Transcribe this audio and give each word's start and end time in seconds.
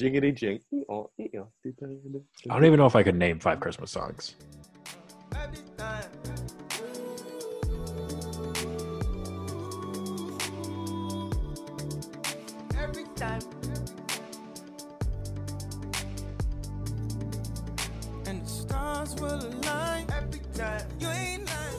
Jiggity 0.00 0.34
jing. 0.34 0.60
I 0.88 0.94
I 2.48 2.54
don't 2.54 2.64
even 2.64 2.78
know 2.78 2.86
if 2.86 2.96
I 2.96 3.02
could 3.02 3.16
name 3.16 3.38
five 3.38 3.60
Christmas 3.60 3.90
songs. 3.90 4.34
Every 5.36 5.58
time. 5.76 6.04
Every 12.78 13.04
time. 13.14 13.42
And 18.24 18.42
the 18.42 18.48
stars 18.48 19.14
will 19.16 19.34
align 19.34 20.06
every 20.16 20.40
time. 20.54 20.88
You 20.98 21.08
ain't 21.08 21.44
lying. 21.44 21.76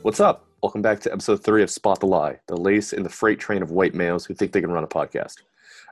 What's 0.00 0.20
up? 0.20 0.46
Welcome 0.62 0.80
back 0.80 1.00
to 1.00 1.12
episode 1.12 1.44
three 1.44 1.62
of 1.62 1.68
Spot 1.68 2.00
the 2.00 2.06
Lie, 2.06 2.40
the 2.46 2.56
lace 2.56 2.94
in 2.94 3.02
the 3.02 3.10
freight 3.10 3.38
train 3.38 3.60
of 3.62 3.70
white 3.70 3.94
males 3.94 4.24
who 4.24 4.32
think 4.32 4.52
they 4.52 4.62
can 4.62 4.70
run 4.70 4.84
a 4.84 4.88
podcast. 4.88 5.34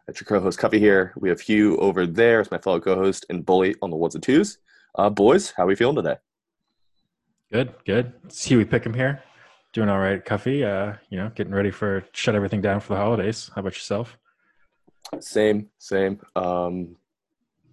That's 0.08 0.22
your 0.22 0.26
co-host 0.26 0.58
Cuffy 0.58 0.78
here. 0.78 1.12
We 1.18 1.28
have 1.28 1.38
Hugh 1.38 1.76
over 1.76 2.06
there 2.06 2.40
as 2.40 2.50
my 2.50 2.56
fellow 2.56 2.80
co-host 2.80 3.26
and 3.28 3.44
Bully 3.44 3.74
on 3.82 3.90
the 3.90 3.96
ones 3.96 4.14
and 4.14 4.24
twos. 4.24 4.56
Uh, 4.94 5.10
boys, 5.10 5.52
how 5.54 5.64
are 5.64 5.66
we 5.66 5.74
feeling 5.74 5.96
today? 5.96 6.16
Good, 7.52 7.74
good. 7.84 8.14
See 8.28 8.56
we 8.56 8.64
pick 8.64 8.86
him 8.86 8.94
here. 8.94 9.22
Doing 9.74 9.90
all 9.90 9.98
right, 9.98 10.24
Cuffy. 10.24 10.64
Uh, 10.64 10.94
you 11.10 11.18
know, 11.18 11.30
getting 11.34 11.52
ready 11.52 11.70
for 11.70 12.06
shut 12.12 12.34
everything 12.34 12.62
down 12.62 12.80
for 12.80 12.94
the 12.94 13.00
holidays. 13.00 13.50
How 13.54 13.60
about 13.60 13.74
yourself? 13.74 14.16
Same, 15.20 15.68
same. 15.78 16.22
Um, 16.34 16.96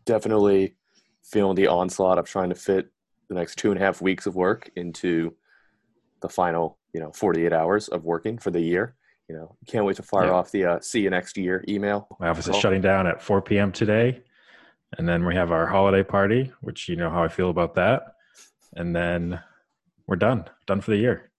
definitely 0.04 0.76
feeling 1.24 1.56
the 1.56 1.68
onslaught 1.68 2.18
of 2.18 2.28
trying 2.28 2.50
to 2.50 2.56
fit 2.56 2.92
the 3.30 3.36
next 3.36 3.56
two 3.56 3.72
and 3.72 3.80
a 3.80 3.84
half 3.84 4.02
weeks 4.02 4.26
of 4.26 4.36
work 4.36 4.70
into 4.76 5.34
the 6.22 6.28
final, 6.28 6.80
you 6.94 7.00
know, 7.00 7.14
48 7.14 7.54
hours 7.54 7.88
of 7.88 8.04
working 8.04 8.38
for 8.38 8.52
the 8.52 8.60
year. 8.60 8.96
You 9.28 9.36
know, 9.36 9.56
can't 9.68 9.86
wait 9.86 9.96
to 9.98 10.04
fire 10.04 10.26
Yeah. 10.26 10.34
off 10.34 10.52
the 10.52 10.66
uh, 10.66 10.80
see 10.82 11.02
you 11.02 11.10
next 11.10 11.36
year 11.38 11.64
email. 11.68 12.08
My 12.20 12.28
office 12.30 12.48
is 12.48 12.56
shutting 12.58 12.82
down 12.82 13.08
at 13.08 13.22
4 13.22 13.42
p.m. 13.42 13.72
today, 13.72 14.22
and 14.98 15.08
then 15.10 15.26
we 15.26 15.34
have 15.36 15.52
our 15.52 15.66
holiday 15.66 16.04
party, 16.04 16.52
which 16.62 16.88
you 16.88 16.96
know 16.96 17.10
how 17.10 17.24
I 17.24 17.28
feel 17.28 17.50
about 17.50 17.74
that. 17.76 18.04
And 18.76 18.96
then 18.96 19.40
we're 20.06 20.16
done, 20.18 20.46
done 20.68 20.82
for 20.82 20.92
the 20.92 20.98
year. 20.98 21.32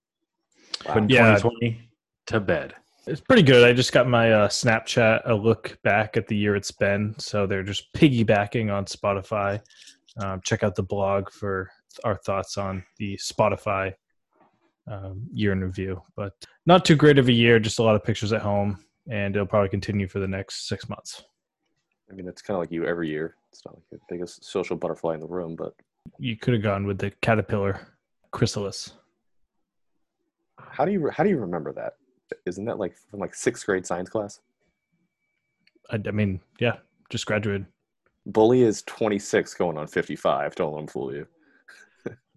Wow. 0.86 0.94
Putting 0.94 1.08
Yeah. 1.10 1.36
2020 1.36 1.88
to 2.26 2.40
bed. 2.40 2.74
It's 3.06 3.20
pretty 3.20 3.42
good. 3.42 3.62
I 3.62 3.72
just 3.72 3.92
got 3.92 4.08
my 4.08 4.32
uh, 4.32 4.48
Snapchat 4.48 5.22
a 5.26 5.34
look 5.34 5.78
back 5.84 6.16
at 6.16 6.26
the 6.26 6.34
year 6.36 6.56
it's 6.56 6.72
been. 6.72 7.14
So 7.18 7.46
they're 7.46 7.62
just 7.62 7.92
piggybacking 7.92 8.72
on 8.74 8.84
Spotify. 8.86 9.60
Um, 10.20 10.40
check 10.42 10.64
out 10.64 10.74
the 10.74 10.82
blog 10.82 11.30
for 11.30 11.70
our 12.02 12.16
thoughts 12.16 12.58
on 12.58 12.82
the 12.98 13.16
Spotify 13.18 13.92
um, 14.90 15.28
year 15.32 15.52
in 15.52 15.62
review. 15.62 16.02
But 16.16 16.32
not 16.66 16.84
too 16.84 16.96
great 16.96 17.18
of 17.18 17.28
a 17.28 17.32
year, 17.32 17.58
just 17.58 17.78
a 17.78 17.82
lot 17.82 17.94
of 17.96 18.04
pictures 18.04 18.32
at 18.32 18.42
home. 18.42 18.78
And 19.08 19.36
it'll 19.36 19.46
probably 19.46 19.68
continue 19.68 20.08
for 20.08 20.18
the 20.18 20.26
next 20.28 20.66
six 20.68 20.88
months. 20.88 21.22
I 22.10 22.14
mean, 22.14 22.26
it's 22.28 22.42
kind 22.42 22.56
of 22.56 22.60
like 22.62 22.72
you 22.72 22.84
every 22.84 23.08
year. 23.08 23.36
It's 23.52 23.64
not 23.64 23.74
like 23.76 23.84
the 23.90 23.98
biggest 24.08 24.44
social 24.44 24.76
butterfly 24.76 25.14
in 25.14 25.20
the 25.20 25.26
room, 25.26 25.54
but 25.56 25.74
You 26.18 26.36
could 26.36 26.54
have 26.54 26.62
gone 26.62 26.86
with 26.86 26.98
the 26.98 27.12
caterpillar 27.22 27.86
chrysalis. 28.32 28.92
how 30.58 30.84
do 30.84 30.92
you 30.92 31.08
how 31.10 31.22
do 31.24 31.30
you 31.30 31.38
remember 31.38 31.72
that? 31.72 31.94
Isn't 32.44 32.64
that 32.64 32.78
like 32.78 32.96
from 33.10 33.20
like 33.20 33.34
sixth 33.34 33.64
grade 33.64 33.86
science 33.86 34.10
class? 34.10 34.40
I, 35.90 36.00
I 36.06 36.10
mean, 36.10 36.40
yeah, 36.58 36.76
just 37.10 37.26
graduated. 37.26 37.66
Bully 38.26 38.62
is 38.62 38.82
26 38.82 39.54
going 39.54 39.78
on 39.78 39.86
55. 39.86 40.56
Don't 40.56 40.72
let 40.74 40.80
him 40.80 40.86
fool 40.88 41.14
you. 41.14 41.26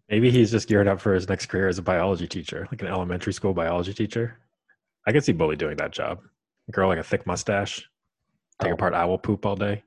Maybe 0.09 0.31
he's 0.31 0.51
just 0.51 0.67
geared 0.67 0.87
up 0.87 0.99
for 0.99 1.13
his 1.13 1.29
next 1.29 1.45
career 1.47 1.67
as 1.67 1.77
a 1.77 1.83
biology 1.83 2.27
teacher, 2.27 2.67
like 2.71 2.81
an 2.81 2.87
elementary 2.87 3.33
school 3.33 3.53
biology 3.53 3.93
teacher. 3.93 4.37
I 5.07 5.11
could 5.11 5.23
see 5.23 5.31
Bully 5.33 5.55
doing 5.55 5.77
that 5.77 5.91
job. 5.91 6.21
Girl 6.71 6.87
like 6.87 6.97
a 6.99 7.03
thick 7.03 7.25
mustache, 7.27 7.87
take 8.61 8.71
Oh. 8.71 8.73
apart 8.73 8.93
owl 8.93 9.17
poop 9.17 9.45
all 9.45 9.55
day. 9.55 9.83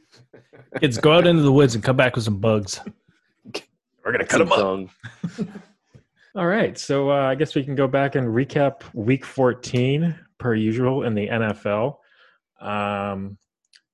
Kids, 0.80 0.98
go 0.98 1.12
out 1.12 1.26
into 1.26 1.42
the 1.42 1.52
woods 1.52 1.74
and 1.74 1.82
come 1.84 1.96
back 1.96 2.14
with 2.16 2.24
some 2.24 2.38
bugs. 2.38 2.80
We're 4.04 4.12
gonna 4.12 4.26
cut 4.26 4.40
him 4.40 4.52
up. 4.52 4.88
All 6.36 6.46
right, 6.46 6.76
so 6.78 7.10
uh, 7.10 7.22
I 7.28 7.34
guess 7.34 7.54
we 7.54 7.64
can 7.64 7.74
go 7.74 7.88
back 7.88 8.14
and 8.14 8.28
recap 8.28 8.82
Week 8.92 9.24
14 9.24 10.14
per 10.38 10.54
usual 10.54 11.02
in 11.04 11.14
the 11.14 11.26
NFL. 11.28 11.96
Um, 12.60 13.38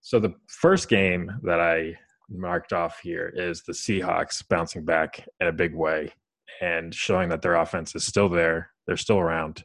so 0.01 0.19
the 0.19 0.35
first 0.49 0.89
game 0.89 1.31
that 1.45 1.61
I 1.61 1.97
marked 2.33 2.73
off 2.73 3.01
here 3.03 3.33
is 3.35 3.63
the 3.63 3.73
Seahawks 3.73 4.47
bouncing 4.49 4.85
back 4.85 5.27
in 5.41 5.47
a 5.47 5.53
big 5.53 5.75
way 5.75 6.13
and 6.61 6.95
showing 6.95 7.29
that 7.31 7.43
their 7.43 7.57
offense 7.57 7.95
is 7.95 8.05
still 8.05 8.29
there. 8.29 8.71
They're 8.87 8.97
still 8.97 9.19
around, 9.19 9.65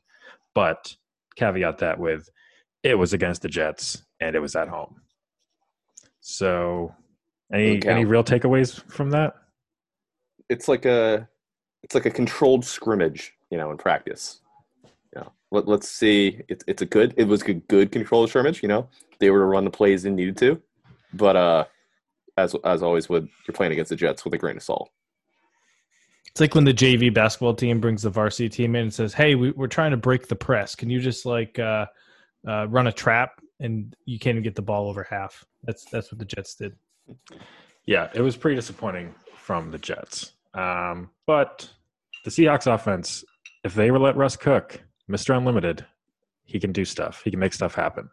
but 0.54 0.96
caveat 1.36 1.80
that 1.80 2.00
with 2.00 2.30
it 2.84 2.96
was 2.96 3.14
against 3.14 3.42
the 3.42 3.50
Jets 3.50 4.04
and 4.20 4.36
it 4.36 4.40
was 4.40 4.56
at 4.56 4.68
home. 4.68 5.02
So, 6.20 6.94
any 7.54 7.86
any 7.86 8.06
real 8.06 8.24
takeaways 8.24 8.84
from 8.92 9.12
that? 9.12 9.36
It's 10.50 10.68
like 10.68 10.86
a 10.86 11.28
it's 11.84 11.96
like 11.96 12.06
a 12.06 12.12
controlled 12.12 12.66
scrimmage, 12.66 13.34
you 13.50 13.58
know, 13.58 13.72
in 13.72 13.78
practice. 13.78 14.42
You 14.84 15.22
know, 15.22 15.32
let, 15.52 15.68
let's 15.68 15.90
see. 15.90 16.42
It's 16.50 16.64
it's 16.68 16.82
a 16.82 16.86
good. 16.86 17.14
It 17.18 17.26
was 17.26 17.44
a 17.44 17.54
good 17.54 17.92
controlled 17.92 18.30
scrimmage. 18.30 18.62
You 18.62 18.68
know, 18.68 18.90
they 19.20 19.30
were 19.30 19.40
to 19.40 19.46
run 19.46 19.64
the 19.64 19.72
plays 19.72 20.04
they 20.04 20.10
needed 20.10 20.38
to, 20.38 20.62
but 21.14 21.36
uh, 21.36 21.66
as 22.38 22.56
as 22.64 22.84
always, 22.84 23.10
with 23.10 23.28
you're 23.48 23.54
playing 23.54 23.72
against 23.72 23.90
the 23.90 23.96
Jets 23.96 24.24
with 24.24 24.34
a 24.34 24.38
grain 24.38 24.58
of 24.58 24.64
salt. 24.64 24.92
It's 26.28 26.40
like 26.40 26.54
when 26.54 26.66
the 26.66 26.74
JV 26.74 27.14
basketball 27.14 27.56
team 27.56 27.80
brings 27.80 28.04
the 28.04 28.10
varsity 28.10 28.50
team 28.50 28.76
in 28.76 28.84
and 28.84 28.94
says, 28.94 29.14
"Hey, 29.14 29.36
we, 29.36 29.52
we're 29.52 29.68
trying 29.68 29.92
to 29.92 29.98
break 29.98 30.28
the 30.28 30.36
press. 30.36 30.76
Can 30.76 30.90
you 30.90 31.00
just 31.00 31.26
like 31.26 31.58
uh, 31.58 31.88
uh, 32.48 32.68
run 32.68 32.88
a 32.88 32.92
trap?" 32.92 33.42
And 33.60 33.96
you 34.06 34.20
can't 34.20 34.36
even 34.36 34.44
get 34.44 34.56
the 34.56 34.62
ball 34.62 34.88
over 34.88 35.06
half. 35.10 35.44
That's 35.64 35.86
that's 35.86 36.12
what 36.12 36.20
the 36.20 36.26
Jets 36.26 36.56
did. 36.56 36.76
Yeah, 37.86 38.10
it 38.14 38.22
was 38.22 38.38
pretty 38.38 38.56
disappointing 38.56 39.16
from 39.36 39.72
the 39.72 39.80
Jets. 39.80 40.34
Um, 40.54 41.10
but 41.26 41.70
the 42.24 42.30
Seahawks 42.30 42.72
offense, 42.72 43.24
if 43.64 43.74
they 43.74 43.92
were 43.92 44.00
let 44.00 44.18
Russ 44.18 44.36
cook, 44.36 44.82
Mr. 45.10 45.36
Unlimited, 45.36 45.86
he 46.44 46.60
can 46.60 46.72
do 46.72 46.84
stuff. 46.84 47.22
He 47.24 47.32
can 47.32 47.40
make 47.40 47.54
stuff 47.54 47.74
happen. 47.74 48.10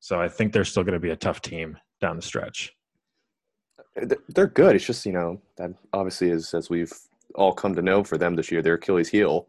So 0.00 0.20
I 0.20 0.28
think 0.28 0.52
they're 0.52 0.64
still 0.64 0.82
going 0.82 0.94
to 0.94 1.00
be 1.00 1.10
a 1.10 1.16
tough 1.16 1.40
team 1.40 1.78
down 2.00 2.16
the 2.16 2.22
stretch. 2.22 2.74
They're- 3.94 4.46
good. 4.46 4.74
It's 4.76 4.84
just 4.86 5.04
you 5.06 5.12
know 5.12 5.40
that 5.56 5.70
obviously 5.92 6.30
is 6.30 6.54
as 6.54 6.70
we've 6.70 6.92
all 7.34 7.52
come 7.52 7.74
to 7.74 7.82
know 7.82 8.02
for 8.04 8.16
them 8.18 8.34
this 8.36 8.50
year, 8.50 8.62
their 8.62 8.74
Achilles 8.74 9.08
heel 9.08 9.46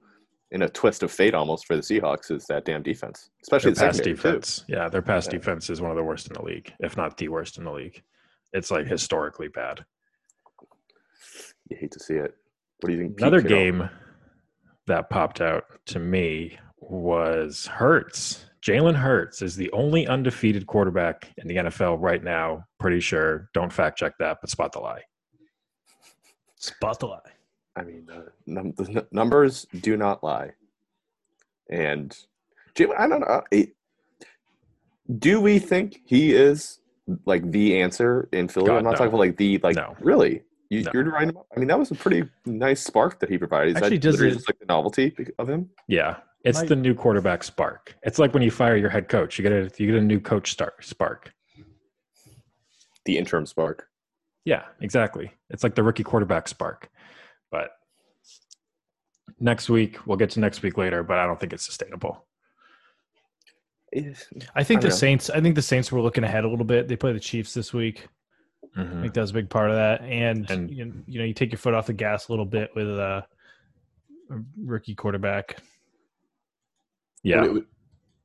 in 0.51 0.61
a 0.61 0.69
twist 0.69 1.01
of 1.03 1.11
fate 1.11 1.33
almost 1.33 1.65
for 1.65 1.75
the 1.75 1.81
Seahawks 1.81 2.29
is 2.31 2.45
that 2.45 2.65
damn 2.65 2.83
defense, 2.83 3.29
especially 3.41 3.71
Their 3.71 3.75
the 3.75 3.87
pass 3.87 3.95
secondary, 3.97 4.15
too. 4.17 4.21
defense, 4.29 4.65
yeah, 4.67 4.89
their 4.89 5.01
pass 5.01 5.25
Yeah. 5.25 5.31
defense 5.31 5.69
is 5.69 5.81
one 5.81 5.89
of 5.91 5.97
the 5.97 6.03
worst 6.03 6.27
in 6.27 6.33
the 6.33 6.43
league, 6.43 6.71
if 6.79 6.95
not 6.95 7.17
the 7.17 7.29
worst 7.29 7.57
in 7.57 7.63
the 7.63 7.71
league. 7.71 8.01
It's 8.53 8.69
like 8.69 8.85
historically 8.85 9.47
bad. 9.47 9.83
You 11.69 11.77
hate 11.77 11.91
to 11.91 11.99
see 11.99 12.13
it. 12.15 12.35
What 12.81 12.87
do 12.87 12.93
you 12.93 12.99
think? 12.99 13.17
Pete 13.17 13.21
Another 13.27 13.41
Carroll- 13.41 13.63
game 13.63 13.89
that 14.87 15.09
popped 15.09 15.41
out 15.41 15.65
to 15.87 15.99
me 15.99 16.57
was 16.89 17.66
Hurts. 17.67 18.45
Jalen 18.61 18.95
Hurts 18.95 19.41
is 19.41 19.55
the 19.55 19.69
only 19.71 20.07
undefeated 20.07 20.67
quarterback 20.67 21.29
in 21.38 21.47
the 21.47 21.55
NFL 21.57 21.97
right 21.99 22.23
now. 22.23 22.66
Pretty 22.79 22.99
sure. 23.01 23.49
Don't 23.53 23.71
fact 23.73 23.97
check 23.97 24.13
that, 24.19 24.38
but 24.41 24.49
spot 24.49 24.71
the 24.71 24.79
lie. 24.79 25.01
Spot 26.55 26.97
the 26.99 27.07
lie. 27.07 27.19
I 27.75 27.83
mean, 27.83 28.07
uh, 28.11 28.21
num- 28.45 28.73
the 28.77 28.83
n- 29.01 29.07
numbers 29.11 29.66
do 29.81 29.97
not 29.97 30.23
lie. 30.23 30.51
And 31.69 32.16
Jim, 32.75 32.91
I 32.97 33.07
don't 33.07 33.21
know. 33.21 33.41
it- 33.51 33.75
do 35.19 35.41
we 35.41 35.59
think 35.59 36.00
he 36.05 36.33
is 36.33 36.79
like 37.25 37.51
the 37.51 37.81
answer 37.81 38.29
in 38.31 38.47
Philly? 38.47 38.67
God, 38.67 38.77
I'm 38.77 38.83
not 38.83 38.91
no. 38.91 38.95
talking 38.97 39.07
about 39.09 39.19
like 39.19 39.38
the 39.38 39.57
like. 39.57 39.75
No. 39.75 39.95
Really, 40.00 40.44
you, 40.69 40.83
No. 40.83 40.91
you're 40.94 41.03
writing. 41.11 41.29
Him 41.29 41.38
up? 41.38 41.47
I 41.55 41.59
mean, 41.59 41.67
that 41.67 41.77
was 41.79 41.91
a 41.91 41.95
pretty 41.95 42.23
nice 42.45 42.81
spark 42.81 43.19
that 43.19 43.29
he 43.29 43.38
provided. 43.38 43.71
Is 43.71 43.75
Actually, 43.77 43.97
that 43.97 44.01
does 44.01 44.21
it- 44.21 44.31
just 44.33 44.47
like 44.47 44.59
the 44.59 44.65
novelty 44.67 45.13
of 45.38 45.50
him? 45.50 45.69
Yeah, 45.88 46.17
it's 46.43 46.59
Might- 46.59 46.69
the 46.69 46.75
new 46.75 46.93
quarterback 46.93 47.43
spark. 47.43 47.95
It's 48.03 48.19
like 48.19 48.33
when 48.33 48.43
you 48.43 48.51
fire 48.51 48.75
your 48.75 48.89
head 48.89 49.07
coach, 49.09 49.37
you 49.37 49.43
get 49.43 49.51
a 49.51 49.71
you 49.77 49.87
get 49.91 49.95
a 49.95 50.01
new 50.01 50.19
coach 50.19 50.51
start 50.51 50.83
spark. 50.83 51.33
The 53.06 53.18
interim 53.18 53.45
spark. 53.45 53.88
Yeah, 54.45 54.63
exactly. 54.81 55.31
It's 55.50 55.63
like 55.63 55.75
the 55.75 55.83
rookie 55.83 56.03
quarterback 56.03 56.47
spark. 56.47 56.89
But 57.51 57.71
next 59.39 59.69
week, 59.69 60.06
we'll 60.06 60.18
get 60.18 60.29
to 60.31 60.39
next 60.39 60.62
week 60.62 60.77
later, 60.77 61.03
but 61.03 61.18
I 61.18 61.25
don't 61.25 61.39
think 61.39 61.53
it's 61.53 61.65
sustainable. 61.65 62.25
I 64.56 64.63
think 64.63 64.79
I 64.79 64.81
the 64.81 64.88
know. 64.89 64.95
Saints. 64.95 65.29
I 65.29 65.39
think 65.39 65.56
the 65.56 65.62
Saints 65.62 65.91
were 65.91 66.01
looking 66.01 66.23
ahead 66.23 66.45
a 66.45 66.50
little 66.50 66.65
bit. 66.65 66.88
They 66.88 66.95
play 66.95 67.13
the 67.13 67.19
Chiefs 67.19 67.53
this 67.53 67.73
week. 67.73 68.07
I 68.75 68.79
Mhm. 68.81 69.01
think 69.01 69.13
that 69.13 69.21
was 69.21 69.29
a 69.29 69.35
big 69.35 69.50
part 69.51 69.69
of 69.69 69.75
that. 69.75 70.01
And, 70.01 70.50
And- 70.50 70.71
you, 70.71 71.03
you 71.06 71.19
know, 71.19 71.25
you 71.25 71.33
take 71.33 71.51
your 71.51 71.59
foot 71.59 71.75
off 71.75 71.85
the 71.85 71.94
gas 71.94 72.27
a 72.27 72.31
little 72.31 72.45
bit 72.45 72.71
with 72.75 72.88
uh, 72.89 73.21
a 74.31 74.35
rookie 74.57 74.95
quarterback. 74.95 75.57
Yeah, 77.23 77.41
What, 77.41 77.53
do- 77.53 77.65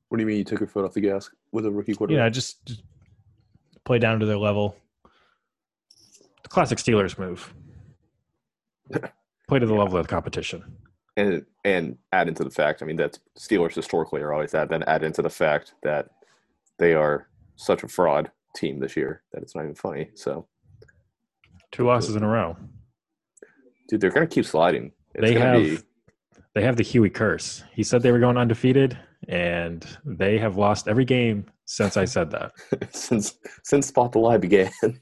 what 0.08 0.18
do 0.18 0.22
you 0.22 0.26
mean 0.26 0.38
you 0.38 0.44
took 0.44 0.60
your 0.60 0.68
foot 0.68 0.84
off 0.84 0.94
the 0.94 1.00
gas 1.00 1.30
with 1.52 1.66
a 1.66 1.70
rookie 1.70 1.92
You 1.92 1.96
quarterback? 1.96 2.22
know, 2.24 2.30
just, 2.30 2.64
just 2.66 2.82
play 3.84 3.98
down 3.98 4.18
to 4.20 4.26
their 4.26 4.38
level. 4.38 4.76
the 6.42 6.48
classic 6.48 6.78
Steelers 6.78 7.18
move. 7.18 7.52
Play 9.48 9.58
to 9.58 9.66
the 9.66 9.74
level 9.82 9.96
of 9.98 10.06
the 10.06 10.08
competition. 10.10 10.64
and 11.16 11.44
and 11.64 11.96
add 12.12 12.28
into 12.28 12.42
the 12.44 12.50
fact, 12.50 12.82
I 12.82 12.86
mean, 12.86 12.96
that 12.96 13.18
Steelers 13.38 13.74
historically 13.74 14.20
are 14.22 14.32
always 14.32 14.52
that. 14.52 14.68
Then 14.70 14.82
add 14.84 15.02
into 15.02 15.20
the 15.22 15.30
fact 15.30 15.74
that 15.82 16.08
they 16.78 16.94
are 16.94 17.28
such 17.56 17.82
a 17.82 17.88
fraud 17.88 18.30
team 18.56 18.78
this 18.80 18.96
year 18.96 19.22
that 19.32 19.42
it's 19.42 19.54
not 19.54 19.64
even 19.64 19.74
funny. 19.74 20.10
So, 20.14 20.46
Two 21.70 21.84
losses 21.84 22.16
in 22.16 22.22
a 22.22 22.28
row. 22.28 22.56
dude, 23.88 24.00
they're 24.00 24.10
gonna 24.10 24.26
keep 24.26 24.46
sliding. 24.46 24.92
It's 25.14 25.20
they 25.22 25.34
gonna 25.34 25.60
have 25.64 25.84
they 26.54 26.62
have 26.62 26.76
the 26.76 26.82
Huey 26.82 27.10
curse. 27.10 27.62
He 27.72 27.82
said 27.82 28.02
they 28.02 28.12
were 28.12 28.18
going 28.18 28.36
undefeated, 28.36 28.98
and 29.28 29.86
they 30.04 30.38
have 30.38 30.56
lost 30.56 30.88
every 30.88 31.04
game 31.04 31.46
since 31.64 31.96
I 31.96 32.04
said 32.04 32.30
that. 32.30 32.52
since 32.94 33.34
since 33.62 33.86
Spot 33.88 34.12
the 34.12 34.18
Lie 34.18 34.38
began. 34.38 34.70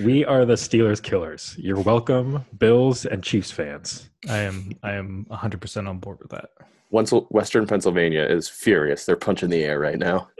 We 0.00 0.24
are 0.24 0.44
the 0.44 0.54
Steelers 0.54 1.02
killers. 1.02 1.56
You're 1.58 1.80
welcome, 1.80 2.44
Bills 2.56 3.04
and 3.04 3.20
Chiefs 3.20 3.50
fans. 3.50 4.10
I 4.28 4.38
am 4.38 4.70
I 4.84 4.92
am 4.92 5.24
100 5.26 5.60
percent 5.60 5.88
on 5.88 5.98
board 5.98 6.18
with 6.20 6.30
that. 6.30 6.50
Once 6.90 7.10
Western 7.30 7.66
Pennsylvania 7.66 8.22
is 8.22 8.48
furious, 8.48 9.04
they're 9.04 9.16
punching 9.16 9.50
the 9.50 9.64
air 9.64 9.80
right 9.80 9.98
now. 9.98 10.28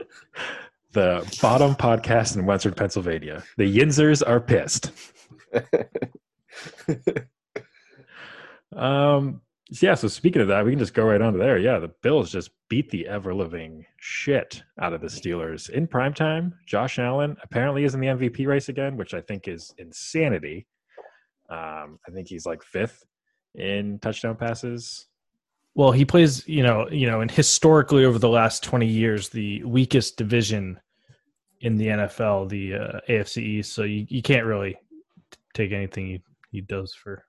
The 0.91 1.21
bottom 1.39 1.75
podcast 1.75 2.35
in 2.35 2.47
Western 2.47 2.73
Pennsylvania. 2.73 3.43
The 3.57 3.77
Yinzers 3.77 4.27
are 4.27 4.39
pissed. 4.39 4.91
Um, 8.75 9.41
yeah, 9.69 9.93
so 9.93 10.07
speaking 10.07 10.41
of 10.41 10.47
that, 10.47 10.65
we 10.65 10.71
can 10.71 10.79
just 10.79 10.95
go 10.95 11.05
right 11.05 11.21
on 11.21 11.33
to 11.33 11.39
there. 11.39 11.59
Yeah, 11.59 11.77
the 11.77 11.91
Bills 12.01 12.31
just 12.31 12.49
beat 12.69 12.89
the 12.89 13.07
ever 13.07 13.33
living 13.33 13.85
shit 13.97 14.63
out 14.79 14.93
of 14.93 15.01
the 15.01 15.07
Steelers 15.07 15.69
in 15.69 15.85
prime 15.85 16.13
time. 16.13 16.55
Josh 16.65 16.97
Allen 16.97 17.37
apparently 17.43 17.83
is 17.83 17.93
in 17.93 18.01
the 18.01 18.07
MVP 18.07 18.47
race 18.47 18.69
again, 18.69 18.97
which 18.97 19.13
I 19.13 19.21
think 19.21 19.47
is 19.47 19.73
insanity. 19.77 20.65
Um, 21.49 21.99
I 22.07 22.11
think 22.11 22.27
he's 22.27 22.47
like 22.47 22.63
fifth 22.63 23.05
in 23.55 23.99
touchdown 23.99 24.35
passes. 24.35 25.05
Well, 25.75 25.91
he 25.91 26.03
plays, 26.03 26.47
you 26.47 26.63
know, 26.63 26.89
you 26.89 27.05
know, 27.05 27.21
and 27.21 27.29
historically 27.29 28.05
over 28.05 28.17
the 28.17 28.29
last 28.29 28.63
20 28.63 28.87
years, 28.87 29.29
the 29.29 29.63
weakest 29.63 30.17
division 30.17 30.79
in 31.61 31.77
the 31.77 31.87
NFL, 31.87 32.49
the 32.49 32.73
uh, 32.73 32.99
AFC 33.07 33.37
East. 33.37 33.73
So 33.73 33.83
you, 33.83 34.05
you 34.09 34.23
can't 34.23 34.45
really 34.45 34.77
take 35.53 35.71
anything 35.71 36.07
he, 36.07 36.21
he 36.51 36.61
does 36.61 36.93
for 36.93 37.23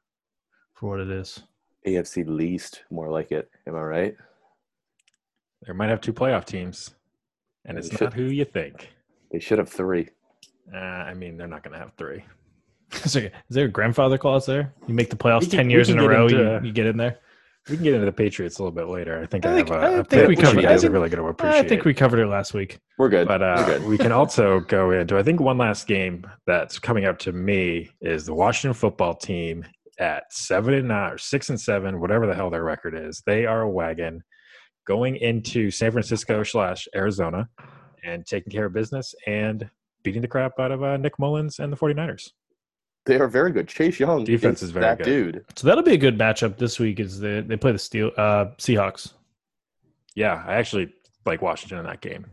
for 0.80 0.90
what 0.90 1.00
it 1.00 1.10
is. 1.10 1.42
AFC 1.86 2.26
least, 2.26 2.82
more 2.90 3.10
like 3.10 3.30
it. 3.32 3.50
Am 3.66 3.76
I 3.76 3.80
right? 3.82 4.14
They 5.66 5.72
might 5.74 5.90
have 5.90 6.00
two 6.00 6.12
playoff 6.12 6.44
teams, 6.46 6.94
and 7.66 7.76
They 7.76 7.80
it's 7.80 7.90
should- 7.90 8.00
not 8.00 8.14
who 8.14 8.24
you 8.24 8.44
think. 8.46 8.90
They 9.30 9.38
should 9.38 9.58
have 9.58 9.68
three. 9.68 10.08
Uh, 10.74 10.78
I 10.78 11.14
mean, 11.14 11.36
they're 11.36 11.46
not 11.46 11.62
going 11.62 11.72
to 11.74 11.78
have 11.78 11.92
three. 11.96 12.24
Is 13.04 13.12
there, 13.12 13.26
is 13.26 13.30
there 13.50 13.66
a 13.66 13.68
grandfather 13.68 14.18
clause 14.18 14.46
there? 14.46 14.74
You 14.88 14.94
make 14.94 15.10
the 15.10 15.16
playoffs 15.16 15.42
can- 15.42 15.50
10 15.50 15.70
years 15.70 15.90
in 15.90 15.98
a 16.00 16.08
row, 16.08 16.26
into- 16.26 16.58
you, 16.62 16.68
you 16.68 16.72
get 16.72 16.86
in 16.86 16.96
there. 16.96 17.18
We 17.68 17.76
can 17.76 17.84
get 17.84 17.92
into 17.94 18.06
the 18.06 18.10
Patriots 18.12 18.58
a 18.58 18.62
little 18.64 18.74
bit 18.74 18.88
later. 18.88 19.20
I 19.22 19.26
think 19.26 19.46
I, 19.46 19.52
I 19.52 19.54
think- 19.54 19.68
have 19.68 19.78
a, 19.78 19.80
I 19.80 19.88
a 19.90 19.94
think 19.98 20.08
pick 20.08 20.22
we 20.22 20.34
which 20.34 20.40
covered- 20.40 20.62
you 20.62 20.66
I 20.68 20.72
guys 20.72 20.84
are 20.84 20.90
really 20.90 21.08
going 21.08 21.22
to 21.22 21.28
appreciate. 21.28 21.64
I 21.64 21.68
think 21.68 21.84
we 21.84 21.94
covered 21.94 22.18
it 22.18 22.26
last 22.26 22.52
week. 22.52 22.80
We're 22.98 23.10
good. 23.10 23.28
But 23.28 23.42
We're 23.42 23.46
uh, 23.52 23.66
good. 23.66 23.84
we 23.84 23.96
can 23.98 24.10
also 24.12 24.60
go 24.60 24.90
into, 24.90 25.16
I 25.18 25.22
think 25.22 25.38
one 25.40 25.56
last 25.58 25.86
game 25.86 26.26
that's 26.46 26.78
coming 26.80 27.04
up 27.04 27.18
to 27.20 27.32
me 27.32 27.90
is 28.00 28.26
the 28.26 28.34
Washington 28.34 28.74
football 28.74 29.14
team 29.14 29.64
at 30.00 30.24
seven 30.32 30.74
and 30.74 30.88
nine 30.88 31.12
or 31.12 31.18
six 31.18 31.50
and 31.50 31.60
seven, 31.60 32.00
whatever 32.00 32.26
the 32.26 32.34
hell 32.34 32.50
their 32.50 32.64
record 32.64 32.94
is. 32.96 33.22
They 33.26 33.46
are 33.46 33.62
a 33.62 33.70
wagon 33.70 34.22
going 34.86 35.16
into 35.16 35.70
San 35.70 35.92
Francisco 35.92 36.42
slash 36.42 36.88
Arizona 36.94 37.48
and 38.02 38.26
taking 38.26 38.50
care 38.50 38.66
of 38.66 38.72
business 38.72 39.14
and 39.26 39.68
beating 40.02 40.22
the 40.22 40.28
crap 40.28 40.58
out 40.58 40.72
of 40.72 40.82
uh, 40.82 40.96
Nick 40.96 41.18
Mullens 41.18 41.58
and 41.58 41.72
the 41.72 41.76
49ers. 41.76 42.30
They 43.06 43.18
are 43.18 43.28
very 43.28 43.52
good. 43.52 43.68
Chase 43.68 44.00
Young 44.00 44.24
Defense 44.24 44.62
is 44.62 44.70
very 44.70 44.84
that 44.84 44.98
good. 44.98 45.04
dude. 45.04 45.44
So 45.56 45.66
that'll 45.66 45.84
be 45.84 45.94
a 45.94 45.98
good 45.98 46.18
matchup 46.18 46.58
this 46.58 46.78
week. 46.78 47.00
Is 47.00 47.18
they 47.20 47.40
they 47.40 47.56
play 47.56 47.72
the 47.72 47.78
Steel 47.78 48.10
uh, 48.16 48.46
Seahawks? 48.58 49.14
Yeah, 50.14 50.42
I 50.46 50.54
actually 50.56 50.92
like 51.24 51.40
Washington 51.40 51.78
in 51.78 51.84
that 51.86 52.00
game 52.00 52.26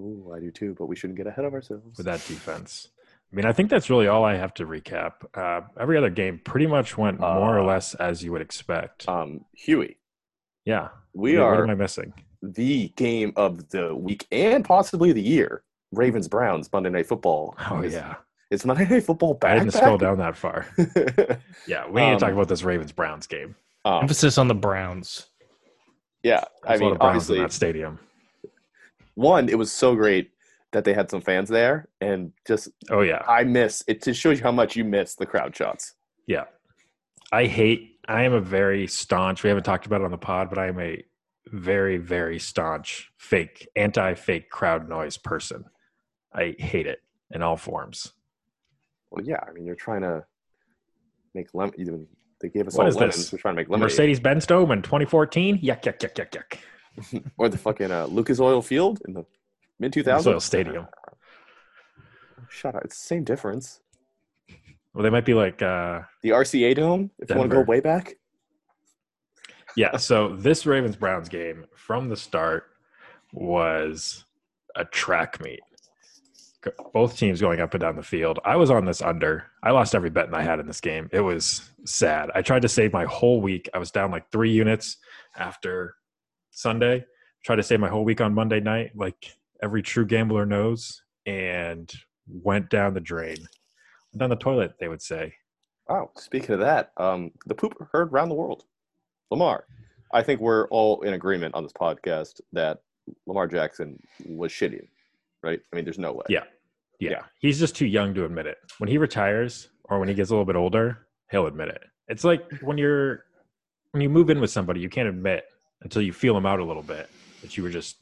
Ooh, 0.00 0.32
I 0.34 0.40
do 0.40 0.50
too, 0.50 0.74
but 0.78 0.86
we 0.86 0.96
shouldn't 0.96 1.16
get 1.16 1.26
ahead 1.26 1.44
of 1.44 1.52
ourselves. 1.52 1.96
with 1.96 2.06
that 2.06 2.24
defense. 2.26 2.88
I 3.32 3.36
mean, 3.36 3.44
I 3.46 3.52
think 3.52 3.70
that's 3.70 3.88
really 3.88 4.08
all 4.08 4.24
I 4.24 4.34
have 4.36 4.54
to 4.54 4.66
recap. 4.66 5.12
Uh, 5.34 5.60
every 5.78 5.96
other 5.96 6.10
game 6.10 6.40
pretty 6.44 6.66
much 6.66 6.98
went 6.98 7.20
more 7.20 7.56
or 7.56 7.60
Uh, 7.60 7.64
less 7.64 7.94
as 7.94 8.24
you 8.24 8.32
would 8.32 8.42
expect. 8.42 9.08
Um, 9.08 9.44
Huey, 9.54 9.98
yeah. 10.64 10.88
we 11.14 11.36
What- 11.38 11.44
are 11.44 11.50
What 11.60 11.64
am 11.64 11.70
I 11.70 11.74
missing? 11.74 12.12
the 12.42 12.88
game 12.96 13.32
of 13.36 13.68
the 13.68 13.94
week 13.94 14.26
and 14.32 14.64
possibly 14.64 15.12
the 15.12 15.20
year. 15.22 15.62
Ravens 15.92 16.26
Browns 16.26 16.72
Monday 16.72 16.88
Night 16.90 17.06
Football. 17.06 17.54
Oh 17.70 17.82
Is- 17.82 17.92
yeah, 17.92 18.16
It's 18.50 18.64
Monday 18.64 18.88
Night 18.88 19.04
Football 19.04 19.34
back. 19.34 19.52
I 19.52 19.58
didn't 19.60 19.74
scroll 19.74 19.98
down 19.98 20.18
that 20.18 20.36
far. 20.36 20.66
Yeah, 21.66 21.86
we 21.88 22.00
need 22.00 22.12
to 22.14 22.18
talk 22.18 22.30
Um, 22.30 22.34
about 22.36 22.48
this 22.48 22.62
Ravens 22.64 22.90
Browns 22.92 23.26
game. 23.28 23.54
Um, 23.84 24.02
Emphasis 24.02 24.38
on 24.38 24.48
the 24.48 24.54
Browns. 24.54 25.28
yeah, 26.24 26.44
I 26.64 26.68
There's 26.76 26.80
a 26.80 26.84
lot 26.84 26.88
mean, 26.88 26.92
of 26.92 26.98
Browns 26.98 27.08
obviously, 27.10 27.36
in 27.36 27.42
that 27.44 27.52
stadium. 27.52 27.98
one, 29.14 29.48
it 29.48 29.56
was 29.58 29.70
so 29.70 29.94
great 29.94 30.30
that 30.72 30.84
they 30.84 30.92
had 30.94 31.10
some 31.10 31.20
fans 31.20 31.48
there, 31.48 31.88
and 32.00 32.32
just 32.46 32.68
Oh 32.90 33.00
yeah, 33.02 33.22
I 33.28 33.44
miss 33.44 33.82
it. 33.88 34.02
Just 34.04 34.20
shows 34.20 34.38
you 34.38 34.44
how 34.44 34.52
much 34.52 34.76
you 34.76 34.84
miss 34.84 35.14
the 35.14 35.26
crowd 35.26 35.54
shots. 35.56 35.94
yeah. 36.26 36.44
I 37.32 37.46
hate. 37.46 38.00
I 38.08 38.24
am 38.24 38.32
a 38.32 38.40
very 38.40 38.88
staunch. 38.88 39.44
We 39.44 39.48
haven't 39.48 39.62
talked 39.62 39.86
about 39.86 40.00
it 40.00 40.04
on 40.04 40.10
the 40.10 40.18
pod, 40.18 40.48
but 40.48 40.58
I 40.58 40.66
am 40.66 40.80
a 40.80 41.00
very, 41.46 41.96
very 41.96 42.40
staunch 42.40 43.08
fake, 43.18 43.68
anti-fake 43.76 44.50
crowd 44.50 44.88
noise 44.88 45.16
person. 45.16 45.64
I 46.34 46.56
hate 46.58 46.88
it 46.88 46.98
in 47.30 47.42
all 47.42 47.56
forms. 47.56 48.12
Well, 49.12 49.24
yeah, 49.24 49.38
I 49.48 49.52
mean, 49.52 49.64
you're 49.64 49.76
trying 49.76 50.00
to 50.02 50.24
make 51.34 51.54
lemon. 51.54 51.74
Even 51.78 52.06
they 52.40 52.48
gave 52.48 52.66
us 52.66 52.74
What 52.74 52.84
all 52.84 52.88
is 52.88 52.96
lemons. 52.96 53.16
this? 53.16 53.32
We're 53.32 53.38
trying 53.38 53.54
to 53.54 53.60
make 53.60 53.68
lemonade. 53.68 53.84
Mercedes 53.84 54.18
Benz 54.18 54.44
Dome 54.46 54.72
in 54.72 54.82
2014. 54.82 55.58
Yuck, 55.60 55.82
yuck, 55.82 55.98
yuck, 55.98 56.14
yuck, 56.14 56.30
yuck. 57.12 57.22
or 57.38 57.48
the 57.48 57.58
fucking 57.58 57.92
uh, 57.92 58.06
Lucas 58.06 58.40
Oil 58.40 58.60
Field 58.60 59.00
in 59.06 59.14
the 59.14 59.24
mid 59.80 59.92
2000s. 59.92 60.06
Lucas 60.06 60.26
Oil 60.26 60.40
Stadium. 60.40 60.86
Shut 62.48 62.74
up! 62.74 62.84
It's 62.84 63.00
the 63.00 63.06
same 63.06 63.24
difference. 63.24 63.80
Well, 64.94 65.02
they 65.04 65.10
might 65.10 65.24
be 65.24 65.34
like, 65.34 65.62
uh, 65.62 66.00
The 66.22 66.30
RCA 66.30 66.74
Dome, 66.74 67.10
if 67.20 67.30
you 67.30 67.36
want 67.36 67.50
to 67.50 67.56
go 67.56 67.62
way 67.62 67.78
back. 67.80 68.14
yeah. 69.76 69.96
So 69.96 70.34
this 70.36 70.66
Ravens 70.66 70.96
Browns 70.96 71.28
game 71.28 71.64
from 71.76 72.08
the 72.08 72.16
start 72.16 72.64
was 73.32 74.24
a 74.74 74.84
track 74.84 75.40
meet. 75.40 75.60
Both 76.92 77.16
teams 77.16 77.40
going 77.40 77.60
up 77.60 77.72
and 77.72 77.80
down 77.80 77.96
the 77.96 78.02
field. 78.02 78.38
I 78.44 78.56
was 78.56 78.70
on 78.70 78.84
this 78.84 79.00
under. 79.00 79.46
I 79.62 79.70
lost 79.70 79.94
every 79.94 80.10
bet 80.10 80.34
I 80.34 80.42
had 80.42 80.58
in 80.60 80.66
this 80.66 80.80
game. 80.80 81.08
It 81.12 81.20
was 81.20 81.70
sad. 81.86 82.30
I 82.34 82.42
tried 82.42 82.62
to 82.62 82.68
save 82.68 82.92
my 82.92 83.04
whole 83.04 83.40
week. 83.40 83.68
I 83.72 83.78
was 83.78 83.90
down 83.90 84.10
like 84.10 84.30
three 84.30 84.50
units 84.50 84.98
after 85.36 85.94
Sunday. 86.50 87.04
Tried 87.44 87.56
to 87.56 87.62
save 87.62 87.80
my 87.80 87.88
whole 87.88 88.04
week 88.04 88.20
on 88.20 88.34
Monday 88.34 88.60
night, 88.60 88.90
like 88.94 89.34
every 89.62 89.82
true 89.82 90.06
gambler 90.06 90.46
knows, 90.46 91.02
and 91.26 91.90
went 92.26 92.70
down 92.70 92.94
the 92.94 93.00
drain. 93.00 93.36
Down 94.16 94.30
the 94.30 94.36
toilet, 94.36 94.74
they 94.80 94.88
would 94.88 95.02
say. 95.02 95.34
Wow. 95.88 96.10
Speaking 96.16 96.54
of 96.54 96.60
that, 96.60 96.92
um, 96.96 97.32
the 97.46 97.54
poop 97.54 97.74
heard 97.92 98.12
around 98.12 98.28
the 98.28 98.34
world. 98.34 98.64
Lamar, 99.30 99.64
I 100.12 100.22
think 100.22 100.40
we're 100.40 100.66
all 100.68 101.02
in 101.02 101.14
agreement 101.14 101.54
on 101.54 101.62
this 101.62 101.72
podcast 101.72 102.40
that 102.52 102.78
Lamar 103.26 103.46
Jackson 103.46 103.98
was 104.26 104.52
shitty, 104.52 104.86
right? 105.42 105.60
I 105.72 105.76
mean, 105.76 105.84
there's 105.84 105.98
no 105.98 106.12
way. 106.12 106.24
Yeah. 106.28 106.44
Yeah. 106.98 107.10
Yeah. 107.10 107.22
He's 107.40 107.58
just 107.58 107.76
too 107.76 107.86
young 107.86 108.14
to 108.14 108.24
admit 108.24 108.46
it. 108.46 108.58
When 108.78 108.88
he 108.88 108.98
retires 108.98 109.68
or 109.84 109.98
when 109.98 110.08
he 110.08 110.14
gets 110.14 110.30
a 110.30 110.32
little 110.32 110.44
bit 110.44 110.56
older, 110.56 111.06
he'll 111.30 111.46
admit 111.46 111.68
it. 111.68 111.82
It's 112.08 112.24
like 112.24 112.42
when 112.60 112.78
you're 112.78 113.24
when 113.92 114.02
you 114.02 114.08
move 114.08 114.30
in 114.30 114.40
with 114.40 114.50
somebody, 114.50 114.80
you 114.80 114.88
can't 114.88 115.08
admit 115.08 115.44
until 115.82 116.02
you 116.02 116.12
feel 116.12 116.34
them 116.34 116.46
out 116.46 116.60
a 116.60 116.64
little 116.64 116.82
bit 116.82 117.08
that 117.42 117.56
you 117.56 117.62
were 117.62 117.70
just 117.70 117.96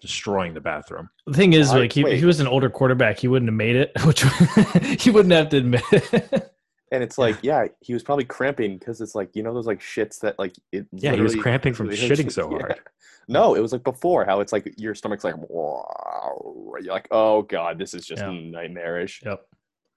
destroying 0.00 0.54
the 0.54 0.60
bathroom. 0.60 1.08
The 1.26 1.34
thing 1.34 1.52
is, 1.52 1.70
Why- 1.70 1.80
like 1.80 1.92
he, 1.92 2.02
he 2.16 2.24
was 2.24 2.40
an 2.40 2.46
older 2.46 2.70
quarterback, 2.70 3.18
he 3.18 3.28
wouldn't 3.28 3.48
have 3.48 3.56
made 3.56 3.76
it, 3.76 3.92
which 4.04 4.22
he 5.02 5.10
wouldn't 5.10 5.32
have 5.32 5.48
to 5.50 5.58
admit. 5.58 5.82
It. 5.92 6.52
And 6.92 7.02
it's 7.02 7.18
like, 7.18 7.36
yeah, 7.42 7.66
he 7.80 7.92
was 7.94 8.02
probably 8.02 8.24
cramping 8.24 8.78
because 8.78 9.00
it's 9.00 9.14
like, 9.14 9.30
you 9.34 9.42
know, 9.42 9.54
those 9.54 9.66
like 9.66 9.80
shits 9.80 10.18
that 10.20 10.38
like 10.38 10.54
it. 10.72 10.86
Yeah, 10.92 11.14
he 11.14 11.20
was 11.20 11.36
cramping 11.36 11.74
from 11.74 11.88
shitting 11.90 12.32
so 12.32 12.50
yeah. 12.50 12.58
hard. 12.58 12.80
No, 13.28 13.54
it 13.54 13.60
was 13.60 13.72
like 13.72 13.84
before 13.84 14.24
how 14.24 14.40
it's 14.40 14.52
like 14.52 14.74
your 14.76 14.94
stomach's 14.94 15.22
like, 15.22 15.36
you're 15.38 16.82
like, 16.88 17.06
oh 17.10 17.42
god, 17.42 17.78
this 17.78 17.94
is 17.94 18.04
just 18.06 18.22
Yeah. 18.22 18.32
nightmarish. 18.32 19.22
Yep. 19.24 19.40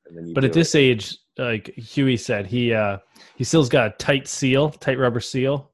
And 0.05 0.17
then 0.17 0.33
But 0.33 0.43
at 0.43 0.51
do 0.53 0.60
this 0.60 0.75
age, 0.75 1.17
like 1.38 1.74
Huey 1.75 2.17
said, 2.17 2.45
he 2.45 2.74
uh 2.74 2.98
he 3.36 3.43
still's 3.43 3.69
got 3.69 3.88
a 3.88 3.95
tight 3.98 4.27
seal, 4.27 4.69
tight 4.69 5.00
rubber 5.00 5.19
seal. 5.19 5.72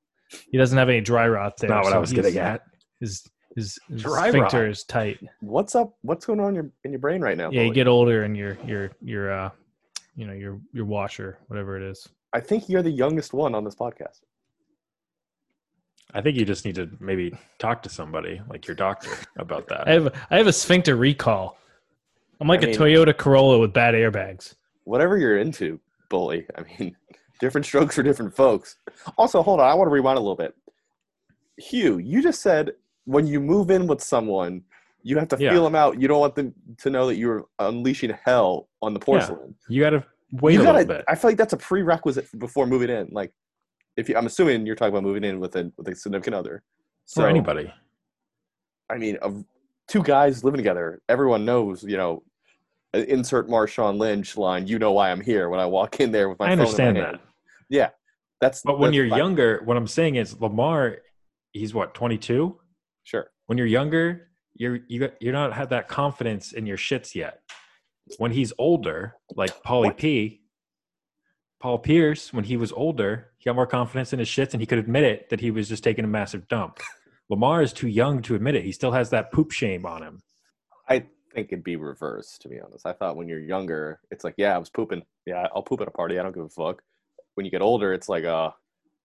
He 0.52 0.58
doesn't 0.58 0.78
have 0.78 0.88
any 0.90 1.02
dry 1.02 1.28
rot 1.28 1.58
there. 1.58 1.70
Not 1.70 1.84
what 1.84 1.90
so 1.92 1.98
I 1.98 2.00
was 2.00 2.12
he's- 2.12 2.24
getting 2.24 2.40
at. 2.40 2.62
His 3.02 3.26
his, 3.56 3.80
his 3.90 4.02
Dry 4.04 4.30
sphincter 4.30 4.62
rot. 4.62 4.70
is 4.70 4.84
tight. 4.84 5.20
what's 5.42 5.76
up? 5.76 5.96
What's 6.02 6.26
going 6.26 6.40
on 6.40 6.50
in 6.50 6.56
your 6.56 6.70
in 6.84 6.92
your 6.92 7.00
brain 7.00 7.22
right 7.22 7.38
now? 7.38 7.50
Yeah, 7.52 7.64
you 7.64 7.74
get 7.74 7.88
older 7.88 8.24
and 8.24 8.36
your 8.38 8.58
your 8.66 8.92
your 9.02 9.32
uh 9.32 9.50
you 10.16 10.28
know 10.28 10.34
your 10.34 10.60
your 10.74 10.86
washer, 10.86 11.40
whatever 11.48 11.76
it 11.78 11.84
is. 11.84 12.08
I 12.34 12.40
think 12.40 12.70
you're 12.70 12.84
the 12.84 12.92
youngest 12.92 13.34
one 13.34 13.56
on 13.56 13.64
this 13.64 13.76
podcast. 13.76 14.20
I 16.14 16.22
think 16.22 16.38
you 16.38 16.46
just 16.46 16.66
need 16.66 16.76
to 16.76 16.90
maybe 17.00 17.34
talk 17.60 17.84
to 17.84 17.90
somebody 17.90 18.42
like 18.50 18.68
your 18.68 18.76
doctor 18.76 19.12
about 19.38 19.68
that. 19.68 19.88
I 19.88 19.92
have 19.94 20.14
I 20.32 20.38
have 20.38 20.48
a 20.48 20.54
sphincter 20.54 20.96
recall. 20.96 21.58
I'm 22.42 22.48
like 22.48 22.62
I 22.62 22.64
a 22.64 22.68
mean- 22.68 22.78
Toyota 22.78 23.16
Corolla 23.18 23.60
with 23.60 23.74
bad 23.74 23.94
airbags. 23.94 24.56
Whatever 24.86 25.18
you're 25.18 25.38
into, 25.38 25.80
bully. 26.10 26.48
I 26.58 26.62
mean, 26.64 26.96
different 27.40 27.66
strokes 27.66 27.96
for 27.96 28.04
different 28.04 28.36
folks. 28.36 28.78
Also, 29.18 29.44
hold 29.44 29.60
on, 29.60 29.68
I 29.70 29.74
want 29.76 29.88
to 29.88 29.92
rewind 29.92 30.18
a 30.18 30.22
little 30.22 30.36
bit. 30.36 30.56
Hugh, 31.58 31.98
you 32.00 32.24
just 32.24 32.42
said 32.42 32.72
when 33.14 33.26
you 33.26 33.40
move 33.40 33.72
in 33.72 33.88
with 33.88 34.02
someone, 34.02 34.64
You 35.02 35.18
have 35.18 35.30
to 35.30 35.38
Yeah. 35.40 35.52
feel 35.54 35.64
them 35.64 35.76
out. 35.76 36.00
You 36.02 36.10
don't 36.10 36.20
want 36.20 36.36
them 36.36 36.54
to 36.80 36.90
know 36.90 37.08
that 37.08 37.16
you're 37.16 37.46
unleashing 37.58 38.14
hell 38.26 38.68
on 38.82 38.94
the 38.94 39.00
porcelain. 39.00 39.56
You 39.70 39.82
got 39.82 39.92
to 39.92 40.04
wait 40.34 40.56
you 40.56 40.60
a 40.60 40.64
gotta, 40.66 40.80
little 40.80 40.94
bit. 40.96 41.06
I 41.08 41.16
feel 41.16 41.30
like 41.32 41.38
that's 41.38 41.54
a 41.54 41.58
prerequisite 41.58 42.28
before 42.38 42.68
moving 42.68 42.90
in. 42.90 43.08
Like, 43.20 43.32
if 43.96 44.10
you, 44.10 44.18
I'm 44.18 44.26
assuming 44.26 44.66
you're 44.66 44.76
talking 44.76 44.94
about 44.94 45.04
moving 45.04 45.24
in 45.24 45.40
with 45.40 45.56
a 45.56 45.72
with 45.78 45.88
a 45.88 45.96
significant 45.96 46.36
other. 46.36 46.64
So 47.06 47.24
or 47.24 47.30
anybody. 47.30 47.74
I 48.90 48.98
mean, 48.98 49.16
of 49.22 49.46
two 49.88 50.04
guys 50.04 50.44
living 50.44 50.58
together, 50.58 51.02
everyone 51.08 51.46
knows. 51.46 51.82
You 51.82 51.96
know, 51.96 52.24
insert 52.94 53.48
Marshawn 53.48 53.98
Lynch 53.98 54.36
line. 54.36 54.68
You 54.68 54.80
know 54.80 54.92
why 54.92 55.12
I'm 55.12 55.22
here 55.22 55.48
when 55.48 55.62
I 55.62 55.66
walk 55.66 56.02
in 56.02 56.12
there 56.12 56.28
with 56.28 56.40
my. 56.40 56.48
I 56.48 56.50
phone 56.50 56.54
in 56.54 56.58
my 56.60 56.64
understand 56.66 56.98
hand. 56.98 57.20
Yeah, 57.70 57.90
that's. 58.42 58.64
But 58.64 58.80
when 58.80 58.90
that's 58.90 58.96
you're 58.98 59.10
fine. 59.10 59.18
younger, 59.18 59.62
what 59.64 59.78
I'm 59.78 59.88
saying 59.88 60.16
is 60.18 60.38
Lamar, 60.42 60.98
he's 61.54 61.74
what 61.74 61.94
22. 61.94 62.60
Sure. 63.10 63.32
When 63.48 63.58
you're 63.58 63.68
younger, 63.68 64.30
you're 64.54 64.80
you 64.88 65.00
got, 65.00 65.22
you're 65.22 65.34
not 65.34 65.54
have 65.54 65.70
that 65.70 65.88
confidence 65.88 66.54
in 66.54 66.66
your 66.66 66.78
shits 66.78 67.16
yet. 67.16 67.42
When 68.18 68.32
he's 68.32 68.54
older, 68.58 69.16
like 69.36 69.64
Paulie 69.64 69.96
P, 69.96 70.42
Paul 71.60 71.80
Pierce, 71.80 72.34
when 72.34 72.46
he 72.46 72.58
was 72.58 72.72
older, 72.72 73.32
he 73.38 73.46
got 73.46 73.56
more 73.56 73.68
confidence 73.68 74.14
in 74.14 74.20
his 74.20 74.28
shits 74.28 74.54
and 74.54 74.62
he 74.62 74.66
could 74.66 74.80
admit 74.80 75.04
it 75.04 75.30
that 75.30 75.42
he 75.42 75.52
was 75.52 75.68
just 75.68 75.84
taking 75.84 76.06
a 76.06 76.08
massive 76.08 76.48
dump. 76.48 76.80
Lamar 77.30 77.62
is 77.62 77.74
too 77.74 77.88
young 77.88 78.22
to 78.24 78.36
admit 78.36 78.56
it. 78.56 78.64
He 78.64 78.72
still 78.72 78.92
has 78.92 79.10
that 79.12 79.32
poop 79.32 79.52
shame 79.52 79.86
on 79.86 80.02
him. 80.02 80.22
I 80.88 81.06
think 81.34 81.50
it'd 81.52 81.64
be 81.64 81.76
reversed, 81.76 82.42
to 82.42 82.50
be 82.50 82.60
honest. 82.60 82.88
I 82.88 82.94
thought 82.94 83.18
when 83.18 83.28
you're 83.28 83.40
younger, 83.40 84.00
it's 84.10 84.24
like, 84.24 84.34
yeah, 84.38 84.56
I 84.56 84.58
was 84.58 84.70
pooping. 84.70 85.04
Yeah, 85.28 85.48
I'll 85.54 85.62
poop 85.62 85.82
at 85.82 85.88
a 85.88 85.92
party. 85.92 86.18
I 86.18 86.24
don't 86.24 86.34
give 86.34 86.46
a 86.46 86.50
fuck. 86.50 86.82
When 87.36 87.46
you 87.46 87.52
get 87.52 87.62
older, 87.62 87.94
it's 87.94 88.10
like, 88.10 88.26
uh, 88.26 88.50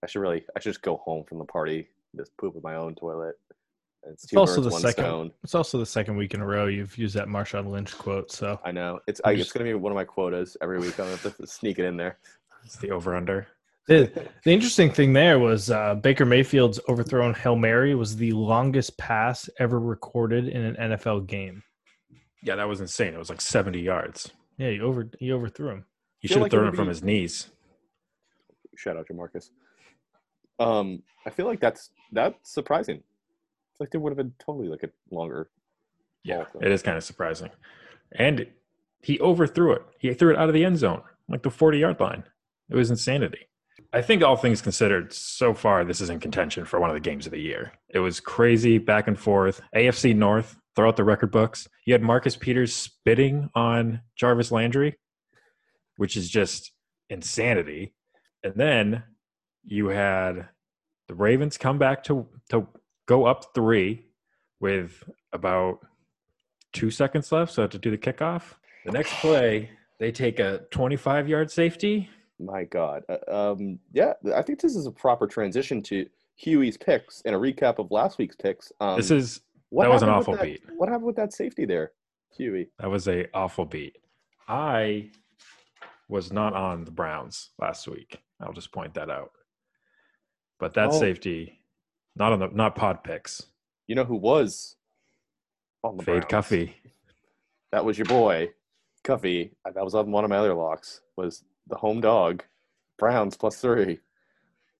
I 0.02 0.06
should 0.06 0.20
really, 0.20 0.44
I 0.56 0.60
should 0.60 0.70
just 0.70 0.82
go 0.82 0.96
home 0.96 1.24
from 1.24 1.38
the 1.38 1.44
party, 1.44 1.88
just 2.16 2.34
poop 2.38 2.54
in 2.54 2.62
my 2.62 2.76
own 2.76 2.94
toilet. 2.94 3.34
It's 4.10 4.24
It's 4.24 4.34
also 4.36 4.62
birds, 4.62 4.74
the 4.74 4.80
second. 4.80 5.04
stone. 5.04 5.32
It's 5.42 5.54
also 5.54 5.78
the 5.78 5.86
second 5.86 6.16
week 6.16 6.34
in 6.34 6.40
a 6.40 6.46
row 6.46 6.66
you've 6.66 6.96
used 6.98 7.14
that 7.16 7.26
Marshawn 7.28 7.68
Lynch 7.70 7.96
quote. 7.96 8.30
So 8.30 8.58
I 8.64 8.70
know. 8.72 9.00
It's, 9.06 9.20
I, 9.24 9.32
I'm 9.32 9.38
it's 9.40 9.52
gonna 9.52 9.64
be 9.64 9.74
one 9.74 9.92
of 9.92 9.96
my 9.96 10.04
quotas 10.04 10.56
every 10.62 10.78
week. 10.78 10.98
I'm 11.00 11.06
gonna 11.06 11.16
have 11.16 11.36
to 11.36 11.46
sneak 11.46 11.78
it 11.78 11.84
in 11.86 11.96
there. 11.96 12.18
It's 12.64 12.76
the 12.76 12.90
over 12.90 13.14
under. 13.16 13.46
the, 13.88 14.10
the 14.44 14.52
interesting 14.52 14.90
thing 14.90 15.12
there 15.12 15.38
was 15.38 15.70
uh, 15.70 15.94
Baker 15.96 16.24
Mayfield's 16.24 16.80
overthrown 16.88 17.34
hail 17.34 17.56
mary 17.56 17.94
was 17.94 18.16
the 18.16 18.32
longest 18.32 18.96
pass 18.98 19.48
ever 19.58 19.78
recorded 19.78 20.48
in 20.48 20.62
an 20.64 20.92
NFL 20.92 21.26
game. 21.26 21.62
Yeah, 22.42 22.56
that 22.56 22.68
was 22.68 22.80
insane. 22.80 23.14
It 23.14 23.18
was 23.18 23.28
like 23.30 23.40
70 23.40 23.80
yards. 23.80 24.30
Yeah, 24.58 24.70
he 24.70 24.80
over 24.80 25.08
he 25.18 25.32
overthrew 25.32 25.68
him. 25.70 25.84
He 26.20 26.28
should 26.28 26.36
have 26.36 26.42
like 26.44 26.50
thrown 26.52 26.64
would 26.66 26.74
it 26.74 26.76
from 26.76 26.86
be- 26.86 26.90
his 26.90 27.02
knees. 27.02 27.50
Shout 28.76 28.96
out 28.96 29.06
to 29.08 29.14
Marcus. 29.14 29.50
Um, 30.58 31.02
I 31.26 31.30
feel 31.30 31.46
like 31.46 31.60
that's 31.60 31.90
that's 32.12 32.52
surprising. 32.52 33.02
It's 33.74 33.80
like 33.80 33.90
there 33.90 34.00
would 34.00 34.10
have 34.10 34.16
been 34.16 34.34
totally 34.38 34.68
like 34.68 34.84
a 34.84 34.90
longer. 35.10 35.50
Yeah, 36.22 36.44
it 36.60 36.70
is 36.70 36.82
kind 36.82 36.96
of 36.96 37.02
surprising. 37.02 37.50
And 38.12 38.46
he 39.02 39.18
overthrew 39.18 39.72
it. 39.72 39.82
He 39.98 40.14
threw 40.14 40.32
it 40.32 40.38
out 40.38 40.48
of 40.48 40.54
the 40.54 40.64
end 40.64 40.78
zone, 40.78 41.02
like 41.28 41.42
the 41.42 41.50
40 41.50 41.78
yard 41.78 41.98
line. 41.98 42.22
It 42.70 42.76
was 42.76 42.90
insanity. 42.90 43.48
I 43.92 44.00
think, 44.00 44.22
all 44.22 44.36
things 44.36 44.62
considered, 44.62 45.12
so 45.12 45.54
far, 45.54 45.84
this 45.84 46.00
is 46.00 46.10
in 46.10 46.20
contention 46.20 46.64
for 46.64 46.80
one 46.80 46.90
of 46.90 46.94
the 46.94 47.00
games 47.00 47.26
of 47.26 47.32
the 47.32 47.40
year. 47.40 47.72
It 47.88 47.98
was 47.98 48.20
crazy 48.20 48.78
back 48.78 49.08
and 49.08 49.18
forth. 49.18 49.60
AFC 49.74 50.14
North, 50.14 50.56
throw 50.74 50.88
out 50.88 50.96
the 50.96 51.04
record 51.04 51.30
books. 51.30 51.68
You 51.84 51.94
had 51.94 52.02
Marcus 52.02 52.36
Peters 52.36 52.74
spitting 52.74 53.50
on 53.54 54.00
Jarvis 54.16 54.50
Landry, 54.52 54.98
which 55.96 56.16
is 56.16 56.28
just 56.28 56.72
insanity. 57.10 57.94
And 58.42 58.54
then 58.56 59.04
you 59.64 59.88
had 59.88 60.48
the 61.08 61.14
Ravens 61.14 61.56
come 61.58 61.78
back 61.78 62.04
to, 62.04 62.26
to 62.50 62.66
go 63.06 63.26
up 63.26 63.54
three 63.54 64.04
with 64.60 65.02
about 65.32 65.80
two 66.72 66.90
seconds 66.90 67.30
left, 67.32 67.52
so 67.52 67.66
to 67.66 67.78
do 67.78 67.90
the 67.90 67.98
kickoff. 67.98 68.54
The 68.84 68.92
next 68.92 69.12
play, 69.20 69.70
they 69.98 70.12
take 70.12 70.40
a 70.40 70.64
25 70.70 71.28
yard 71.28 71.50
safety. 71.50 72.08
My 72.38 72.64
God. 72.64 73.04
Uh, 73.08 73.52
Um, 73.52 73.78
yeah, 73.92 74.14
I 74.34 74.42
think 74.42 74.60
this 74.60 74.74
is 74.76 74.86
a 74.86 74.90
proper 74.92 75.26
transition 75.26 75.82
to 75.84 76.06
Huey's 76.36 76.76
picks 76.76 77.22
and 77.24 77.34
a 77.34 77.38
recap 77.38 77.78
of 77.78 77.90
last 77.90 78.18
week's 78.18 78.36
picks. 78.36 78.72
Um, 78.80 78.96
This 78.96 79.10
is 79.10 79.40
that 79.72 79.88
was 79.90 80.02
an 80.02 80.08
awful 80.08 80.34
that- 80.34 80.42
beat. 80.42 80.62
What 80.76 80.88
happened 80.88 81.06
with 81.06 81.16
that 81.16 81.32
safety 81.32 81.64
there, 81.64 81.92
Huey? 82.36 82.70
that 82.78 82.90
was 82.90 83.06
a 83.08 83.26
awful 83.36 83.64
beat. 83.64 83.98
I 84.48 85.10
was 86.08 86.32
not 86.32 86.54
on 86.54 86.84
the 86.84 86.90
Browns 86.90 87.50
last 87.60 87.86
week. 87.88 88.20
I'll 88.40 88.52
just 88.52 88.72
point 88.72 88.94
that 88.94 89.10
out. 89.10 89.30
But 90.58 90.74
that 90.74 90.88
Oh. 90.90 90.98
safety, 90.98 91.60
not 92.16 92.32
on 92.32 92.38
the 92.40 92.48
not 92.48 92.74
pod 92.76 93.02
picks. 93.04 93.42
You 93.86 93.94
know 93.94 94.04
who 94.04 94.16
was 94.16 94.76
on 95.82 95.96
the 95.96 96.02
Fade 96.02 96.28
Browns? 96.28 96.46
Cuffy. 96.46 96.74
That 97.72 97.84
was 97.84 97.98
your 97.98 98.06
boy, 98.06 98.50
Cuffy. 99.02 99.50
That 99.64 99.84
was 99.84 99.94
on 99.94 100.10
one 100.10 100.24
of 100.24 100.30
my 100.30 100.36
other 100.36 100.54
locks. 100.54 101.00
Was 101.16 101.44
the 101.66 101.76
home 101.76 102.00
dog, 102.00 102.44
Browns 102.98 103.36
plus 103.36 103.60
three, 103.60 103.98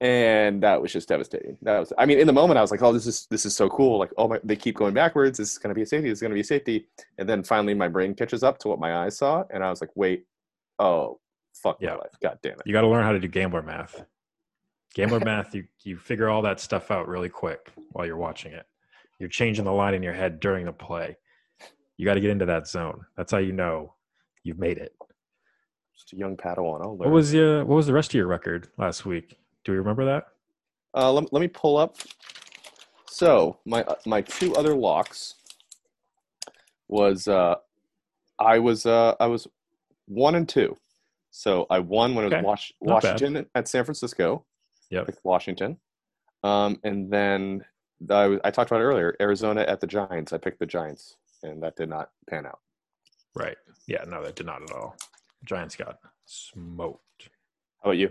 and 0.00 0.62
that 0.62 0.80
was 0.80 0.92
just 0.92 1.08
devastating. 1.08 1.58
That 1.62 1.80
was. 1.80 1.92
I 1.98 2.06
mean, 2.06 2.18
in 2.18 2.26
the 2.26 2.32
moment, 2.32 2.58
I 2.58 2.62
was 2.62 2.70
like, 2.70 2.82
"Oh, 2.82 2.92
this 2.92 3.06
is 3.06 3.26
this 3.30 3.44
is 3.44 3.54
so 3.54 3.68
cool!" 3.68 3.98
Like, 3.98 4.12
oh 4.16 4.28
my, 4.28 4.38
they 4.44 4.56
keep 4.56 4.76
going 4.76 4.94
backwards. 4.94 5.38
This 5.38 5.52
is 5.52 5.58
going 5.58 5.70
to 5.70 5.74
be 5.74 5.82
a 5.82 5.86
safety. 5.86 6.08
This 6.08 6.18
is 6.18 6.20
going 6.22 6.30
to 6.30 6.34
be 6.36 6.40
a 6.40 6.44
safety. 6.44 6.86
And 7.18 7.28
then 7.28 7.42
finally, 7.42 7.74
my 7.74 7.88
brain 7.88 8.14
catches 8.14 8.42
up 8.42 8.58
to 8.60 8.68
what 8.68 8.78
my 8.78 9.04
eyes 9.04 9.16
saw, 9.18 9.44
and 9.50 9.64
I 9.64 9.70
was 9.70 9.80
like, 9.80 9.90
"Wait, 9.96 10.26
oh, 10.78 11.18
fuck 11.54 11.78
Yeah. 11.80 11.90
my 11.90 11.96
life! 11.96 12.16
God 12.22 12.38
damn 12.42 12.52
it!" 12.54 12.62
You 12.66 12.72
got 12.72 12.82
to 12.82 12.88
learn 12.88 13.04
how 13.04 13.12
to 13.12 13.18
do 13.20 13.28
gambler 13.28 13.62
math. 13.62 14.04
Gambler 14.94 15.20
math, 15.24 15.54
you 15.54 15.64
you 15.82 15.98
figure 15.98 16.28
all 16.28 16.42
that 16.42 16.60
stuff 16.60 16.90
out 16.90 17.08
really 17.08 17.28
quick 17.28 17.72
while 17.92 18.06
you're 18.06 18.16
watching 18.16 18.52
it. 18.52 18.66
You're 19.18 19.28
changing 19.28 19.64
the 19.64 19.72
line 19.72 19.94
in 19.94 20.02
your 20.02 20.12
head 20.12 20.40
during 20.40 20.66
the 20.66 20.72
play. 20.72 21.16
You 21.96 22.04
got 22.04 22.14
to 22.14 22.20
get 22.20 22.30
into 22.30 22.46
that 22.46 22.66
zone. 22.66 23.04
That's 23.16 23.30
how 23.30 23.38
you 23.38 23.52
know 23.52 23.94
you've 24.42 24.58
made 24.58 24.78
it. 24.78 24.92
Just 25.94 26.12
a 26.12 26.16
young 26.16 26.36
Padawan. 26.36 26.82
I'll 26.82 26.96
What 26.96 27.10
was 27.10 27.34
uh, 27.34 27.62
what 27.66 27.76
was 27.76 27.86
the 27.86 27.92
rest 27.92 28.10
of 28.10 28.14
your 28.14 28.26
record 28.26 28.68
last 28.78 29.06
week? 29.06 29.36
Do 29.64 29.72
we 29.72 29.78
remember 29.78 30.04
that? 30.04 30.26
Uh, 30.96 31.12
let, 31.12 31.32
let 31.32 31.40
me 31.40 31.48
pull 31.48 31.76
up. 31.76 31.96
So 33.06 33.58
my 33.64 33.82
uh, 33.82 33.94
my 34.06 34.20
two 34.22 34.54
other 34.56 34.74
locks 34.74 35.36
was 36.88 37.28
uh, 37.28 37.56
I 38.38 38.58
was 38.58 38.86
uh, 38.86 39.14
I 39.20 39.26
was 39.26 39.46
one 40.06 40.34
and 40.34 40.48
two. 40.48 40.76
So 41.30 41.66
I 41.70 41.78
won 41.80 42.14
when 42.14 42.24
it 42.26 42.28
was 42.28 42.34
Okay. 42.34 42.42
Was- 42.44 42.72
Not 42.82 43.02
bad. 43.02 43.12
Washington 43.14 43.46
at 43.54 43.68
San 43.68 43.84
Francisco. 43.84 44.44
Yep. 44.90 45.16
Washington. 45.24 45.78
Um, 46.42 46.78
and 46.84 47.10
then 47.10 47.64
I, 48.10 48.38
I 48.44 48.50
talked 48.50 48.70
about 48.70 48.80
it 48.80 48.84
earlier. 48.84 49.16
Arizona 49.20 49.62
at 49.62 49.80
the 49.80 49.86
Giants. 49.86 50.32
I 50.32 50.38
picked 50.38 50.60
the 50.60 50.66
Giants, 50.66 51.16
and 51.42 51.62
that 51.62 51.76
did 51.76 51.88
not 51.88 52.10
pan 52.28 52.46
out. 52.46 52.60
Right. 53.34 53.56
Yeah, 53.86 54.04
no, 54.06 54.22
that 54.22 54.36
did 54.36 54.46
not 54.46 54.62
at 54.62 54.72
all. 54.72 54.96
Giants 55.44 55.76
got 55.76 55.98
smoked 56.26 57.28
How 57.82 57.90
about 57.90 57.98
you? 57.98 58.10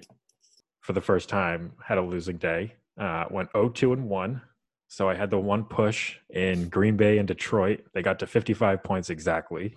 for 0.81 0.93
the 0.93 1.01
first 1.01 1.29
time. 1.29 1.73
Had 1.83 1.97
a 1.97 2.01
losing 2.01 2.37
day. 2.37 2.73
Uh, 2.99 3.25
went 3.29 3.51
0-2 3.53 3.93
and 3.93 4.09
one. 4.09 4.41
So 4.87 5.09
I 5.09 5.15
had 5.15 5.31
the 5.31 5.39
one 5.39 5.63
push 5.63 6.17
in 6.29 6.69
Green 6.69 6.95
Bay 6.95 7.17
and 7.17 7.27
Detroit. 7.27 7.83
They 7.93 8.03
got 8.03 8.19
to 8.19 8.27
55 8.27 8.83
points 8.83 9.09
exactly. 9.09 9.75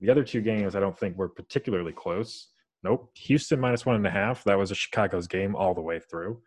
The 0.00 0.10
other 0.10 0.22
two 0.24 0.42
games 0.42 0.76
I 0.76 0.80
don't 0.80 0.98
think 0.98 1.16
were 1.16 1.28
particularly 1.28 1.92
close. 1.92 2.48
Nope. 2.82 3.10
Houston 3.14 3.60
minus 3.60 3.84
one 3.84 3.96
and 3.96 4.06
a 4.06 4.10
half. 4.10 4.44
That 4.44 4.58
was 4.58 4.70
a 4.70 4.74
Chicago's 4.74 5.26
game 5.26 5.56
all 5.56 5.74
the 5.74 5.80
way 5.80 5.98
through. 5.98 6.40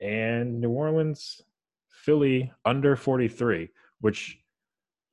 And 0.00 0.60
New 0.60 0.70
Orleans, 0.70 1.40
Philly 1.88 2.52
under 2.64 2.96
43, 2.96 3.68
which 4.00 4.38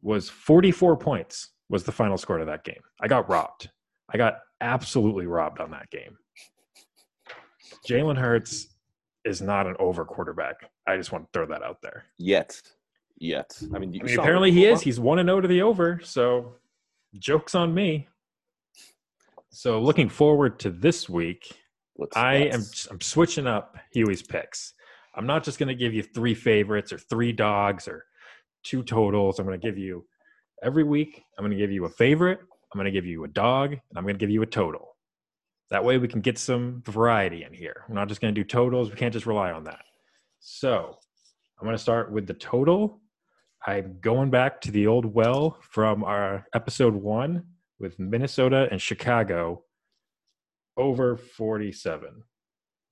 was 0.01 0.29
44 0.29 0.97
points 0.97 1.49
was 1.69 1.83
the 1.83 1.91
final 1.91 2.17
score 2.17 2.37
to 2.37 2.45
that 2.45 2.63
game. 2.63 2.81
I 2.99 3.07
got 3.07 3.29
robbed. 3.29 3.69
I 4.11 4.17
got 4.17 4.39
absolutely 4.61 5.27
robbed 5.27 5.59
on 5.59 5.71
that 5.71 5.89
game. 5.91 6.17
Jalen 7.87 8.17
Hurts 8.17 8.75
is 9.25 9.41
not 9.41 9.67
an 9.67 9.75
over 9.79 10.05
quarterback. 10.05 10.69
I 10.87 10.97
just 10.97 11.11
want 11.11 11.25
to 11.25 11.29
throw 11.33 11.45
that 11.47 11.63
out 11.63 11.81
there. 11.81 12.05
Yet, 12.17 12.59
yet. 13.17 13.61
I 13.73 13.79
mean, 13.79 13.93
you 13.93 14.01
I 14.01 14.05
mean, 14.05 14.19
apparently 14.19 14.51
he 14.51 14.65
is. 14.65 14.81
He's 14.81 14.99
one 14.99 15.19
and 15.19 15.27
zero 15.27 15.41
to 15.41 15.47
the 15.47 15.61
over. 15.61 15.99
So, 16.03 16.55
jokes 17.17 17.53
on 17.53 17.73
me. 17.73 18.07
So, 19.51 19.81
looking 19.81 20.09
forward 20.09 20.59
to 20.59 20.69
this 20.69 21.09
week, 21.09 21.51
Let's- 21.97 22.15
I 22.15 22.35
am 22.35 22.63
I'm 22.91 23.01
switching 23.01 23.47
up 23.47 23.77
Huey's 23.93 24.21
picks. 24.21 24.73
I'm 25.15 25.25
not 25.25 25.43
just 25.43 25.59
going 25.59 25.67
to 25.67 25.75
give 25.75 25.93
you 25.93 26.03
three 26.03 26.33
favorites 26.33 26.93
or 26.93 26.97
three 26.97 27.31
dogs 27.33 27.87
or 27.87 28.05
two 28.63 28.83
totals. 28.83 29.39
I'm 29.39 29.45
going 29.45 29.59
to 29.59 29.67
give 29.67 29.77
you 29.77 30.05
every 30.63 30.83
week. 30.83 31.23
I'm 31.37 31.43
going 31.43 31.51
to 31.51 31.57
give 31.57 31.71
you 31.71 31.85
a 31.85 31.89
favorite. 31.89 32.39
I'm 32.41 32.77
going 32.77 32.85
to 32.85 32.91
give 32.91 33.05
you 33.05 33.23
a 33.23 33.27
dog, 33.27 33.71
and 33.71 33.97
I'm 33.97 34.03
going 34.03 34.15
to 34.15 34.19
give 34.19 34.29
you 34.29 34.43
a 34.43 34.45
total. 34.45 34.95
That 35.71 35.83
way, 35.83 35.97
we 35.97 36.07
can 36.07 36.21
get 36.21 36.37
some 36.37 36.83
variety 36.85 37.43
in 37.43 37.53
here. 37.53 37.83
We're 37.89 37.95
not 37.95 38.07
just 38.07 38.21
going 38.21 38.33
to 38.33 38.39
do 38.39 38.45
totals. 38.47 38.89
We 38.89 38.95
can't 38.95 39.13
just 39.13 39.25
rely 39.25 39.51
on 39.51 39.63
that. 39.65 39.81
So, 40.39 40.97
I'm 41.59 41.65
going 41.65 41.75
to 41.75 41.81
start 41.81 42.11
with 42.11 42.27
the 42.27 42.33
total. 42.33 43.01
I'm 43.65 43.99
going 43.99 44.29
back 44.29 44.61
to 44.61 44.71
the 44.71 44.87
old 44.87 45.05
well 45.05 45.57
from 45.61 46.03
our 46.03 46.45
episode 46.53 46.93
one 46.93 47.43
with 47.79 47.97
Minnesota 47.99 48.67
and 48.71 48.81
Chicago 48.81 49.63
over 50.77 51.17
47. 51.17 52.23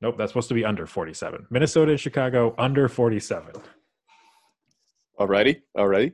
Nope, 0.01 0.15
that's 0.17 0.31
supposed 0.31 0.47
to 0.49 0.53
be 0.53 0.65
under 0.65 0.85
47. 0.85 1.47
Minnesota 1.49 1.91
and 1.91 1.99
Chicago 1.99 2.53
under 2.57 2.87
47. 2.87 3.53
Alrighty, 5.19 5.61
alrighty. 5.75 6.13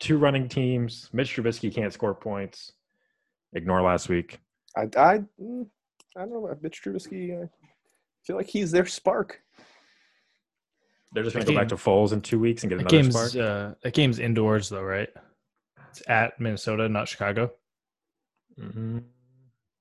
two 0.00 0.18
running 0.18 0.48
teams. 0.48 1.08
Mitch 1.12 1.36
Trubisky 1.36 1.72
can't 1.72 1.92
score 1.92 2.14
points. 2.14 2.72
Ignore 3.54 3.82
last 3.82 4.08
week. 4.08 4.40
I 4.76 4.88
I, 4.96 5.12
I 5.14 5.18
don't 6.16 6.30
know 6.30 6.44
about 6.46 6.62
Mitch 6.62 6.82
Trubisky. 6.82 7.40
I 7.44 7.48
feel 8.24 8.36
like 8.36 8.48
he's 8.48 8.72
their 8.72 8.86
spark. 8.86 9.40
They're 11.12 11.22
just 11.22 11.34
going 11.36 11.46
to 11.46 11.52
go 11.52 11.56
back 11.56 11.68
to 11.68 11.76
Foles 11.76 12.12
in 12.12 12.20
two 12.20 12.40
weeks 12.40 12.64
and 12.64 12.70
get 12.70 12.78
That 12.78 12.90
another 12.92 13.02
game's 13.02 13.30
spark. 13.30 13.36
uh, 13.36 13.74
that 13.84 13.94
game's 13.94 14.18
indoors 14.18 14.68
though, 14.68 14.82
right? 14.82 15.08
It's 15.94 16.02
at 16.08 16.40
Minnesota, 16.40 16.88
not 16.88 17.06
Chicago. 17.06 17.52
Mm-hmm. 18.60 18.98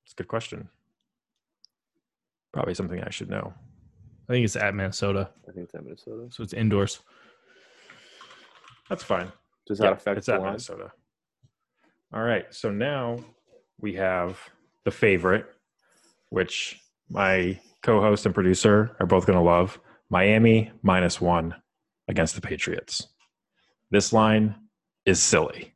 It's 0.03 0.13
a 0.13 0.15
good 0.15 0.27
question. 0.27 0.69
Probably 2.53 2.75
something 2.75 3.01
I 3.03 3.09
should 3.09 3.31
know. 3.31 3.51
I 4.29 4.33
think 4.33 4.45
it's 4.45 4.55
at 4.55 4.75
Minnesota, 4.75 5.31
I 5.49 5.51
think 5.53 5.65
it's 5.65 5.73
at 5.73 5.83
Minnesota. 5.83 6.27
so 6.29 6.43
it's 6.43 6.53
indoors. 6.53 6.99
That's 8.89 9.03
fine. 9.03 9.31
Does 9.65 9.79
that 9.79 9.85
Yeah, 9.85 9.91
affect 9.93 10.17
it's 10.19 10.27
the 10.27 10.33
at 10.35 10.39
line? 10.41 10.49
Minnesota. 10.51 10.91
All 12.13 12.21
right. 12.21 12.45
So 12.53 12.69
now 12.69 13.17
we 13.79 13.95
have 13.95 14.37
the 14.85 14.91
favorite, 14.91 15.47
which 16.29 16.79
my 17.09 17.59
co-host 17.81 18.27
and 18.27 18.35
producer 18.35 18.95
are 18.99 19.07
both 19.07 19.25
going 19.25 19.37
to 19.39 19.43
love. 19.43 19.79
Miami 20.11 20.71
minus 20.83 21.19
one 21.19 21.55
against 22.07 22.35
the 22.35 22.41
Patriots. 22.41 23.07
This 23.89 24.13
line 24.13 24.53
is 25.07 25.19
silly. 25.21 25.72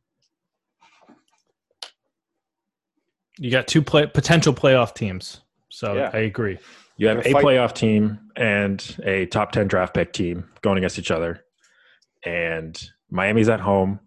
You 3.39 3.51
got 3.51 3.67
two 3.67 3.82
play 3.82 4.08
potential 4.08 4.53
playoff 4.53 4.94
teams, 4.96 5.41
so 5.70 5.94
Yeah. 5.96 6.10
I 6.13 6.20
agree. 6.20 6.58
You 6.98 7.08
have 7.08 7.20
a 7.20 7.32
fight- 7.32 7.44
playoff 7.44 7.74
team 7.74 8.20
and 8.36 8.98
a 9.03 9.27
top 9.27 9.51
10 9.51 9.67
draft 9.67 9.94
pick 9.94 10.13
team 10.13 10.50
going 10.62 10.77
against 10.79 10.98
each 10.98 11.12
other. 11.12 11.44
And 12.25 12.82
Miami's 13.12 13.50
at 13.50 13.60
home. 13.60 14.00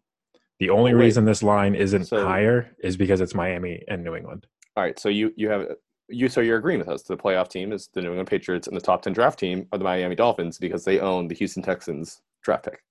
The 0.59 0.71
only 0.71 0.93
Oh, 0.93 0.97
reason 0.97 1.25
this 1.25 1.43
line 1.43 1.75
isn't 1.75 2.07
So- 2.07 2.25
higher 2.27 2.75
is 2.81 2.97
because 2.97 3.21
it's 3.21 3.35
Miami 3.35 3.85
and 3.89 4.03
New 4.05 4.15
England. 4.17 4.47
All 4.77 4.83
right, 4.83 4.99
so 4.99 5.09
you 5.09 5.33
you 5.37 5.49
have 5.49 5.67
you 6.09 6.29
so 6.29 6.41
you're 6.41 6.59
agreeing 6.59 6.81
with 6.81 6.89
us. 6.89 7.03
The 7.05 7.17
playoff 7.17 7.49
team 7.49 7.73
is 7.73 7.89
the 7.95 8.03
New 8.03 8.09
England 8.09 8.29
Patriots, 8.29 8.67
and 8.67 8.77
the 8.77 8.81
top 8.81 9.03
ten 9.03 9.13
draft 9.13 9.39
team 9.39 9.69
are 9.73 9.79
the 9.79 9.85
Miami 9.85 10.17
Dolphins 10.17 10.59
because 10.59 10.85
they 10.85 10.99
own 10.99 11.29
the 11.29 11.35
Houston 11.37 11.63
Texans 11.63 12.21
draft 12.43 12.65
pick. 12.65 12.83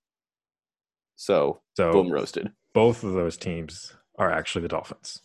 So 1.15 1.59
So 1.75 1.91
boom 1.91 2.09
roasted. 2.11 2.51
both 2.73 3.03
of 3.03 3.13
those 3.13 3.35
teams 3.37 3.95
are 4.17 4.31
actually 4.31 4.61
the 4.61 4.67
Dolphins. 4.69 5.21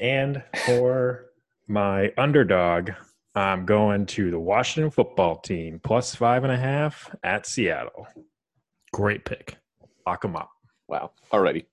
And 0.00 0.42
for 0.66 1.26
my 1.66 2.12
underdog, 2.18 2.90
I'm 3.34 3.66
going 3.66 4.06
to 4.06 4.30
the 4.30 4.38
Washington 4.38 4.90
football 4.90 5.36
team 5.36 5.80
plus 5.82 6.14
five 6.14 6.44
and 6.44 6.52
a 6.52 6.56
half 6.56 7.14
at 7.22 7.46
Seattle. 7.46 8.06
Great 8.92 9.24
pick. 9.24 9.56
Lock 10.06 10.22
them 10.22 10.36
up. 10.36 10.50
Wow. 10.88 11.12
Alrighty. 11.32 11.64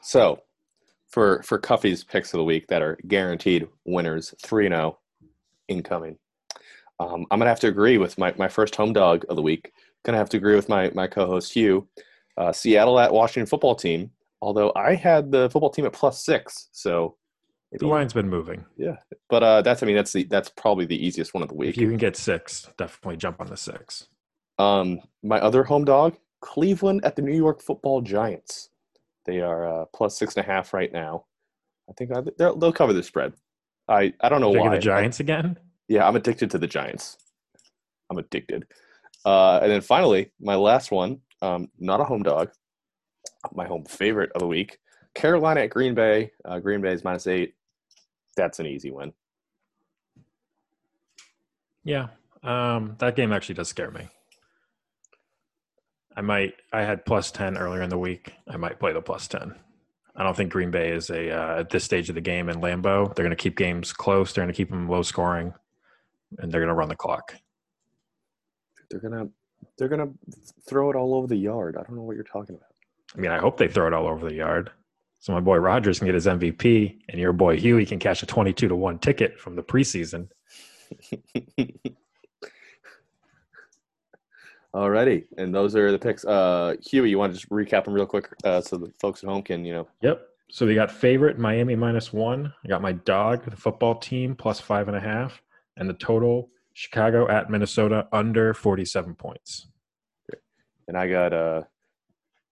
So 0.00 0.40
for 1.08 1.42
for 1.42 1.58
Cuffy's 1.58 2.02
picks 2.02 2.32
of 2.32 2.38
the 2.38 2.44
week 2.44 2.66
that 2.68 2.82
are 2.82 2.98
guaranteed 3.06 3.68
winners, 3.84 4.34
three 4.42 4.66
and 4.66 4.74
zero 4.74 4.98
incoming. 5.68 6.18
Um, 6.98 7.26
I'm 7.30 7.38
gonna 7.38 7.50
have 7.50 7.60
to 7.60 7.68
agree 7.68 7.98
with 7.98 8.16
my, 8.18 8.34
my 8.38 8.48
first 8.48 8.74
home 8.74 8.92
dog 8.92 9.24
of 9.28 9.36
the 9.36 9.42
week. 9.42 9.72
Gonna 10.04 10.18
have 10.18 10.30
to 10.30 10.36
agree 10.38 10.56
with 10.56 10.68
my 10.68 10.90
my 10.94 11.06
co-host 11.06 11.52
Hugh. 11.52 11.86
Uh, 12.38 12.52
Seattle 12.52 12.98
at 12.98 13.12
Washington 13.12 13.46
football 13.46 13.74
team. 13.74 14.10
Although 14.40 14.72
I 14.74 14.94
had 14.94 15.30
the 15.30 15.50
football 15.50 15.70
team 15.70 15.84
at 15.84 15.92
plus 15.92 16.24
six, 16.24 16.68
so 16.72 17.16
The 17.78 17.86
line's 17.86 18.12
been 18.12 18.28
moving. 18.28 18.64
yeah. 18.76 18.96
But 19.28 19.42
uh, 19.42 19.62
that's 19.62 19.82
I 19.82 19.86
mean 19.86 19.96
that's 19.96 20.12
the 20.12 20.24
that's 20.24 20.50
probably 20.50 20.84
the 20.84 21.06
easiest 21.06 21.32
one 21.34 21.42
of 21.42 21.48
the 21.48 21.54
week. 21.54 21.70
If 21.70 21.76
you 21.78 21.88
can 21.88 21.96
get 21.96 22.16
six, 22.16 22.68
definitely 22.76 23.16
jump 23.16 23.40
on 23.40 23.46
the 23.46 23.56
six. 23.56 24.08
Um, 24.58 25.00
my 25.22 25.40
other 25.40 25.64
home 25.64 25.84
dog, 25.84 26.16
Cleveland 26.40 27.00
at 27.04 27.16
the 27.16 27.22
New 27.22 27.34
York 27.34 27.62
Football 27.62 28.02
Giants. 28.02 28.68
They 29.24 29.40
are 29.40 29.66
uh, 29.66 29.84
plus 29.94 30.18
six 30.18 30.36
and 30.36 30.44
a 30.44 30.46
half 30.46 30.74
right 30.74 30.92
now. 30.92 31.24
I 31.88 31.92
think 31.94 32.14
I, 32.14 32.22
they'll, 32.38 32.56
they'll 32.56 32.72
cover 32.72 32.92
the 32.92 33.02
spread. 33.02 33.32
I, 33.88 34.12
I 34.20 34.28
don't 34.28 34.40
know 34.40 34.50
why. 34.50 34.74
the 34.74 34.78
Giants 34.78 35.20
again? 35.20 35.58
Yeah, 35.88 36.06
I'm 36.06 36.16
addicted 36.16 36.50
to 36.52 36.58
the 36.58 36.66
Giants. 36.66 37.16
I'm 38.10 38.18
addicted. 38.18 38.66
Uh, 39.24 39.60
and 39.62 39.70
then 39.70 39.80
finally, 39.80 40.30
my 40.40 40.54
last 40.54 40.90
one, 40.90 41.20
um, 41.40 41.68
not 41.78 42.00
a 42.00 42.04
home 42.04 42.22
dog, 42.22 42.50
my 43.52 43.66
home 43.66 43.84
favorite 43.84 44.30
of 44.34 44.40
the 44.40 44.46
week, 44.46 44.78
Carolina 45.14 45.62
at 45.62 45.70
Green 45.70 45.94
Bay. 45.94 46.32
Uh, 46.44 46.58
Green 46.58 46.80
Bay 46.80 46.92
is 46.92 47.04
minus 47.04 47.26
eight. 47.26 47.54
That's 48.36 48.58
an 48.58 48.66
easy 48.66 48.90
win. 48.90 49.12
Yeah. 51.84 52.08
Um, 52.42 52.96
that 52.98 53.16
game 53.16 53.32
actually 53.32 53.54
does 53.56 53.68
scare 53.68 53.90
me. 53.90 54.08
I 56.16 56.20
might. 56.20 56.54
I 56.72 56.82
had 56.82 57.04
plus 57.04 57.30
ten 57.30 57.56
earlier 57.56 57.82
in 57.82 57.90
the 57.90 57.98
week. 57.98 58.32
I 58.48 58.56
might 58.56 58.78
play 58.78 58.92
the 58.92 59.00
plus 59.00 59.28
ten. 59.28 59.54
I 60.14 60.22
don't 60.22 60.36
think 60.36 60.52
Green 60.52 60.70
Bay 60.70 60.90
is 60.90 61.08
a 61.10 61.30
uh, 61.30 61.60
at 61.60 61.70
this 61.70 61.84
stage 61.84 62.08
of 62.08 62.14
the 62.14 62.20
game 62.20 62.48
in 62.48 62.60
Lambeau. 62.60 63.14
They're 63.14 63.24
going 63.24 63.30
to 63.30 63.36
keep 63.36 63.56
games 63.56 63.92
close. 63.92 64.32
They're 64.32 64.44
going 64.44 64.52
to 64.52 64.56
keep 64.56 64.68
them 64.68 64.88
low 64.88 65.02
scoring, 65.02 65.54
and 66.38 66.52
they're 66.52 66.60
going 66.60 66.68
to 66.68 66.74
run 66.74 66.88
the 66.88 66.96
clock. 66.96 67.34
They're 68.90 69.00
gonna 69.00 69.28
they're 69.78 69.88
gonna 69.88 70.10
throw 70.68 70.90
it 70.90 70.96
all 70.96 71.14
over 71.14 71.26
the 71.26 71.36
yard. 71.36 71.76
I 71.78 71.82
don't 71.82 71.96
know 71.96 72.02
what 72.02 72.14
you're 72.14 72.24
talking 72.24 72.56
about. 72.56 72.68
I 73.16 73.20
mean, 73.20 73.30
I 73.30 73.38
hope 73.38 73.56
they 73.56 73.68
throw 73.68 73.86
it 73.86 73.94
all 73.94 74.06
over 74.06 74.28
the 74.28 74.34
yard, 74.34 74.70
so 75.22 75.32
my 75.32 75.38
boy 75.38 75.58
Rodgers 75.58 75.98
can 76.00 76.06
get 76.08 76.16
his 76.16 76.26
MVP, 76.26 76.98
and 77.08 77.20
your 77.20 77.32
boy 77.32 77.56
Huey 77.56 77.86
can 77.86 78.00
catch 78.00 78.24
a 78.24 78.26
twenty-two 78.26 78.66
to 78.66 78.74
one 78.74 78.98
ticket 78.98 79.38
from 79.38 79.54
the 79.54 79.62
preseason. 79.62 80.26
Alrighty, 84.74 85.24
and 85.38 85.54
those 85.54 85.76
are 85.76 85.92
the 85.92 85.98
picks. 85.98 86.24
Uh, 86.24 86.74
Huey, 86.84 87.08
you 87.10 87.18
want 87.18 87.32
to 87.32 87.38
just 87.38 87.48
recap 87.50 87.84
them 87.84 87.94
real 87.94 88.04
quick 88.04 88.30
uh, 88.42 88.60
so 88.60 88.76
the 88.76 88.90
folks 88.98 89.22
at 89.22 89.28
home 89.28 89.42
can, 89.42 89.64
you 89.64 89.72
know, 89.74 89.86
Yep. 90.00 90.26
So 90.50 90.66
we 90.66 90.74
got 90.74 90.90
favorite 90.90 91.38
Miami 91.38 91.76
minus 91.76 92.12
one. 92.12 92.52
I 92.64 92.68
got 92.68 92.82
my 92.82 92.90
dog, 92.92 93.48
the 93.48 93.56
football 93.56 93.94
team, 93.94 94.34
plus 94.34 94.58
five 94.58 94.88
and 94.88 94.96
a 94.96 95.00
half, 95.00 95.40
and 95.76 95.88
the 95.88 95.94
total 95.94 96.50
Chicago 96.72 97.28
at 97.28 97.48
Minnesota 97.48 98.08
under 98.12 98.54
forty-seven 98.54 99.14
points. 99.14 99.68
and 100.88 100.98
I 100.98 101.08
got 101.08 101.32
uh, 101.32 101.62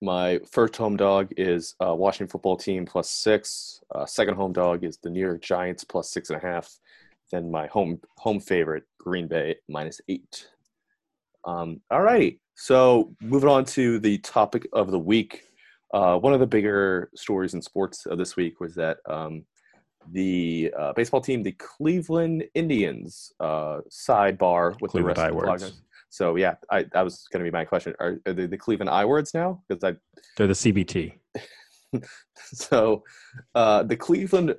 my 0.01 0.41
first 0.51 0.77
home 0.77 0.97
dog 0.97 1.33
is 1.37 1.75
uh, 1.85 1.95
Washington 1.95 2.31
football 2.31 2.57
team 2.57 2.87
plus 2.87 3.11
six. 3.11 3.81
Uh, 3.95 4.07
second 4.07 4.35
home 4.35 4.53
dog 4.53 4.85
is 4.85 4.99
the 4.99 5.11
New 5.11 5.21
York 5.21 5.43
Giants 5.43 5.85
plus 5.85 6.11
six 6.11 6.31
and 6.31 6.43
a 6.43 6.47
half. 6.47 6.71
Then 7.31 7.51
my 7.51 7.67
home 7.67 8.01
home 8.17 8.41
favorite 8.41 8.85
Green 8.99 9.29
Bay 9.29 9.57
minus 9.69 10.01
eight. 10.09 10.49
Um, 11.45 11.81
all 11.91 12.03
right, 12.03 12.39
so 12.55 13.15
moving 13.21 13.49
on 13.49 13.65
to 13.67 13.99
the 13.99 14.19
topic 14.19 14.67
of 14.73 14.91
the 14.91 14.99
week. 14.99 15.45
Uh, 15.93 16.19
one 16.19 16.33
of 16.33 16.41
the 16.41 16.47
bigger 16.47 17.11
stories 17.15 17.55
in 17.55 17.63
sports 17.63 18.07
of 18.07 18.19
this 18.19 18.37
week 18.37 18.61
was 18.61 18.75
that 18.75 18.99
um, 19.07 19.45
the 20.13 20.73
uh, 20.79 20.93
baseball 20.93 21.21
team, 21.21 21.43
the 21.43 21.53
Cleveland 21.53 22.45
Indians, 22.55 23.33
uh, 23.41 23.81
sidebar 23.91 24.81
with 24.81 24.93
Cleveland 24.93 25.17
the 25.17 25.33
rest 25.33 25.65
of 25.65 25.75
the. 25.75 25.77
So 26.11 26.35
yeah, 26.35 26.57
I, 26.71 26.85
that 26.93 27.03
was 27.03 27.27
going 27.33 27.45
to 27.45 27.51
be 27.51 27.57
my 27.57 27.65
question. 27.65 27.95
Are, 28.01 28.21
are 28.27 28.33
they 28.33 28.47
the 28.47 28.59
Cleveland 28.59 28.91
I 28.91 29.05
words 29.05 29.33
now? 29.33 29.63
Because 29.69 29.83
I 29.85 29.97
They're 30.37 30.49
the 30.49 30.53
CBT. 30.53 31.15
so 32.37 33.05
uh, 33.55 33.85
the 33.85 33.97
Cleveland 33.97 34.57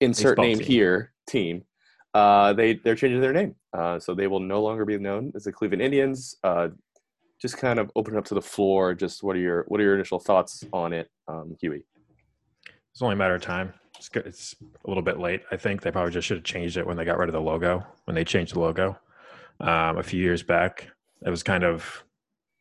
insert 0.00 0.36
Baseball 0.36 0.44
name 0.44 0.58
team. 0.58 0.66
here 0.66 1.12
team. 1.26 1.64
Uh, 2.12 2.52
they 2.52 2.74
they're 2.74 2.94
changing 2.94 3.20
their 3.20 3.32
name, 3.32 3.54
uh, 3.76 3.98
so 3.98 4.14
they 4.14 4.26
will 4.26 4.40
no 4.40 4.62
longer 4.62 4.84
be 4.84 4.98
known 4.98 5.32
as 5.34 5.44
the 5.44 5.52
Cleveland 5.52 5.82
Indians. 5.82 6.36
Uh, 6.44 6.68
just 7.40 7.56
kind 7.56 7.78
of 7.78 7.90
open 7.96 8.16
up 8.16 8.24
to 8.26 8.34
the 8.34 8.42
floor. 8.42 8.94
Just 8.94 9.22
what 9.22 9.36
are 9.36 9.40
your 9.40 9.64
what 9.68 9.80
are 9.80 9.84
your 9.84 9.94
initial 9.94 10.18
thoughts 10.18 10.64
on 10.72 10.92
it, 10.92 11.08
um, 11.28 11.56
Huey? 11.60 11.84
It's 12.92 13.00
only 13.00 13.14
a 13.14 13.16
matter 13.16 13.36
of 13.36 13.42
time. 13.42 13.72
It's 13.96 14.08
good. 14.08 14.26
It's 14.26 14.54
a 14.84 14.88
little 14.88 15.02
bit 15.02 15.18
late. 15.18 15.42
I 15.50 15.56
think 15.56 15.80
they 15.80 15.90
probably 15.90 16.12
just 16.12 16.26
should 16.26 16.38
have 16.38 16.44
changed 16.44 16.76
it 16.76 16.86
when 16.86 16.96
they 16.96 17.04
got 17.04 17.16
rid 17.16 17.28
of 17.28 17.32
the 17.32 17.40
logo. 17.40 17.86
When 18.04 18.14
they 18.14 18.24
changed 18.24 18.54
the 18.54 18.60
logo 18.60 18.98
um, 19.60 19.98
a 19.98 20.02
few 20.02 20.20
years 20.22 20.42
back, 20.42 20.88
it 21.24 21.30
was 21.30 21.42
kind 21.42 21.64
of 21.64 22.04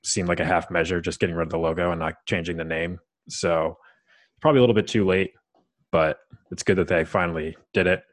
seemed 0.03 0.29
like 0.29 0.39
a 0.39 0.45
half 0.45 0.69
measure, 0.71 1.01
just 1.01 1.19
getting 1.19 1.35
rid 1.35 1.43
of 1.47 1.51
the 1.51 1.57
logo 1.57 1.91
and 1.91 1.99
not 1.99 2.15
changing 2.25 2.57
the 2.57 2.63
name. 2.63 2.99
So 3.29 3.77
probably 4.41 4.59
a 4.59 4.61
little 4.61 4.75
bit 4.75 4.87
too 4.87 5.05
late, 5.05 5.31
but 5.91 6.19
it's 6.51 6.63
good 6.63 6.77
that 6.77 6.87
they 6.87 7.03
finally 7.05 7.55
did 7.73 7.87
it. 7.87 8.03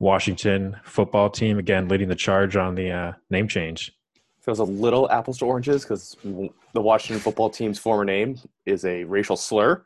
Washington 0.00 0.76
football 0.84 1.30
team 1.30 1.58
again 1.58 1.88
leading 1.88 2.08
the 2.08 2.14
charge 2.14 2.56
on 2.56 2.74
the 2.74 2.90
uh, 2.90 3.12
name 3.30 3.48
change. 3.48 3.92
Feels 4.40 4.58
a 4.58 4.64
little 4.64 5.10
apples 5.10 5.38
to 5.38 5.46
oranges 5.46 5.82
because 5.82 6.16
the 6.22 6.80
Washington 6.80 7.20
football 7.22 7.48
team's 7.48 7.78
former 7.78 8.04
name 8.04 8.38
is 8.66 8.84
a 8.84 9.04
racial 9.04 9.36
slur, 9.36 9.84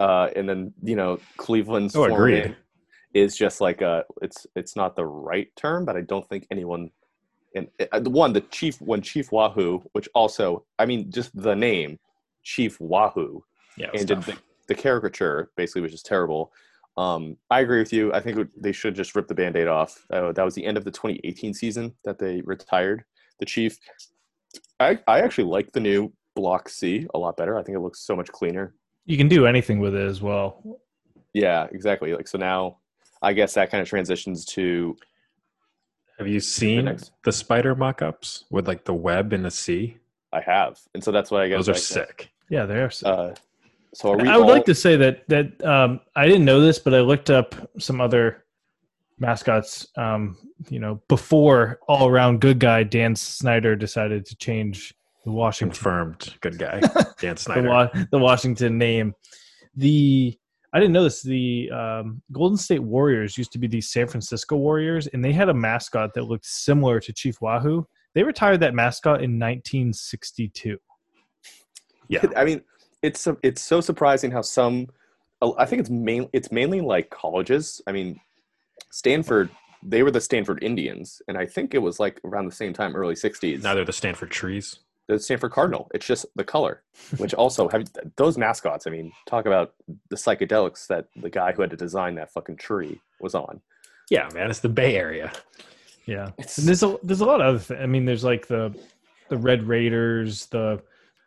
uh, 0.00 0.28
and 0.34 0.48
then 0.48 0.72
you 0.82 0.96
know 0.96 1.18
Cleveland's 1.36 1.94
Oh, 1.94 2.08
former 2.08 2.26
agreed. 2.26 2.44
name 2.46 2.56
is 3.14 3.36
just 3.36 3.60
like 3.60 3.80
a 3.82 4.04
it's 4.22 4.46
it's 4.56 4.74
not 4.74 4.96
the 4.96 5.04
right 5.04 5.48
term, 5.56 5.84
but 5.84 5.96
I 5.96 6.00
don't 6.00 6.28
think 6.28 6.46
anyone. 6.50 6.90
And 7.54 7.68
uh, 7.92 8.00
the 8.00 8.10
one 8.10 8.32
the 8.32 8.40
chief 8.40 8.80
when 8.80 9.02
Chief 9.02 9.30
Wahoo, 9.32 9.82
which 9.92 10.08
also 10.14 10.64
I 10.78 10.86
mean 10.86 11.10
just 11.10 11.30
the 11.34 11.54
name 11.54 11.98
Chief 12.42 12.80
Wahoo 12.80 13.42
Yeah, 13.76 13.90
and 13.94 14.06
did 14.06 14.22
the, 14.22 14.36
the 14.68 14.74
caricature 14.74 15.50
basically 15.56 15.82
was 15.82 15.92
just 15.92 16.06
terrible. 16.06 16.52
Um, 16.96 17.36
I 17.50 17.60
agree 17.60 17.78
with 17.78 17.92
you. 17.92 18.12
I 18.12 18.20
think 18.20 18.48
they 18.56 18.72
should 18.72 18.94
just 18.94 19.14
rip 19.14 19.26
the 19.26 19.34
band-aid 19.34 19.66
off. 19.66 20.04
Uh, 20.12 20.32
that 20.32 20.44
was 20.44 20.54
the 20.54 20.64
end 20.64 20.76
of 20.76 20.84
the 20.84 20.90
2018 20.90 21.54
season 21.54 21.94
that 22.04 22.18
they 22.18 22.42
retired 22.42 23.04
the 23.38 23.46
chief. 23.46 23.78
I, 24.78 24.98
I 25.06 25.20
actually 25.20 25.44
like 25.44 25.72
the 25.72 25.80
new 25.80 26.12
Block 26.34 26.68
C 26.68 27.06
a 27.14 27.18
lot 27.18 27.36
better. 27.36 27.58
I 27.58 27.62
think 27.62 27.76
it 27.76 27.80
looks 27.80 28.00
so 28.00 28.16
much 28.16 28.30
cleaner. 28.30 28.74
You 29.04 29.16
can 29.16 29.28
do 29.28 29.46
anything 29.46 29.80
with 29.80 29.94
it 29.94 30.06
as 30.06 30.22
well. 30.22 30.62
Yeah, 31.34 31.66
exactly. 31.72 32.14
Like 32.14 32.28
so 32.28 32.38
now, 32.38 32.78
I 33.20 33.32
guess 33.32 33.54
that 33.54 33.70
kind 33.70 33.82
of 33.82 33.88
transitions 33.88 34.44
to 34.46 34.96
Have 36.22 36.28
you 36.32 36.40
seen 36.40 36.84
next- 36.86 37.12
the 37.24 37.32
spider 37.32 37.74
mock-ups 37.74 38.44
with 38.50 38.68
like 38.68 38.84
the 38.84 38.94
web 38.94 39.32
in 39.32 39.42
the 39.42 39.50
sea? 39.50 39.96
I 40.32 40.40
have, 40.40 40.78
and 40.94 41.02
so 41.04 41.10
that's 41.12 41.30
what 41.30 41.42
I 41.42 41.48
guess. 41.48 41.58
Those 41.58 41.68
are 41.68 41.72
like, 41.72 41.82
sick. 42.08 42.30
Yeah, 42.48 42.64
they 42.64 42.78
are. 42.80 42.90
sick. 42.90 43.06
Uh, 43.08 43.34
so 43.94 44.12
are 44.12 44.16
we 44.16 44.28
I 44.28 44.36
would 44.36 44.44
all- 44.44 44.48
like 44.50 44.64
to 44.66 44.74
say 44.74 44.96
that 44.96 45.28
that 45.28 45.62
um, 45.64 46.00
I 46.16 46.26
didn't 46.26 46.44
know 46.44 46.60
this, 46.60 46.78
but 46.78 46.94
I 46.94 47.00
looked 47.00 47.28
up 47.30 47.54
some 47.78 48.00
other 48.00 48.44
mascots. 49.18 49.86
Um, 49.96 50.36
you 50.70 50.78
know, 50.78 51.00
before 51.08 51.80
all 51.88 52.08
around 52.08 52.40
good 52.40 52.58
guy 52.60 52.82
Dan 52.84 53.14
Snyder 53.16 53.74
decided 53.76 54.24
to 54.26 54.36
change 54.36 54.94
the 55.24 55.32
Washington 55.32 55.74
Confirmed. 55.74 56.34
Good 56.40 56.58
guy. 56.58 56.80
Dan 57.20 57.34
the, 57.34 57.40
Snyder. 57.40 57.68
Wa- 57.68 57.88
the 58.10 58.18
Washington 58.18 58.78
name. 58.78 59.14
The 59.76 60.38
I 60.72 60.80
didn't 60.80 60.92
know 60.92 61.04
this. 61.04 61.22
The 61.22 61.70
um, 61.70 62.22
Golden 62.32 62.56
State 62.56 62.82
Warriors 62.82 63.36
used 63.36 63.52
to 63.52 63.58
be 63.58 63.66
the 63.66 63.80
San 63.80 64.06
Francisco 64.06 64.56
Warriors, 64.56 65.06
and 65.08 65.22
they 65.24 65.32
had 65.32 65.48
a 65.48 65.54
mascot 65.54 66.14
that 66.14 66.24
looked 66.24 66.46
similar 66.46 66.98
to 67.00 67.12
Chief 67.12 67.40
Wahoo. 67.42 67.86
They 68.14 68.22
retired 68.22 68.60
that 68.60 68.74
mascot 68.74 69.22
in 69.22 69.38
1962. 69.38 70.78
Yeah. 72.08 72.24
I 72.36 72.44
mean, 72.44 72.62
it's 73.02 73.20
so- 73.20 73.38
it's 73.42 73.60
so 73.62 73.80
surprising 73.80 74.30
how 74.30 74.42
some. 74.42 74.86
oh, 75.42 75.54
I 75.58 75.66
think 75.66 75.80
it's 75.80 75.90
main. 75.90 76.28
It's 76.32 76.50
mainly 76.52 76.80
like 76.80 77.10
colleges. 77.10 77.80
I 77.86 77.92
mean, 77.92 78.18
Stanford. 78.90 79.50
They 79.84 80.04
were 80.04 80.12
the 80.12 80.20
Stanford 80.20 80.62
Indians, 80.62 81.20
and 81.26 81.36
I 81.36 81.44
think 81.44 81.74
it 81.74 81.78
was 81.78 81.98
like 81.98 82.20
around 82.24 82.46
the 82.46 82.54
same 82.54 82.72
time, 82.72 82.94
early 82.94 83.16
'60s. 83.16 83.64
Now 83.64 83.74
they're 83.74 83.84
the 83.84 83.92
Stanford 83.92 84.30
trees. 84.30 84.78
The 85.16 85.20
Stanford 85.22 85.52
Cardinal. 85.52 85.90
It's 85.94 86.06
just 86.06 86.26
the 86.36 86.44
color, 86.44 86.82
which 87.18 87.34
also 87.34 87.68
have 87.72 87.84
those 88.16 88.36
mascots. 88.38 88.86
I 88.86 88.90
mean, 88.90 89.12
talk 89.26 89.46
about 89.46 89.74
the 90.08 90.16
psychedelics 90.16 90.86
that 90.88 91.06
the 91.16 91.30
guy 91.30 91.52
who 91.52 91.62
had 91.62 91.70
to 91.70 91.76
design 91.76 92.14
that 92.16 92.32
fucking 92.32 92.56
tree 92.56 93.00
was 93.20 93.34
on. 93.34 93.60
Yeah, 94.10 94.28
man, 94.34 94.50
it's 94.50 94.60
the 94.60 94.68
Bay 94.68 94.96
Area. 94.96 95.32
Yeah, 96.06 96.30
It's 96.38 96.58
and 96.58 96.66
there's 96.66 96.82
a 96.82 96.98
there's 97.02 97.20
a 97.20 97.24
lot 97.24 97.40
of 97.40 97.70
other. 97.70 97.80
I 97.80 97.86
mean, 97.86 98.04
there's 98.04 98.24
like 98.24 98.46
the 98.48 98.74
the 99.28 99.36
Red 99.38 99.62
Raiders, 99.68 100.46
the 100.46 100.82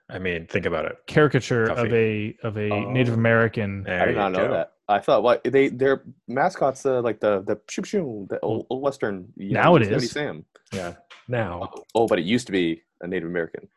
I 0.09 0.19
mean, 0.19 0.45
think 0.47 0.65
about 0.65 0.85
it. 0.85 0.97
caricature 1.07 1.63
of 1.63 1.91
a 1.93 2.35
of 2.43 2.57
a 2.57 2.69
Oh. 2.71 2.91
Native 2.91 3.13
American. 3.13 3.83
There 3.83 4.01
I 4.01 4.05
did 4.05 4.15
not 4.17 4.33
know 4.33 4.47
go. 4.47 4.53
that. 4.53 4.73
I 4.87 4.99
thought 4.99 5.23
what 5.23 5.43
they 5.45 5.69
their 5.69 6.03
mascots 6.27 6.85
uh, 6.85 7.01
like 7.01 7.19
the 7.21 7.41
the 7.41 7.59
shoo 7.69 7.83
shoo 7.83 8.27
the 8.29 8.39
old, 8.41 8.67
old 8.69 8.81
western. 8.83 9.27
You 9.37 9.51
Now 9.53 9.75
it 9.77 9.83
Yosemite 9.83 10.05
is. 10.05 10.11
Sam. 10.11 10.45
Yeah. 10.73 10.93
Now, 11.27 11.71
Oh, 11.75 11.83
oh, 11.95 12.07
but 12.07 12.19
it 12.19 12.25
used 12.25 12.45
to 12.47 12.51
be 12.51 12.83
a 13.01 13.07
Native 13.07 13.29
American. 13.29 13.67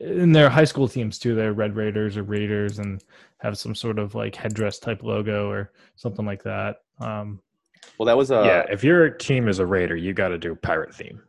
And 0.00 0.34
their 0.34 0.48
high 0.48 0.64
school 0.64 0.88
teams 0.88 1.18
too. 1.18 1.34
They're 1.34 1.52
Red 1.52 1.76
Raiders 1.76 2.16
or 2.16 2.22
Raiders, 2.22 2.78
and 2.78 3.02
have 3.38 3.58
some 3.58 3.74
sort 3.74 3.98
of 3.98 4.14
like 4.14 4.34
headdress 4.34 4.78
type 4.78 5.02
logo 5.02 5.50
or 5.50 5.72
something 5.96 6.24
like 6.24 6.42
that. 6.44 6.82
Um, 6.98 7.40
Well, 7.98 8.06
that 8.06 8.16
was 8.16 8.30
a 8.30 8.42
yeah, 8.44 8.64
if 8.72 8.82
your 8.82 9.10
team 9.10 9.48
is 9.48 9.58
a 9.58 9.66
Raider, 9.66 9.96
you 9.96 10.14
got 10.14 10.28
to 10.28 10.38
do 10.38 10.54
pirate 10.54 10.94
theme. 10.94 11.20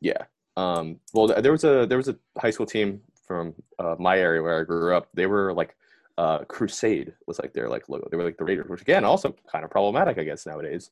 Yeah. 0.00 0.24
Um, 0.56 0.98
well, 1.12 1.26
there 1.26 1.52
was 1.52 1.64
a 1.64 1.86
there 1.86 1.98
was 1.98 2.08
a 2.08 2.16
high 2.38 2.50
school 2.50 2.66
team 2.66 3.00
from 3.26 3.54
uh, 3.78 3.96
my 3.98 4.18
area 4.18 4.42
where 4.42 4.60
I 4.60 4.64
grew 4.64 4.96
up. 4.96 5.08
They 5.12 5.26
were 5.26 5.52
like 5.52 5.76
uh, 6.16 6.38
Crusade 6.44 7.12
was 7.26 7.38
like 7.38 7.52
their 7.52 7.68
like 7.68 7.88
logo. 7.88 8.08
They 8.10 8.16
were 8.16 8.24
like 8.24 8.38
the 8.38 8.44
Raiders, 8.44 8.68
which 8.68 8.80
again 8.80 9.04
also 9.04 9.34
kind 9.50 9.64
of 9.64 9.70
problematic, 9.70 10.18
I 10.18 10.24
guess 10.24 10.46
nowadays. 10.46 10.90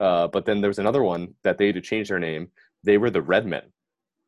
Uh, 0.00 0.26
but 0.28 0.44
then 0.44 0.60
there 0.60 0.68
was 0.68 0.78
another 0.78 1.02
one 1.02 1.34
that 1.42 1.56
they 1.56 1.66
had 1.66 1.76
to 1.76 1.80
change 1.80 2.08
their 2.08 2.18
name. 2.18 2.48
They 2.82 2.98
were 2.98 3.10
the 3.10 3.22
Redmen, 3.22 3.62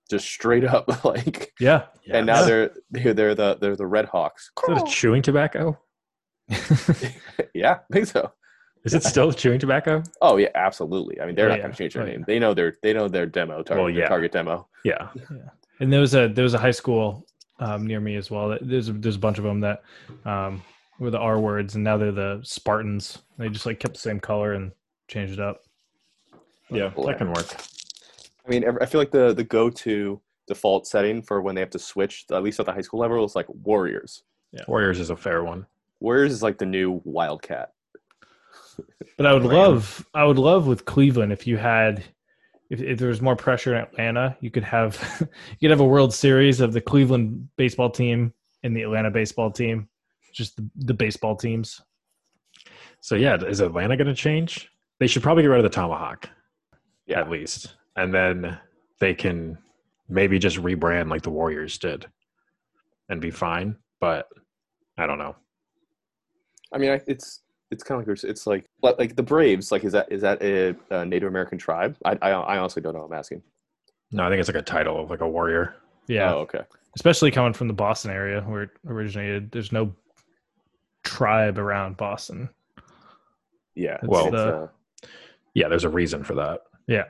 just 0.09 0.27
straight 0.27 0.65
up 0.65 1.05
like. 1.05 1.53
yeah, 1.61 1.87
And 2.11 2.27
now 2.27 2.41
Yeah. 2.41 2.47
they're 2.47 2.71
they're 2.91 3.15
they're 3.15 3.35
the 3.35 3.57
they're 3.61 3.77
the 3.77 3.87
Red 3.87 4.07
Hawks. 4.07 4.51
Is 4.69 4.75
that 4.77 4.89
a 4.89 4.91
chewing 4.91 5.23
tobacco? 5.23 5.79
yeah, 7.55 7.79
I 7.91 7.93
think 7.93 8.07
so. 8.07 8.33
Is 8.85 8.95
it 8.95 9.03
still 9.03 9.33
chewing 9.33 9.59
tobacco? 9.59 10.03
Oh 10.23 10.37
yeah, 10.37 10.49
absolutely. 10.55 11.21
I 11.21 11.27
mean, 11.27 11.35
they're 11.35 11.47
Oh, 11.47 11.49
not 11.51 11.57
yeah. 11.57 11.63
going 11.63 11.73
to 11.73 11.79
change 11.79 11.95
their 11.95 12.05
name. 12.07 12.25
They 12.27 12.39
know 12.39 12.55
their 12.55 12.75
they 12.83 12.93
know 12.93 13.09
their 13.09 13.27
demo 13.27 13.63
target, 13.63 13.85
Well, 13.85 13.93
their 13.93 14.03
yeah. 14.05 14.09
target 14.09 14.33
demo. 14.33 14.67
Yeah. 14.85 15.09
and 15.81 15.93
there 15.93 16.01
was 16.01 16.15
a 16.15 16.29
there 16.29 16.45
was 16.45 16.55
a 16.55 16.59
high 16.59 16.71
school 16.71 17.27
um, 17.59 17.87
near 17.87 18.01
me 18.01 18.17
as 18.17 18.31
well. 18.31 18.57
There's 18.61 18.89
a, 18.89 18.93
there's 18.93 19.17
a 19.17 19.19
bunch 19.19 19.39
of 19.39 19.45
them 19.45 19.61
that 19.61 19.83
um, 20.25 20.63
were 21.01 21.11
the 21.11 21.19
R 21.19 21.39
words, 21.41 21.75
and 21.75 21.83
now 21.85 21.97
they're 21.99 22.13
the 22.13 22.41
Spartans. 22.45 23.19
They 23.37 23.49
just 23.49 23.67
like 23.67 23.81
kept 23.81 23.95
the 23.95 24.01
same 24.01 24.21
color 24.21 24.53
and 24.53 24.71
changed 25.09 25.35
it 25.35 25.41
up. 25.41 25.63
Yeah, 26.71 26.91
that 27.05 27.19
can 27.19 27.29
work. 27.33 27.47
I 28.49 28.51
mean, 28.51 28.65
I 28.81 28.87
feel 28.87 29.01
like 29.01 29.11
the 29.11 29.35
the 29.35 29.45
go 29.45 29.69
to 29.71 30.21
default 30.47 30.87
setting 30.87 31.21
for 31.23 31.43
when 31.43 31.55
they 31.55 31.61
have 31.61 31.71
to 31.71 31.79
switch, 31.79 32.25
at 32.33 32.43
least 32.43 32.59
at 32.59 32.67
the 32.67 32.73
high 32.73 32.81
school 32.81 33.01
level, 33.01 33.23
is 33.25 33.37
like 33.37 33.47
Warriors. 33.49 34.23
Yeah. 34.53 34.63
Warriors 34.67 34.99
is 34.99 35.11
a 35.11 35.17
fair 35.17 35.45
one. 35.45 35.67
Warriors 36.01 36.33
is 36.33 36.43
like 36.43 36.57
the 36.59 36.67
new 36.67 37.01
Wildcat. 37.05 37.73
But 39.17 39.27
I 39.27 39.35
would 39.35 39.43
Ram. 39.43 39.53
love, 39.53 40.07
I 40.15 40.25
would 40.25 40.39
love 40.39 40.69
with 40.69 40.85
Cleveland 40.85 41.33
if 41.33 41.45
you 41.47 41.57
had, 41.57 42.05
if, 42.71 42.81
if 42.81 42.99
there 43.01 43.09
was 43.09 43.21
more 43.21 43.35
pressure 43.35 43.75
in 43.75 43.83
Atlanta, 43.83 44.37
you 44.41 44.53
could 44.53 44.63
have, 44.63 44.97
you 45.59 45.69
could 45.69 45.71
have 45.73 45.81
a 45.81 45.85
World 45.85 46.15
Series 46.15 46.61
of 46.61 46.73
the 46.73 46.81
Cleveland 46.81 47.49
baseball 47.57 47.91
team 47.91 48.33
and 48.63 48.77
the 48.77 48.83
Atlanta 48.83 49.11
baseball 49.11 49.51
team, 49.51 49.89
just 50.33 50.57
the, 50.57 50.71
the 50.77 50.95
baseball 50.95 51.35
teams. 51.35 51.81
So 53.01 53.17
yeah, 53.17 53.37
is 53.45 53.59
Atlanta 53.61 53.97
going 53.97 54.07
to 54.07 54.15
change? 54.15 54.71
They 55.01 55.09
should 55.09 55.25
probably 55.25 55.43
get 55.43 55.49
rid 55.49 55.59
of 55.59 55.65
the 55.65 55.75
tomahawk, 55.75 56.31
Yeah. 57.07 57.21
at 57.21 57.29
least, 57.31 57.75
and 57.99 58.15
then 58.15 58.59
they 59.01 59.15
can 59.15 59.59
maybe 60.09 60.39
just 60.39 60.57
rebrand 60.59 61.11
like 61.11 61.23
the 61.23 61.31
Warriors 61.31 61.79
did, 61.79 62.07
and 63.09 63.21
be 63.21 63.31
fine. 63.31 63.77
But 64.01 64.29
I 64.97 65.07
don't 65.07 65.19
know. 65.19 65.37
I 66.73 66.79
mean, 66.79 67.01
it's 67.07 67.41
it's 67.71 67.83
kind 67.83 68.01
of 68.01 68.07
like 68.09 68.25
it's 68.25 68.47
like 68.47 68.65
like 68.83 68.99
like 68.99 69.17
the 69.17 69.23
Braves. 69.23 69.73
Like, 69.73 69.85
is 69.85 69.93
that 69.93 70.11
is 70.13 70.23
that 70.23 70.41
a, 70.43 70.75
a 70.91 71.05
Native 71.05 71.29
American 71.29 71.59
tribe? 71.59 71.97
I, 72.05 72.17
I 72.23 72.31
I 72.31 72.59
honestly 72.59 72.83
don't 72.83 72.95
know. 72.95 73.03
I'm 73.03 73.13
asking. 73.13 73.43
No, 74.13 74.25
I 74.25 74.31
think 74.31 74.41
it's 74.41 74.49
like 74.49 74.57
a 74.57 74.63
title 74.63 75.03
of 75.03 75.11
like 75.11 75.21
a 75.21 75.29
warrior. 75.29 75.75
Yeah, 76.07 76.33
Oh, 76.35 76.39
okay. 76.39 76.61
especially 76.97 77.31
coming 77.31 77.53
from 77.53 77.69
the 77.69 77.75
Boston 77.75 78.11
area 78.11 78.41
where 78.41 78.63
it 78.63 78.71
originated. 78.87 79.51
There's 79.51 79.73
no 79.73 79.93
tribe 81.05 81.59
around 81.59 81.99
Boston. 81.99 82.49
Yeah. 83.75 83.97
It's 83.97 84.09
Well- 84.09 84.27
it's, 84.29 84.33
the- 84.33 84.55
uh, 84.55 84.69
Yeah, 85.53 85.69
there's 85.69 85.85
a 85.85 85.91
reason 85.91 86.25
for 86.25 86.35
that. 86.37 86.63
Yeah, 86.87 87.05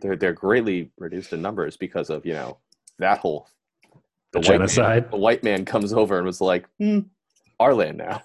they're 0.00 0.16
they're 0.16 0.32
greatly 0.32 0.90
reduced 0.98 1.32
in 1.32 1.40
numbers 1.42 1.76
because 1.76 2.10
of 2.10 2.24
you 2.26 2.32
know 2.32 2.58
that 2.98 3.18
whole 3.18 3.48
The 4.32 4.38
white 4.40 4.48
man- 4.48 4.52
genocide. 4.58 5.10
the 5.10 5.16
white 5.16 5.42
man 5.44 5.64
comes 5.64 5.92
over 5.92 6.16
and 6.18 6.26
was 6.26 6.40
like, 6.40 6.66
hmm, 6.78 7.00
our 7.58 7.74
land 7.74 7.98
now. 7.98 8.22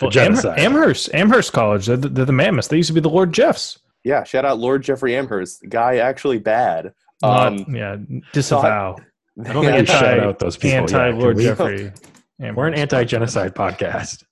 well, 0.00 0.10
genocide. 0.10 0.58
Amher- 0.58 0.64
Amherst, 0.64 1.14
Amherst 1.14 1.52
College. 1.52 1.86
They're 1.86 1.96
the, 1.96 2.08
they're 2.08 2.24
the 2.24 2.32
Mammoths. 2.32 2.68
They 2.68 2.76
used 2.76 2.88
to 2.88 2.92
be 2.94 3.00
the 3.00 3.08
Lord 3.10 3.32
Jeffs. 3.32 3.78
Yeah. 4.04 4.22
Shout 4.24 4.44
out 4.44 4.58
Lord 4.58 4.82
Jeffrey 4.82 5.16
Amherst, 5.16 5.68
guy 5.68 5.96
actually 5.96 6.38
bad. 6.38 6.92
Not- 7.22 7.46
Um, 7.46 7.74
yeah, 7.74 7.96
disavow. 8.32 8.96
I 9.44 9.52
don't 9.52 9.64
think 9.64 9.66
we 9.66 9.78
Anti- 9.78 9.92
shout 9.92 10.18
out 10.20 10.38
those 10.38 10.56
people. 10.56 10.78
Anti 10.78 11.06
yet. 11.08 11.14
Lord 11.18 11.36
Can 11.36 11.38
we? 11.38 11.44
Jeffrey. 11.44 11.92
We're 12.54 12.66
an 12.66 12.74
anti-genocide 12.74 13.54
podcast. 13.54 14.24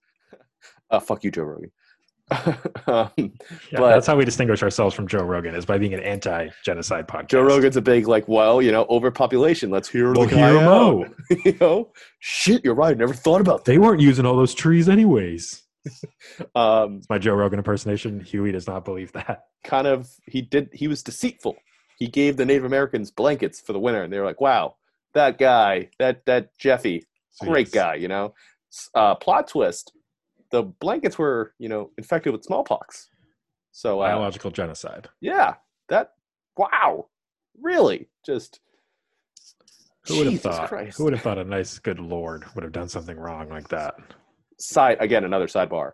Uh, 0.91 1.01
fuck 1.01 1.25
you, 1.25 1.31
Joe 1.31 1.45
Rogan. 1.45 1.71
um, 2.87 3.11
Yeah, 3.17 3.29
But- 3.73 3.91
that's 3.91 4.07
how 4.07 4.17
we 4.17 4.25
distinguish 4.25 4.63
ourselves 4.63 4.95
from 4.95 5.07
Joe 5.09 5.23
Rogan 5.25 5.55
is 5.55 5.65
by 5.67 5.79
being 5.79 5.95
an 5.95 6.01
anti-genocide 6.01 7.09
podcast. 7.09 7.29
Joe 7.29 7.43
Rogan's 7.43 7.77
a 7.77 7.83
big 7.83 8.07
like, 8.09 8.27
well, 8.29 8.61
you 8.63 8.73
know, 8.73 8.87
overpopulation. 8.89 9.71
Let's 9.71 9.89
hear 9.89 10.13
Well, 10.13 10.27
the 10.27 10.35
hear 10.37 10.55
guy 10.55 10.61
'em 10.63 10.69
out. 10.69 11.05
out. 11.07 11.15
you 11.45 11.57
know, 11.61 11.91
shit, 12.21 12.65
you're 12.65 12.75
right. 12.75 12.93
I 12.93 12.99
Never 12.99 13.15
thought 13.15 13.41
about 13.41 13.65
They 13.65 13.79
weren't 13.79 14.01
using 14.01 14.27
all 14.27 14.37
those 14.37 14.55
trees 14.55 14.89
anyways. 14.89 15.63
Um, 16.55 16.99
It's 16.99 17.11
my 17.11 17.19
Joe 17.19 17.35
Rogan 17.35 17.59
impersonation. 17.59 18.21
Huey 18.21 18.53
does 18.53 18.67
not 18.69 18.85
believe 18.85 19.13
that. 19.13 19.45
kind 19.65 19.87
of, 19.87 20.09
he 20.27 20.41
did. 20.43 20.71
He 20.73 20.87
was 20.89 21.03
deceitful. 21.03 21.57
He 21.99 22.07
gave 22.07 22.37
the 22.37 22.45
Native 22.47 22.65
Americans 22.65 23.11
blankets 23.11 23.61
for 23.61 23.73
the 23.73 23.79
winter, 23.81 24.03
and 24.03 24.13
they 24.13 24.19
were 24.19 24.25
like, 24.25 24.41
wow, 24.41 24.77
that 25.15 25.39
guy, 25.39 25.89
that 25.99 26.25
that 26.27 26.57
Jeffy, 26.59 27.05
great 27.41 27.67
yes. 27.69 27.75
guy. 27.75 27.95
You 27.97 28.09
know, 28.09 28.35
uh, 28.95 29.15
plot 29.17 29.49
twist. 29.49 29.93
The 30.53 30.63
blankets 30.63 31.19
were, 31.19 31.55
you 31.59 31.69
know, 31.69 31.91
infected 31.99 32.33
with 32.33 32.45
smallpox. 32.45 33.09
So 33.73 34.01
uh, 34.01 34.09
Biological 34.09 34.51
genocide. 34.51 35.09
yeah, 35.21 35.55
that 35.89 36.13
wow, 36.57 37.07
really, 37.61 38.09
just 38.25 38.61
Who 40.07 40.19
would 40.19 40.27
have 40.27 40.35
Jesus 40.35 40.55
thought? 40.57 40.69
Christ. 40.69 40.99
Who 40.99 41.05
would 41.05 41.15
have 41.15 41.23
thought 41.23 41.39
a 41.39 41.45
nice, 41.45 41.79
good 41.79 41.99
Lord 41.99 42.45
would 42.55 42.63
have 42.63 42.73
done 42.73 42.89
something 42.89 43.17
wrong 43.19 43.49
like 43.49 43.69
that? 43.69 43.95
side 44.59 44.97
again 45.01 45.25
another 45.25 45.49
sidebar 45.49 45.93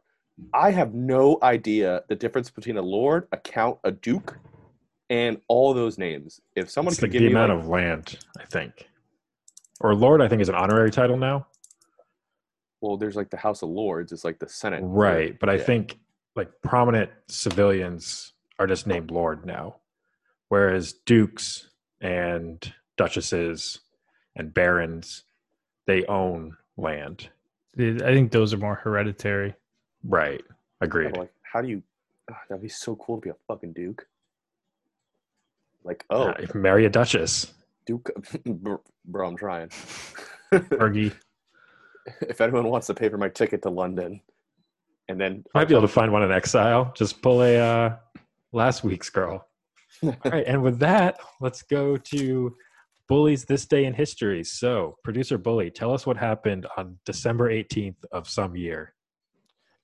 i 0.53 0.71
have 0.71 0.92
no 0.92 1.38
idea 1.42 2.03
the 2.11 2.14
difference 2.14 2.51
between 2.51 2.77
a 2.77 2.83
lord 2.83 3.27
a 3.33 3.37
count 3.38 3.79
a 3.85 3.90
duke 3.90 4.37
and 5.09 5.38
all 5.49 5.73
those 5.73 5.97
names 5.97 6.42
if 6.55 6.68
someone 6.68 6.92
It's 6.92 7.01
could 7.01 7.07
like 7.07 7.12
give 7.12 7.23
the 7.23 7.29
me 7.29 7.33
amount 7.33 7.51
like, 7.51 7.61
of 7.61 7.68
land, 7.68 8.18
I 8.38 8.44
think. 8.44 8.90
Or 9.81 9.94
Lord, 9.94 10.21
I 10.21 10.29
think 10.29 10.42
is 10.42 10.51
an 10.51 10.55
honorary 10.55 10.90
title 10.90 11.16
now. 11.16 11.47
Well 12.81 12.97
there's 12.97 13.17
like 13.17 13.31
the 13.31 13.37
house 13.37 13.62
of 13.62 13.69
lords 13.69 14.12
it's 14.12 14.25
like 14.25 14.38
the 14.38 14.49
senate 14.49 14.81
Right. 14.83 15.38
But 15.38 15.49
I 15.49 15.55
Yeah. 15.55 15.64
think 15.64 15.99
like 16.37 16.51
prominent 16.62 17.11
civilians 17.29 18.33
are 18.59 18.67
just 18.67 18.87
named 18.87 19.11
Lord 19.11 19.45
now. 19.47 19.77
Whereas 20.49 20.93
dukes 20.93 21.69
and 22.01 22.73
duchesses 22.97 23.81
and 24.37 24.55
barons, 24.55 25.25
they 25.87 26.05
own 26.07 26.57
land. 26.77 27.29
I 27.79 27.99
think 27.99 28.31
those 28.33 28.55
are 28.55 28.59
more 28.59 28.77
hereditary. 28.77 29.55
Right. 30.05 30.43
Agreed. 30.81 31.17
Like, 31.17 31.33
how 31.43 31.61
do 31.61 31.69
you? 31.69 31.83
that'd 32.49 32.62
be 32.62 32.69
so 32.69 32.95
cool 32.97 33.17
to 33.17 33.21
be 33.23 33.31
a 33.31 33.37
fucking 33.47 33.73
duke. 33.73 34.07
Like, 35.85 36.05
oh, 36.11 36.29
Uh, 36.29 36.47
marry 36.55 36.85
a 36.85 36.91
duchess. 36.91 37.53
duke, 37.87 38.11
bro, 38.47 39.29
I'm 39.29 39.37
trying. 39.37 39.69
Fergie. 40.53 41.14
if 42.23 42.40
anyone 42.40 42.68
wants 42.68 42.87
to 42.88 42.94
pay 42.94 43.09
for 43.09 43.18
my 43.18 43.29
ticket 43.29 43.62
to 43.62 43.71
London, 43.71 44.21
and 45.09 45.21
then 45.21 45.44
I 45.55 45.61
Might 45.61 45.68
be 45.68 45.75
able 45.75 45.87
to 45.87 45.92
find 45.92 46.12
one 46.12 46.23
in 46.23 46.31
exile. 46.31 46.92
Just 46.97 47.23
pull 47.23 47.42
a 47.42 47.57
uh, 47.57 47.97
last 48.53 48.85
week's 48.85 49.11
girl. 49.11 49.47
All 50.03 50.14
right, 50.25 50.44
and 50.47 50.62
with 50.62 50.79
that, 50.81 51.18
let's 51.40 51.62
go 51.62 51.97
to 51.97 52.57
Bullies 53.09 53.44
this 53.47 53.64
day 53.64 53.87
in 53.87 53.94
history. 53.94 54.44
So, 54.44 54.99
producer 55.03 55.38
Bully, 55.38 55.71
tell 55.71 55.92
us 55.94 56.07
what 56.07 56.16
happened 56.16 56.66
on 56.77 56.99
December 57.07 57.51
18th 57.51 58.05
of 58.12 58.29
some 58.29 58.55
year. 58.55 58.94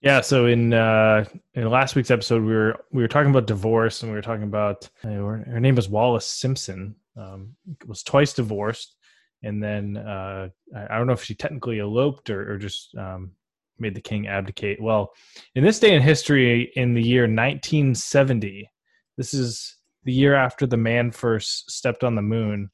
Yeah, 0.02 0.20
so 0.20 0.44
in 0.46 0.74
uh, 0.74 1.24
in 1.54 1.68
last 1.70 1.96
week's 1.96 2.10
episode, 2.10 2.42
we 2.42 2.52
were 2.52 2.84
we 2.92 3.00
were 3.02 3.08
talking 3.08 3.30
about 3.30 3.46
divorce, 3.46 4.02
and 4.02 4.12
we 4.12 4.16
were 4.16 4.22
talking 4.22 4.42
about 4.44 4.88
uh, 5.02 5.08
her, 5.08 5.38
her 5.50 5.60
name 5.60 5.76
was 5.76 5.88
Wallis 5.88 6.26
Simpson. 6.26 6.94
Um, 7.16 7.56
was 7.86 8.02
twice 8.02 8.34
divorced, 8.34 8.96
and 9.44 9.62
then 9.62 9.96
uh, 9.96 10.48
I, 10.76 10.96
don't 10.96 11.06
know 11.06 11.12
if 11.12 11.22
she 11.22 11.34
technically 11.34 11.78
eloped 11.78 12.30
or, 12.30 12.52
or 12.52 12.58
just 12.58 12.94
um, 12.96 13.32
made 13.78 13.94
the 13.94 14.00
king 14.00 14.26
abdicate. 14.26 14.80
Well, 14.80 15.12
in 15.54 15.62
this 15.62 15.78
day 15.78 15.94
in 15.94 16.02
history, 16.02 16.72
in 16.76 16.94
the 16.94 17.02
year 17.02 17.22
1970, 17.22 18.68
this 19.16 19.34
is 19.34 19.76
the 20.04 20.12
year 20.12 20.34
after 20.34 20.66
the 20.66 20.76
man 20.76 21.10
first 21.10 21.70
stepped 21.70 22.04
on 22.04 22.14
the 22.14 22.22
moon, 22.22 22.70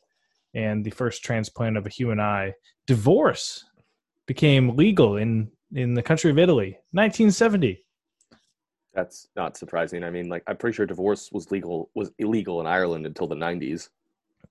and 0.54 0.84
the 0.84 0.90
first 0.90 1.22
transplant 1.22 1.76
of 1.76 1.86
a 1.86 1.90
human 1.90 2.20
eye. 2.20 2.52
Divorce 2.86 3.64
became 4.26 4.76
legal 4.76 5.16
in 5.16 5.50
in 5.72 5.94
the 5.94 6.02
country 6.02 6.30
of 6.30 6.38
Italy, 6.38 6.78
1970. 6.92 7.84
That's 8.92 9.28
not 9.36 9.56
surprising. 9.56 10.02
I 10.02 10.10
mean, 10.10 10.28
like, 10.28 10.42
I'm 10.48 10.56
pretty 10.56 10.74
sure 10.74 10.84
divorce 10.84 11.30
was 11.30 11.52
legal 11.52 11.90
was 11.94 12.10
illegal 12.18 12.60
in 12.60 12.66
Ireland 12.66 13.06
until 13.06 13.28
the 13.28 13.36
90s. 13.36 13.88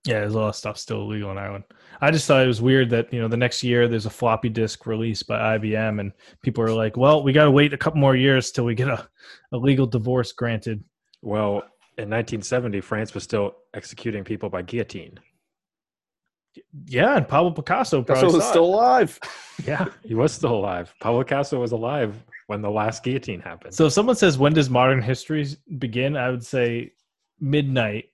Yeah, 0.06 0.22
there's 0.22 0.34
a 0.34 0.40
lot 0.40 0.50
of 0.50 0.56
stuff 0.56 0.78
still 0.78 1.02
illegal 1.02 1.32
in 1.32 1.38
Ireland. 1.38 1.66
I 2.02 2.10
just 2.12 2.26
thought 2.26 2.44
it 2.44 2.48
was 2.48 2.62
weird 2.62 2.90
that 2.92 3.12
you 3.14 3.22
know 3.22 3.28
the 3.28 3.36
next 3.38 3.64
year 3.64 3.88
there's 3.88 4.06
a 4.06 4.10
floppy 4.10 4.48
disk 4.50 4.86
released 4.86 5.28
by 5.28 5.58
IBM, 5.58 6.00
and 6.00 6.14
people 6.42 6.64
are 6.64 6.74
like, 6.74 6.96
"Well, 6.96 7.22
we 7.22 7.34
got 7.34 7.44
to 7.44 7.52
wait 7.52 7.74
a 7.74 7.78
couple 7.78 8.00
more 8.00 8.16
years 8.16 8.52
till 8.52 8.66
we 8.66 8.76
get 8.76 8.88
a, 8.88 9.08
a 9.52 9.58
legal 9.58 9.86
divorce 9.86 10.32
granted." 10.32 10.84
Well, 11.22 11.56
in 11.98 12.10
1970, 12.10 12.80
France 12.82 13.14
was 13.14 13.24
still 13.24 13.56
executing 13.74 14.24
people 14.24 14.50
by 14.50 14.62
guillotine. 14.62 15.20
Yeah, 16.86 17.18
and 17.18 17.28
Pablo 17.28 17.52
Picasso 17.52 18.02
That's 18.02 18.22
probably 18.22 18.38
was 18.38 18.46
saw 18.46 18.50
still 18.52 18.66
it. 18.66 18.76
alive. 18.76 19.20
Yeah, 19.66 19.88
he 20.06 20.16
was 20.16 20.32
still 20.32 20.56
alive. 20.56 20.94
Pablo 21.02 21.22
Picasso 21.22 21.60
was 21.60 21.74
alive 21.74 22.16
when 22.48 22.62
the 22.62 22.72
last 22.72 23.04
guillotine 23.04 23.42
happened. 23.42 23.74
So 23.74 23.88
if 23.88 23.94
someone 23.94 24.16
says 24.16 24.38
when 24.38 24.54
does 24.54 24.70
modern 24.70 25.02
history 25.02 25.46
begin, 25.78 26.16
I 26.16 26.30
would 26.30 26.46
say 26.46 26.94
midnight, 27.42 28.06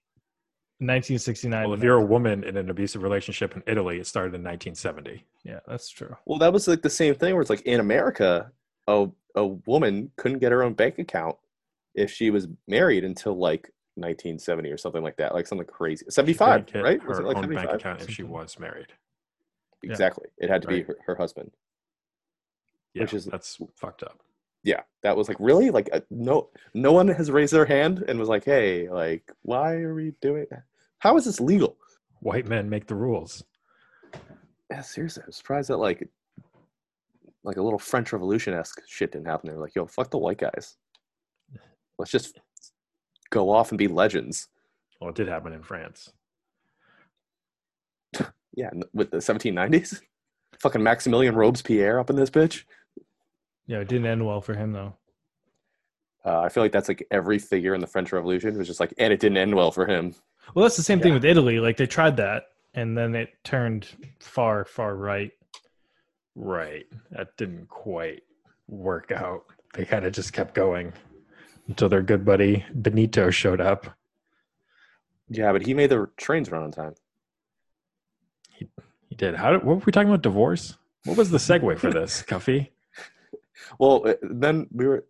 1969. 0.80 1.64
well, 1.70 1.74
if 1.78 1.84
you're 1.84 1.96
a 1.98 2.06
woman 2.06 2.44
in 2.44 2.58
an 2.58 2.70
abusive 2.70 3.02
relationship 3.02 3.56
in 3.56 3.64
Italy, 3.66 4.00
it 4.00 4.08
started 4.08 4.36
in 4.36 4.44
1970. 4.44 5.24
yeah, 5.44 5.60
that's 5.68 5.90
true. 5.90 6.16
Well, 6.26 6.38
that 6.40 6.52
was 6.52 6.68
like 6.68 6.82
the 6.82 6.90
same 6.90 7.16
thing 7.16 7.34
where 7.34 7.42
it's 7.42 7.50
like 7.50 7.62
in 7.62 7.80
America, 7.80 8.52
a 8.88 9.08
a 9.36 9.46
woman 9.46 10.12
couldn't 10.18 10.40
get 10.40 10.52
her 10.54 10.64
own 10.64 10.74
bank 10.74 10.98
account 11.00 11.36
if 11.94 12.10
she 12.12 12.30
was 12.30 12.48
married 12.68 13.04
until 13.04 13.34
like 13.38 13.70
1970 13.96 14.70
or 14.72 14.78
something 14.78 15.04
like 15.04 15.18
that, 15.18 15.34
like 15.34 15.48
something 15.48 15.68
crazy. 15.68 16.06
75, 16.10 16.66
Couldn't 16.66 16.84
right? 16.84 17.02
Her 17.02 17.08
Was 17.10 17.20
it 17.20 17.26
like 17.26 17.38
own 17.38 17.54
bank 17.54 17.70
account 17.72 18.02
if 18.02 18.10
she 18.10 18.24
was 18.24 18.58
married. 18.60 18.88
Yeah. 19.84 19.92
Exactly. 19.92 20.28
It 20.38 20.50
had 20.50 20.62
to 20.64 20.68
be 20.68 20.82
her, 20.84 20.98
her 21.06 21.16
husband. 21.16 21.52
Yeah, 22.94 23.04
Which 23.04 23.14
is- 23.14 23.26
that's 23.26 23.58
fucked 23.76 24.04
up. 24.04 24.22
Yeah, 24.66 24.82
that 25.04 25.16
was 25.16 25.28
like 25.28 25.38
really 25.40 25.70
like 25.70 25.90
uh, 25.94 26.00
no 26.10 26.50
no 26.74 26.92
one 26.92 27.08
has 27.08 27.30
raised 27.30 27.54
their 27.54 27.66
hand 27.66 28.04
and 28.08 28.20
was 28.20 28.28
like, 28.28 28.44
"Hey, 28.44 28.90
like 28.90 29.32
why 29.44 29.74
are 29.76 29.94
we 29.94 30.14
doing 30.22 30.48
How 31.00 31.16
is 31.18 31.26
this 31.26 31.40
legal?" 31.40 31.78
White 32.22 32.48
men 32.48 32.68
make 32.68 32.88
the 32.88 32.96
rules. 32.96 33.44
Yeah, 34.72 34.82
seriously, 34.82 35.22
I'm 35.24 35.32
surprised 35.32 35.70
that 35.70 35.78
like 35.78 36.10
like 37.44 37.58
a 37.58 37.62
little 37.62 37.78
French 37.78 38.12
Revolution 38.12 38.56
esque 38.56 38.82
shit 38.88 39.12
didn't 39.12 39.28
happen. 39.28 39.50
They 39.50 39.56
were 39.56 39.62
like, 39.62 39.76
"Yo, 39.76 39.86
fuck 39.86 40.10
the 40.10 40.18
white 40.18 40.40
guys. 40.40 40.78
Let's 42.00 42.12
just 42.12 42.40
go 43.30 43.52
off 43.52 43.72
and 43.72 43.78
be 43.78 43.88
legends." 43.88 44.48
Well, 45.00 45.12
it 45.12 45.16
did 45.16 45.28
happen 45.28 45.54
in 45.54 45.62
France. 45.64 46.12
Yeah, 48.58 48.70
with 48.94 49.12
the 49.12 49.18
1790s, 49.18 50.00
fucking 50.62 50.82
Maximilian 50.82 51.36
Robespierre 51.36 52.00
up 52.00 52.10
in 52.10 52.16
this 52.16 52.30
bitch. 52.30 52.64
Yeah, 53.68 53.80
it 53.80 53.88
didn't 53.88 54.08
end 54.08 54.26
well 54.26 54.42
for 54.42 54.54
him 54.54 54.72
though. 54.72 54.96
Uh, 56.26 56.42
I 56.42 56.50
feel 56.50 56.64
like 56.64 56.72
that's 56.72 56.88
like 56.88 57.06
every 57.12 57.38
figure 57.38 57.76
in 57.76 57.82
the 57.82 57.88
French 57.88 58.12
Revolution 58.12 58.58
was 58.58 58.68
just 58.68 58.80
like, 58.80 58.94
and 58.98 59.14
it 59.14 59.20
didn't 59.20 59.38
end 59.38 59.54
well 59.54 59.72
for 59.72 59.86
him. 59.86 60.16
Well, 60.54 60.64
that's 60.64 60.78
the 60.78 60.84
same 60.84 61.00
thing 61.00 61.14
with 61.14 61.26
Italy. 61.26 61.60
Like 61.60 61.78
they 61.78 61.86
tried 61.86 62.18
that, 62.18 62.46
and 62.74 62.98
then 62.98 63.16
it 63.16 63.30
turned 63.44 63.88
far, 64.20 64.66
far 64.66 64.96
right. 64.96 65.32
Right. 66.36 66.86
That 67.12 67.36
didn't 67.38 67.70
quite 67.70 68.24
work 68.68 69.12
out. 69.12 69.46
They 69.74 69.86
kind 69.86 70.06
of 70.06 70.14
just 70.14 70.34
kept 70.34 70.56
going 70.56 70.94
until 71.68 71.90
their 71.90 72.02
good 72.02 72.26
buddy 72.26 72.66
Benito 72.74 73.30
showed 73.30 73.62
up. 73.62 73.88
Yeah, 75.30 75.52
but 75.52 75.66
he 75.66 75.74
made 75.74 75.90
the 75.90 76.08
trains 76.18 76.52
run 76.52 76.64
on 76.64 76.72
time. 76.72 76.94
He 78.50 78.68
did. 79.16 79.36
How 79.36 79.52
did, 79.52 79.64
what 79.64 79.78
were 79.78 79.84
we 79.86 79.92
talking 79.92 80.10
about? 80.10 80.22
Divorce? 80.22 80.78
What 81.06 81.18
was 81.18 81.30
the 81.30 81.38
segue 81.38 81.78
for 81.80 81.92
this, 81.92 82.22
Cuffy? 82.22 82.72
Well, 83.80 84.04
uh, 84.08 84.14
then 84.22 84.68
we 84.72 84.86
were, 84.88 85.06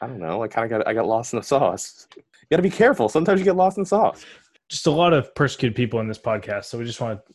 I 0.00 0.06
don't 0.06 0.18
know. 0.18 0.42
I 0.42 0.48
kind 0.48 0.70
of 0.70 0.78
got, 0.78 0.88
I 0.88 0.94
got 0.94 1.06
lost 1.06 1.32
in 1.32 1.38
the 1.38 1.42
sauce. 1.44 2.06
You 2.16 2.22
got 2.50 2.56
to 2.56 2.62
be 2.62 2.70
careful. 2.70 3.08
Sometimes 3.08 3.40
you 3.40 3.44
get 3.44 3.56
lost 3.56 3.76
in 3.78 3.82
the 3.84 3.88
sauce. 3.88 4.24
Just 4.68 4.86
a 4.86 4.90
lot 4.90 5.12
of 5.12 5.34
persecuted 5.34 5.74
people 5.76 6.00
in 6.00 6.08
this 6.08 6.18
podcast, 6.18 6.64
so 6.66 6.78
we 6.78 6.84
just 6.84 7.00
want 7.00 7.20
to 7.26 7.34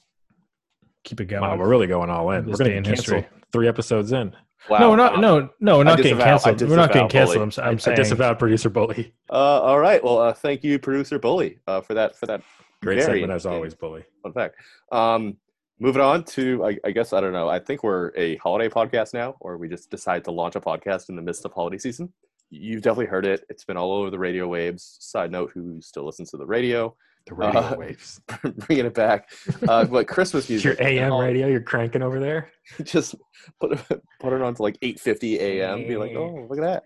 keep 1.03 1.21
it 1.21 1.25
going. 1.25 1.41
Wow, 1.41 1.57
we're 1.57 1.67
really 1.69 1.87
going 1.87 2.09
all 2.09 2.29
in. 2.31 2.45
This 2.45 2.59
We're 2.59 2.65
going 2.65 2.83
to 2.83 2.89
cancel 2.89 3.15
history. 3.15 3.29
three 3.51 3.67
episodes 3.67 4.11
in. 4.11 4.35
Wow. 4.69 4.77
no, 4.79 4.89
we're 4.91 4.95
not. 4.97 5.15
Um, 5.15 5.21
No, 5.21 5.49
no, 5.59 5.77
we're 5.79 5.83
not 5.85 5.97
getting 5.97 6.17
disavow- 6.17 6.35
I 6.35 6.39
canceled. 6.51 6.69
We're 6.69 6.75
not 6.75 6.93
getting 6.93 7.09
canceled. 7.09 7.35
bully. 7.35 7.43
I'm, 7.43 7.47
s- 7.49 7.57
I, 7.57 7.67
I'm 7.67 7.75
I 7.75 7.77
saying. 7.77 7.97
disavowed 7.97 8.37
producer 8.37 8.69
Bully. 8.69 9.13
Uh, 9.29 9.33
all 9.33 9.79
right. 9.79 10.03
Well, 10.03 10.19
uh, 10.19 10.33
thank 10.33 10.63
you, 10.63 10.77
producer 10.77 11.17
Bully, 11.17 11.57
uh, 11.67 11.81
for 11.81 11.93
that 11.95 12.15
for 12.15 12.27
that 12.27 12.43
Great 12.83 12.99
Very 13.03 13.21
segment 13.21 13.31
as 13.33 13.45
always, 13.47 13.73
Bully. 13.73 14.03
fun 14.21 14.33
fact. 14.33 14.55
Um, 14.91 15.37
moving 15.81 16.01
on 16.01 16.23
to, 16.23 16.63
I, 16.63 16.77
I 16.85 16.91
guess 16.91 17.11
I 17.11 17.19
don't 17.19 17.33
know. 17.33 17.49
I 17.49 17.57
think 17.59 17.83
we're 17.83 18.11
a 18.15 18.35
holiday 18.37 18.69
podcast 18.69 19.13
now, 19.15 19.35
or 19.39 19.57
we 19.57 19.67
just 19.67 19.89
decided 19.89 20.23
to 20.25 20.31
launch 20.31 20.55
a 20.55 20.61
podcast 20.61 21.09
in 21.09 21.15
the 21.15 21.21
midst 21.23 21.43
of 21.43 21.51
holiday 21.51 21.79
season. 21.79 22.13
You've 22.51 22.83
definitely 22.83 23.07
heard 23.07 23.25
it. 23.25 23.45
It's 23.49 23.65
been 23.65 23.77
all 23.77 23.91
over 23.93 24.09
the 24.11 24.19
radio 24.19 24.47
waves. 24.47 24.97
Side 24.99 25.31
note: 25.31 25.51
Who 25.53 25.81
still 25.81 26.05
listens 26.05 26.29
to 26.31 26.37
the 26.37 26.45
radio? 26.45 26.95
The 27.27 27.33
radio 27.35 27.59
Uh, 27.61 27.75
waves. 27.77 28.21
Bringing 28.67 28.85
it 28.85 28.93
back. 28.93 29.29
Uh, 29.67 29.85
but 29.85 30.07
Christmas 30.07 30.49
music 30.49 30.77
your. 30.77 30.87
AM 30.87 31.13
all- 31.13 31.21
radio 31.23 31.47
you're 31.47 31.61
cranking 31.61 32.03
over 32.03 32.19
there. 32.19 32.51
just 32.83 33.15
put 33.59 33.71
it, 33.73 34.01
put 34.19 34.33
it 34.33 34.41
on 34.41 34.53
to 34.53 34.61
like 34.61 34.79
8:50 34.81 35.39
a.m. 35.39 35.87
Be 35.87 35.97
like, 35.97 36.11
oh, 36.15 36.45
look 36.49 36.59
at 36.59 36.83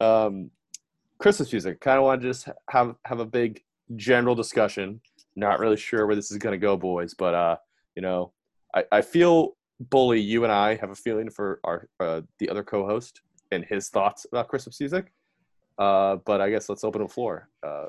that. 0.00 0.06
Um, 0.06 0.50
Christmas 1.18 1.50
music. 1.50 1.80
Kind 1.80 1.98
of 1.98 2.04
want 2.04 2.20
to 2.20 2.28
just 2.28 2.48
have 2.70 2.94
have 3.04 3.18
a 3.20 3.26
big 3.26 3.62
general 3.96 4.34
discussion. 4.34 5.00
Not 5.34 5.58
really 5.60 5.76
sure 5.76 6.06
where 6.06 6.14
this 6.16 6.30
is 6.30 6.38
gonna 6.38 6.58
go, 6.58 6.76
boys, 6.76 7.14
but 7.14 7.34
uh, 7.34 7.56
you 7.94 8.02
know, 8.02 8.32
I, 8.76 8.84
I 8.92 9.00
feel 9.02 9.56
bully. 9.80 10.20
You 10.20 10.44
and 10.44 10.52
I 10.52 10.76
have 10.76 10.90
a 10.90 10.94
feeling 10.94 11.30
for 11.30 11.58
our 11.64 11.88
uh, 11.98 12.20
the 12.38 12.48
other 12.50 12.62
co-host 12.62 13.22
and 13.50 13.64
his 13.64 13.88
thoughts 13.88 14.26
about 14.30 14.48
Christmas 14.48 14.78
music. 14.80 15.12
Uh, 15.78 16.16
but 16.24 16.40
I 16.40 16.50
guess 16.50 16.68
let's 16.68 16.84
open 16.84 17.02
the 17.02 17.08
floor. 17.08 17.48
Uh, 17.66 17.86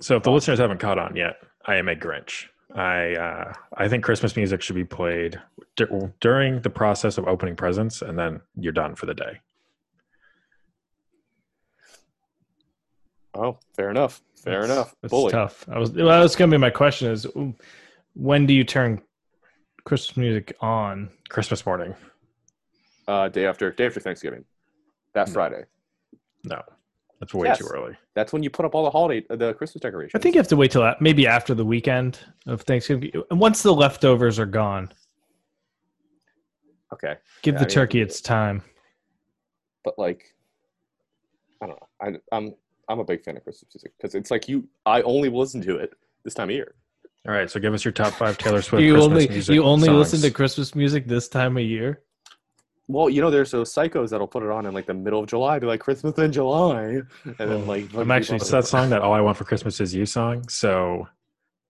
So 0.00 0.16
if 0.16 0.22
the 0.22 0.30
listeners 0.30 0.58
haven't 0.58 0.78
caught 0.80 0.98
on 0.98 1.16
yet, 1.16 1.36
I 1.64 1.76
am 1.76 1.88
a 1.88 1.94
Grinch. 1.94 2.46
I 2.74 3.14
uh, 3.14 3.52
I 3.76 3.88
think 3.88 4.04
Christmas 4.04 4.36
music 4.36 4.60
should 4.62 4.76
be 4.76 4.84
played 4.84 5.40
dur- 5.76 6.12
during 6.20 6.60
the 6.60 6.70
process 6.70 7.16
of 7.18 7.26
opening 7.26 7.56
presents, 7.56 8.02
and 8.02 8.18
then 8.18 8.40
you're 8.56 8.72
done 8.72 8.94
for 8.96 9.06
the 9.06 9.14
day. 9.14 9.40
oh, 13.34 13.58
fair 13.74 13.90
enough. 13.90 14.22
Fair 14.36 14.60
That's- 14.62 14.70
enough. 14.76 14.94
That's 15.02 15.10
Bully. 15.10 15.32
tough. 15.32 15.68
I 15.68 15.78
was. 15.78 15.90
Well, 15.92 16.08
that 16.08 16.20
was 16.22 16.36
going 16.36 16.50
to 16.50 16.56
be 16.56 16.60
my 16.60 16.70
question: 16.70 17.10
is 17.10 17.26
when 18.14 18.46
do 18.46 18.54
you 18.54 18.64
turn 18.64 19.00
Christmas 19.86 20.16
music 20.16 20.54
on? 20.60 21.08
Christmas 21.28 21.64
morning, 21.64 21.94
Uh, 23.06 23.28
day 23.28 23.46
after 23.46 23.70
day 23.70 23.86
after 23.86 24.00
Thanksgiving. 24.00 24.44
That 25.14 25.28
No. 25.28 25.32
Friday. 25.32 25.64
no, 26.44 26.60
that's 27.20 27.32
way 27.32 27.46
Yes. 27.46 27.58
too 27.58 27.68
early. 27.72 27.96
That's 28.14 28.32
when 28.32 28.42
you 28.42 28.50
put 28.50 28.66
up 28.66 28.74
all 28.74 28.82
the 28.84 28.90
holiday, 28.90 29.24
the 29.30 29.54
Christmas 29.54 29.80
decorations. 29.80 30.18
I 30.18 30.18
think 30.22 30.34
you 30.34 30.40
have 30.40 30.48
to 30.48 30.56
wait 30.56 30.72
till 30.72 30.92
maybe 31.00 31.26
after 31.28 31.54
the 31.54 31.64
weekend 31.64 32.18
of 32.46 32.62
Thanksgiving. 32.62 33.12
And 33.30 33.38
Once 33.40 33.62
the 33.62 33.72
leftovers 33.72 34.38
are 34.38 34.46
gone, 34.46 34.92
Okay, 36.92 37.16
give 37.42 37.54
Yeah, 37.54 37.58
the 37.60 37.64
I 37.64 37.68
mean- 37.68 37.74
turkey 37.74 38.00
its 38.00 38.20
time. 38.20 38.62
but 39.84 39.98
like, 39.98 40.34
I 41.60 41.66
don't 41.66 41.80
know. 41.80 41.88
I, 42.30 42.36
I'm 42.36 42.54
I'm 42.88 43.00
a 43.00 43.04
big 43.04 43.24
fan 43.24 43.36
of 43.36 43.42
Christmas 43.42 43.74
music 43.74 43.92
because 43.96 44.14
it's 44.14 44.30
like 44.30 44.48
you. 44.48 44.68
I 44.84 45.02
only 45.02 45.28
listen 45.28 45.60
to 45.62 45.76
it 45.78 45.94
this 46.22 46.34
time 46.34 46.48
of 46.48 46.54
year. 46.54 46.74
All 47.26 47.34
right, 47.34 47.50
so 47.50 47.58
give 47.58 47.74
us 47.74 47.84
your 47.84 47.92
top 47.92 48.12
five 48.12 48.38
Taylor 48.38 48.62
Swift 48.62 48.84
you 48.84 48.92
Christmas 48.92 49.10
only 49.12 49.28
music 49.28 49.54
you 49.54 49.64
only 49.64 49.88
listen 49.88 50.20
to. 50.20 50.30
Christmas 50.30 50.76
music 50.76 51.08
this 51.08 51.28
time 51.28 51.56
of 51.56 51.64
year. 51.64 52.02
Well, 52.86 53.10
you 53.10 53.20
know, 53.20 53.30
there's 53.30 53.50
those 53.50 53.74
psychos 53.74 54.10
that'll 54.10 54.28
put 54.28 54.44
it 54.44 54.50
on 54.50 54.64
in 54.64 54.72
like 54.72 54.86
the 54.86 54.94
middle 54.94 55.18
of 55.18 55.26
July, 55.26 55.58
be 55.58 55.66
like 55.66 55.80
Christmas 55.80 56.16
in 56.18 56.30
July, 56.30 57.00
and 57.24 57.36
then 57.36 57.66
like 57.66 57.92
I'm 57.94 58.12
actually 58.12 58.36
It's 58.36 58.50
that 58.50 58.64
song 58.64 58.90
that 58.90 59.02
"All 59.02 59.12
I 59.12 59.20
Want 59.20 59.36
for 59.36 59.42
Christmas 59.42 59.80
Is 59.80 59.92
You" 59.92 60.06
song. 60.06 60.48
So, 60.48 61.08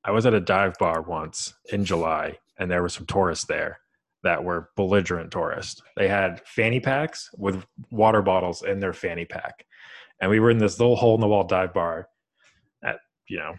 I 0.05 0.11
was 0.11 0.27
at 0.27 0.35
a 0.35 0.40
dive 0.40 0.75
bar 0.79 1.01
once 1.01 1.55
in 1.73 1.87
July, 1.87 2.38
and 2.59 2.71
there 2.71 2.83
were 2.83 2.90
some 2.90 3.07
tourists 3.07 3.47
there 3.47 3.81
that 4.25 4.45
were 4.45 4.69
belligerent 4.77 5.31
tourists. 5.31 5.81
They 5.97 6.09
had 6.09 6.42
fanny 6.47 6.81
packs 6.81 7.31
with 7.38 7.64
water 7.90 8.21
bottles 8.21 8.62
in 8.62 8.79
their 8.79 8.92
fanny 8.92 9.25
pack, 9.25 9.64
and 10.21 10.31
we 10.31 10.38
were 10.38 10.51
in 10.51 10.59
this 10.59 10.79
little 10.79 10.97
hole 10.97 11.14
in 11.14 11.23
the 11.23 11.29
wall 11.29 11.45
dive 11.45 11.73
bar 11.73 12.11
at 12.85 12.99
you 13.27 13.38
know 13.38 13.55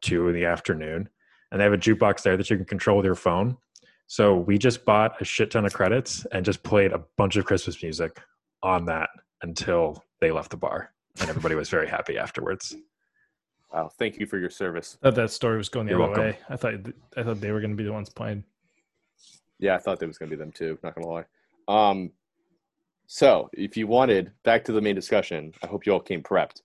two 0.00 0.28
in 0.28 0.34
the 0.34 0.46
afternoon, 0.46 1.08
and 1.50 1.60
they 1.60 1.64
have 1.64 1.72
a 1.72 1.78
jukebox 1.78 2.22
there 2.22 2.36
that 2.36 2.50
you 2.50 2.56
can 2.56 2.66
control 2.66 2.96
with 2.96 3.06
your 3.06 3.14
phone. 3.14 3.56
So 4.06 4.36
we 4.36 4.58
just 4.58 4.84
bought 4.84 5.20
a 5.20 5.24
shit 5.24 5.50
ton 5.50 5.64
of 5.66 5.72
credits 5.72 6.24
and 6.32 6.44
just 6.44 6.62
played 6.62 6.92
a 6.92 7.02
bunch 7.16 7.36
of 7.36 7.44
Christmas 7.44 7.82
music 7.82 8.20
on 8.62 8.84
that 8.86 9.10
until 9.42 10.02
they 10.20 10.30
left 10.30 10.50
the 10.50 10.56
bar, 10.56 10.92
and 11.20 11.28
everybody 11.28 11.54
was 11.54 11.68
very 11.68 11.88
happy 11.88 12.16
afterwards. 12.18 12.74
Wow, 13.72 13.90
thank 13.98 14.18
you 14.18 14.26
for 14.26 14.38
your 14.38 14.48
service. 14.50 14.96
thought 15.02 15.16
that 15.16 15.30
story 15.30 15.56
was 15.58 15.68
going 15.68 15.86
the 15.86 15.92
You're 15.92 16.02
other 16.02 16.12
welcome. 16.12 16.24
way. 16.24 16.38
I 16.48 16.56
thought 16.56 16.74
I 17.16 17.22
thought 17.22 17.40
they 17.40 17.50
were 17.50 17.60
going 17.60 17.72
to 17.72 17.76
be 17.76 17.84
the 17.84 17.92
ones 17.92 18.08
playing. 18.08 18.44
Yeah, 19.58 19.74
I 19.74 19.78
thought 19.78 19.98
that 20.00 20.06
was 20.06 20.18
gonna 20.18 20.30
be 20.30 20.36
them 20.36 20.52
too. 20.52 20.78
Not 20.82 20.94
gonna 20.94 21.06
lie. 21.06 21.24
Um, 21.68 22.12
so 23.06 23.48
if 23.52 23.76
you 23.76 23.86
wanted 23.86 24.32
back 24.44 24.64
to 24.64 24.72
the 24.72 24.80
main 24.80 24.94
discussion, 24.94 25.52
I 25.62 25.66
hope 25.66 25.86
you 25.86 25.92
all 25.92 26.00
came 26.00 26.22
prepped. 26.22 26.62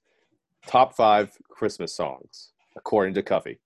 Top 0.67 0.95
five 0.95 1.37
Christmas 1.49 1.93
songs 1.95 2.51
according 2.75 3.13
to 3.15 3.23
Cuffy. 3.23 3.59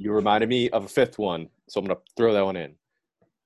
You 0.00 0.12
reminded 0.12 0.48
me 0.48 0.70
of 0.70 0.86
a 0.86 0.88
fifth 0.88 1.18
one, 1.18 1.50
so 1.68 1.78
I'm 1.78 1.86
gonna 1.86 2.00
throw 2.16 2.32
that 2.32 2.42
one 2.42 2.56
in. 2.56 2.74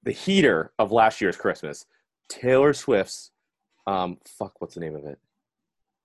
The 0.05 0.13
heater 0.13 0.73
of 0.79 0.93
last 0.93 1.21
year's 1.21 1.37
Christmas, 1.37 1.85
Taylor 2.29 2.73
Swift's. 2.73 3.33
Um, 3.89 4.19
fuck, 4.25 4.61
what's 4.61 4.75
the 4.75 4.81
name 4.81 4.95
of 4.95 5.05
it? 5.05 5.19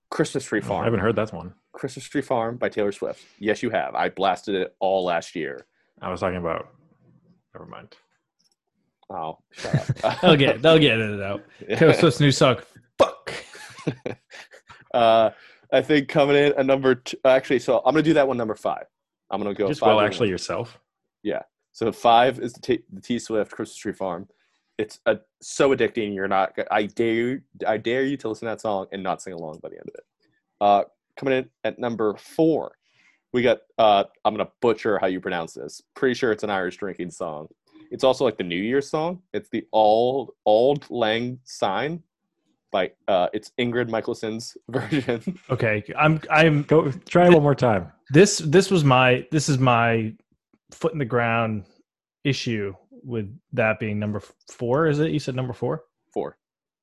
Christmas 0.09 0.43
Tree 0.43 0.59
Farm. 0.59 0.81
I 0.81 0.85
haven't 0.85 1.01
heard 1.01 1.15
that 1.17 1.31
one. 1.31 1.53
Christmas 1.71 2.05
Tree 2.05 2.23
Farm 2.23 2.57
by 2.57 2.67
Taylor 2.67 2.91
Swift. 2.91 3.23
Yes, 3.37 3.61
you 3.61 3.69
have. 3.69 3.93
I 3.93 4.09
blasted 4.09 4.55
it 4.55 4.75
all 4.79 5.05
last 5.05 5.35
year. 5.35 5.67
I 6.01 6.09
was 6.09 6.19
talking 6.19 6.39
about. 6.39 6.69
Never 7.53 7.67
mind. 7.67 7.95
Oh, 9.11 9.37
shut 9.51 10.03
up. 10.03 10.19
They'll 10.21 10.35
get 10.35 10.63
they'll 10.63 10.79
get 10.79 10.97
it 10.97 11.21
out. 11.21 11.43
Taylor 11.77 11.93
Swift's 11.99 12.19
new 12.19 12.31
song. 12.31 12.57
Fuck. 12.97 13.33
uh, 14.95 15.29
I 15.71 15.81
think 15.83 16.09
coming 16.09 16.37
in 16.37 16.53
a 16.57 16.63
number 16.63 16.95
two, 16.95 17.17
actually, 17.23 17.59
so 17.59 17.83
I'm 17.85 17.93
gonna 17.93 18.01
do 18.01 18.15
that 18.15 18.27
one 18.27 18.37
number 18.37 18.55
five. 18.55 18.85
I'm 19.31 19.41
gonna 19.41 19.53
go. 19.53 19.67
Just 19.67 19.79
five 19.79 19.95
well, 19.95 20.01
actually, 20.01 20.27
one. 20.27 20.31
yourself. 20.31 20.79
Yeah. 21.23 21.41
So 21.71 21.91
five 21.91 22.39
is 22.39 22.53
the 22.53 22.61
T, 22.61 22.79
the 22.91 23.01
T 23.01 23.19
Swift 23.19 23.51
Christmas 23.51 23.77
Tree 23.77 23.93
Farm. 23.93 24.27
It's 24.77 24.99
a, 25.05 25.17
so 25.41 25.75
addicting. 25.75 26.15
You're 26.15 26.27
not. 26.27 26.57
I 26.71 26.85
dare 26.85 27.13
you. 27.13 27.41
I 27.67 27.77
dare 27.77 28.03
you 28.03 28.17
to 28.17 28.29
listen 28.29 28.47
to 28.47 28.51
that 28.51 28.61
song 28.61 28.87
and 28.91 29.03
not 29.03 29.21
sing 29.21 29.33
along 29.33 29.59
by 29.61 29.69
the 29.69 29.75
end 29.75 29.89
of 29.89 29.95
it. 29.95 30.05
Uh, 30.61 30.83
coming 31.17 31.37
in 31.37 31.49
at 31.63 31.79
number 31.79 32.15
four, 32.17 32.71
we 33.33 33.41
got. 33.41 33.59
Uh, 33.77 34.05
I'm 34.25 34.33
gonna 34.33 34.49
butcher 34.61 34.97
how 34.99 35.07
you 35.07 35.19
pronounce 35.19 35.53
this. 35.53 35.81
Pretty 35.95 36.15
sure 36.15 36.31
it's 36.31 36.43
an 36.43 36.49
Irish 36.49 36.77
drinking 36.77 37.11
song. 37.11 37.47
It's 37.91 38.03
also 38.03 38.23
like 38.23 38.37
the 38.37 38.43
New 38.43 38.55
Year's 38.55 38.89
song. 38.89 39.21
It's 39.33 39.49
the 39.49 39.65
Old 39.73 40.31
Auld 40.45 40.89
Lang 40.89 41.39
Syne 41.43 42.03
by. 42.71 42.91
Uh, 43.07 43.27
it's 43.33 43.51
Ingrid 43.59 43.89
Michaelson's 43.89 44.57
version. 44.69 45.39
Okay, 45.49 45.83
I'm 45.97 46.21
I'm 46.29 46.63
Go 46.63 46.91
try 46.91 47.25
it 47.27 47.33
one 47.33 47.43
more 47.43 47.55
time. 47.55 47.91
this 48.11 48.39
this 48.39 48.69
was 48.71 48.83
my 48.83 49.25
this 49.31 49.49
is 49.49 49.57
my 49.57 50.13
foot 50.71 50.93
in 50.93 50.99
the 50.99 51.05
ground 51.05 51.65
issue 52.23 52.73
with 53.03 53.33
that 53.53 53.79
being 53.79 53.97
number 53.99 54.21
four. 54.51 54.87
Is 54.87 54.99
it? 54.99 55.11
You 55.11 55.19
said 55.19 55.35
number 55.35 55.53
four. 55.53 55.83
Four. 56.13 56.37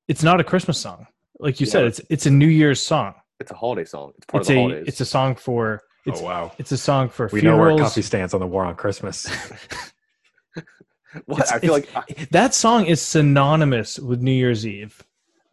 It's 0.07 0.23
not 0.23 0.39
a 0.39 0.43
Christmas 0.43 0.77
song, 0.79 1.07
like 1.39 1.59
you 1.59 1.65
Yeah. 1.67 1.71
said. 1.71 1.85
It's 1.85 2.01
it's 2.09 2.25
a 2.25 2.31
New 2.31 2.47
Year's 2.47 2.81
song. 2.81 3.13
It's 3.39 3.51
a 3.51 3.55
holiday 3.55 3.85
song. 3.85 4.13
It's 4.17 4.25
part 4.25 4.41
It's 4.41 4.49
of 4.49 4.53
the 4.55 4.59
a 4.59 4.63
holidays. 4.63 4.85
it's 4.87 5.01
a 5.01 5.05
song 5.05 5.35
for 5.35 5.81
it's 6.05 6.21
oh 6.21 6.25
wow. 6.25 6.51
it's 6.57 6.71
a 6.71 6.77
song 6.77 7.09
for 7.09 7.29
We 7.31 7.41
know 7.41 7.55
where 7.57 7.67
funerals. 7.69 7.91
coffee 7.91 8.01
stands 8.01 8.33
on 8.33 8.39
the 8.39 8.47
war 8.47 8.65
on 8.65 8.75
Christmas. 8.75 9.27
what 11.25 11.39
It's- 11.41 11.51
I 11.51 11.59
feel 11.59 11.73
like. 11.73 11.89
I- 11.95 12.27
that 12.31 12.53
song 12.53 12.85
is 12.85 13.01
synonymous 13.01 13.99
with 13.99 14.21
New 14.21 14.31
Year's 14.31 14.65
Eve. 14.65 15.01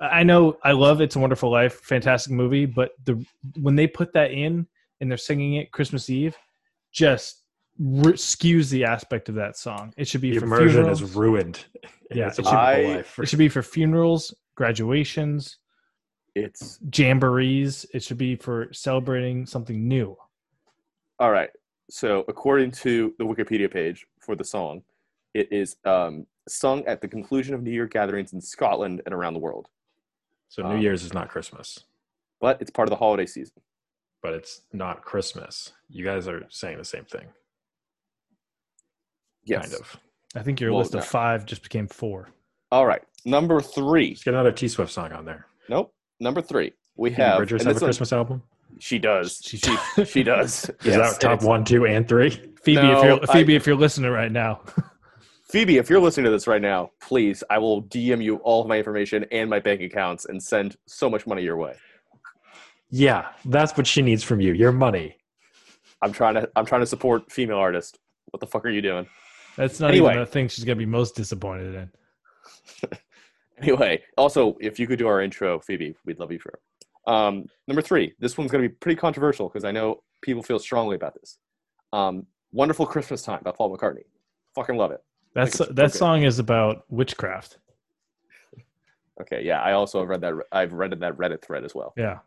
I 0.00 0.22
know 0.22 0.58
I 0.64 0.72
love 0.72 1.00
It's 1.00 1.16
a 1.16 1.18
Wonderful 1.18 1.50
Life, 1.50 1.80
fantastic 1.80 2.32
movie, 2.32 2.66
but 2.66 2.92
the 3.04 3.24
when 3.60 3.76
they 3.76 3.86
put 3.86 4.12
that 4.14 4.30
in 4.32 4.66
and 5.00 5.10
they're 5.10 5.16
singing 5.18 5.54
it 5.54 5.70
Christmas 5.72 6.10
Eve, 6.10 6.36
just 6.92 7.42
r- 7.80 8.12
skews 8.12 8.70
the 8.70 8.84
aspect 8.84 9.28
of 9.28 9.34
that 9.36 9.56
song. 9.56 9.92
It 9.96 10.06
should 10.08 10.20
be 10.20 10.32
the 10.32 10.40
for 10.40 10.46
immersion 10.46 10.70
funerals. 10.82 11.02
is 11.02 11.14
ruined. 11.14 11.64
Yeah, 12.10 12.28
It's 12.28 12.38
it 12.38 12.44
should- 12.44 12.54
I- 12.54 12.82
life. 12.96 13.18
it 13.18 13.28
should 13.28 13.38
be 13.38 13.48
for 13.48 13.62
funerals, 13.62 14.34
graduations, 14.56 15.58
It's 16.34 16.78
jamborees. 16.90 17.86
It 17.94 18.02
should 18.02 18.18
be 18.18 18.34
for 18.36 18.68
celebrating 18.72 19.46
something 19.46 19.86
new. 19.88 20.16
all 21.20 21.30
right. 21.30 21.50
So 21.90 22.24
according 22.28 22.72
to 22.82 23.14
the 23.18 23.24
Wikipedia 23.24 23.70
page 23.70 24.04
for 24.20 24.34
the 24.34 24.44
song, 24.44 24.82
it 25.34 25.52
is 25.52 25.76
um, 25.84 26.26
sung 26.48 26.84
at 26.86 27.00
the 27.00 27.06
conclusion 27.08 27.54
of 27.54 27.62
New 27.62 27.70
Year 27.70 27.86
gatherings 27.86 28.32
in 28.32 28.40
Scotland 28.40 29.00
and 29.06 29.14
around 29.14 29.34
the 29.34 29.40
world. 29.40 29.68
So 30.54 30.62
New 30.62 30.76
um, 30.76 30.80
Year's 30.80 31.02
is 31.02 31.12
not 31.12 31.28
Christmas, 31.30 31.80
But 32.40 32.60
it's 32.62 32.70
part 32.70 32.86
of 32.86 32.90
the 32.90 32.96
holiday 32.96 33.26
season. 33.26 33.56
but 34.22 34.34
it's 34.34 34.60
not 34.72 35.02
Christmas. 35.04 35.72
You 35.88 36.04
guys 36.04 36.28
are 36.28 36.44
saying 36.48 36.78
the 36.78 36.84
same 36.84 37.04
thing, 37.06 37.26
Yes. 39.44 39.62
kind 39.70 39.74
of. 39.80 39.96
I 40.36 40.42
think 40.44 40.60
your 40.60 40.70
Well, 40.70 40.78
list 40.78 40.92
no. 40.92 41.00
of 41.00 41.06
five 41.06 41.44
just 41.44 41.64
became 41.64 41.88
four. 41.88 42.28
All 42.70 42.86
right. 42.86 43.02
Number 43.24 43.60
three. 43.60 44.10
Let's 44.10 44.22
get 44.22 44.34
another 44.34 44.52
T 44.52 44.68
Swift 44.68 44.92
song 44.92 45.10
on 45.12 45.24
there. 45.24 45.46
Nope. 45.68 45.92
Number 46.20 46.40
three. 46.40 46.72
We 46.96 47.10
Phoebe 47.10 47.22
have. 47.22 47.36
Bridgers 47.38 47.62
and 47.62 47.66
have 47.68 47.72
a 47.72 47.74
this 47.74 47.82
one- 47.82 47.88
Christmas 47.88 48.12
album. 48.12 48.42
She 48.78 49.00
does. 49.00 49.40
She- 49.44 49.56
She, 49.56 50.04
she 50.04 50.22
does. 50.22 50.68
Is 50.68 50.74
Yes, 50.84 51.18
that 51.18 51.20
top 51.20 51.42
one, 51.42 51.64
two, 51.64 51.84
and 51.86 52.06
three? 52.08 52.30
Phoebe, 52.62 52.80
No, 52.80 52.98
if 52.98 53.04
you're 53.04 53.20
I- 53.28 53.32
Phoebe, 53.32 53.56
if 53.56 53.66
you're 53.66 53.74
listening 53.76 54.12
right 54.12 54.30
now, 54.30 54.60
Phoebe, 55.54 55.76
if 55.76 55.88
you're 55.88 56.00
listening 56.00 56.24
to 56.24 56.32
this 56.32 56.48
right 56.48 56.60
now, 56.60 56.90
please, 57.00 57.44
I 57.48 57.58
will 57.58 57.84
DM 57.84 58.20
you 58.20 58.38
all 58.38 58.62
of 58.62 58.66
my 58.66 58.76
information 58.76 59.24
and 59.30 59.48
my 59.48 59.60
bank 59.60 59.82
accounts 59.82 60.24
and 60.24 60.42
send 60.42 60.74
so 60.88 61.08
much 61.08 61.28
money 61.28 61.44
your 61.44 61.56
way. 61.56 61.76
Yeah, 62.90 63.28
that's 63.44 63.76
what 63.76 63.86
she 63.86 64.02
needs 64.02 64.24
from 64.24 64.40
you. 64.40 64.52
Your 64.52 64.72
money. 64.72 65.16
I'm 66.02 66.10
trying 66.10 66.34
to. 66.34 66.50
I'm 66.56 66.66
trying 66.66 66.80
to 66.80 66.88
support 66.88 67.30
female 67.30 67.58
artists. 67.58 67.96
What 68.32 68.40
the 68.40 68.48
fuck 68.48 68.64
are 68.64 68.68
you 68.68 68.82
doing? 68.82 69.06
that's 69.56 69.78
not 69.78 69.92
Anyway. 69.92 70.10
even 70.14 70.22
a 70.24 70.26
thing 70.26 70.48
she's 70.48 70.64
gonna 70.64 70.74
be 70.74 70.86
most 70.86 71.14
disappointed 71.14 71.88
in. 72.82 72.90
Anyway, 73.62 74.02
also, 74.18 74.56
if 74.60 74.80
you 74.80 74.88
could 74.88 74.98
do 74.98 75.06
our 75.06 75.22
intro, 75.22 75.60
Phoebe, 75.60 75.94
we'd 76.04 76.18
love 76.18 76.32
you 76.32 76.40
for 76.40 76.48
it. 76.48 76.60
Um, 77.06 77.46
number 77.68 77.80
three, 77.80 78.12
this 78.18 78.36
one's 78.36 78.50
going 78.50 78.64
to 78.64 78.68
be 78.68 78.74
pretty 78.74 78.96
controversial 78.96 79.48
because 79.48 79.62
I 79.62 79.70
know 79.70 80.02
people 80.22 80.42
feel 80.42 80.58
strongly 80.58 80.96
about 80.96 81.14
this. 81.14 81.38
Um, 81.92 82.26
Wonderful 82.50 82.84
Christmas 82.84 83.22
Time 83.22 83.42
by 83.44 83.52
Paul 83.52 83.74
McCartney. 83.74 84.02
Fucking 84.56 84.76
love 84.76 84.90
it. 84.90 84.98
That's 85.34 85.60
it's 85.60 85.72
that 85.74 85.86
okay. 85.86 85.98
song 85.98 86.22
is 86.22 86.38
about 86.38 86.84
witchcraft. 86.88 87.58
Okay, 89.20 89.44
yeah, 89.44 89.62
I 89.62 89.74
also 89.74 90.00
have 90.00 90.08
read 90.08 90.22
that. 90.22 90.34
I've 90.50 90.72
read 90.72 90.92
in 90.92 90.98
that 90.98 91.16
Reddit 91.16 91.40
thread 91.40 91.64
as 91.64 91.72
well. 91.72 91.94
Yeah, 91.96 92.18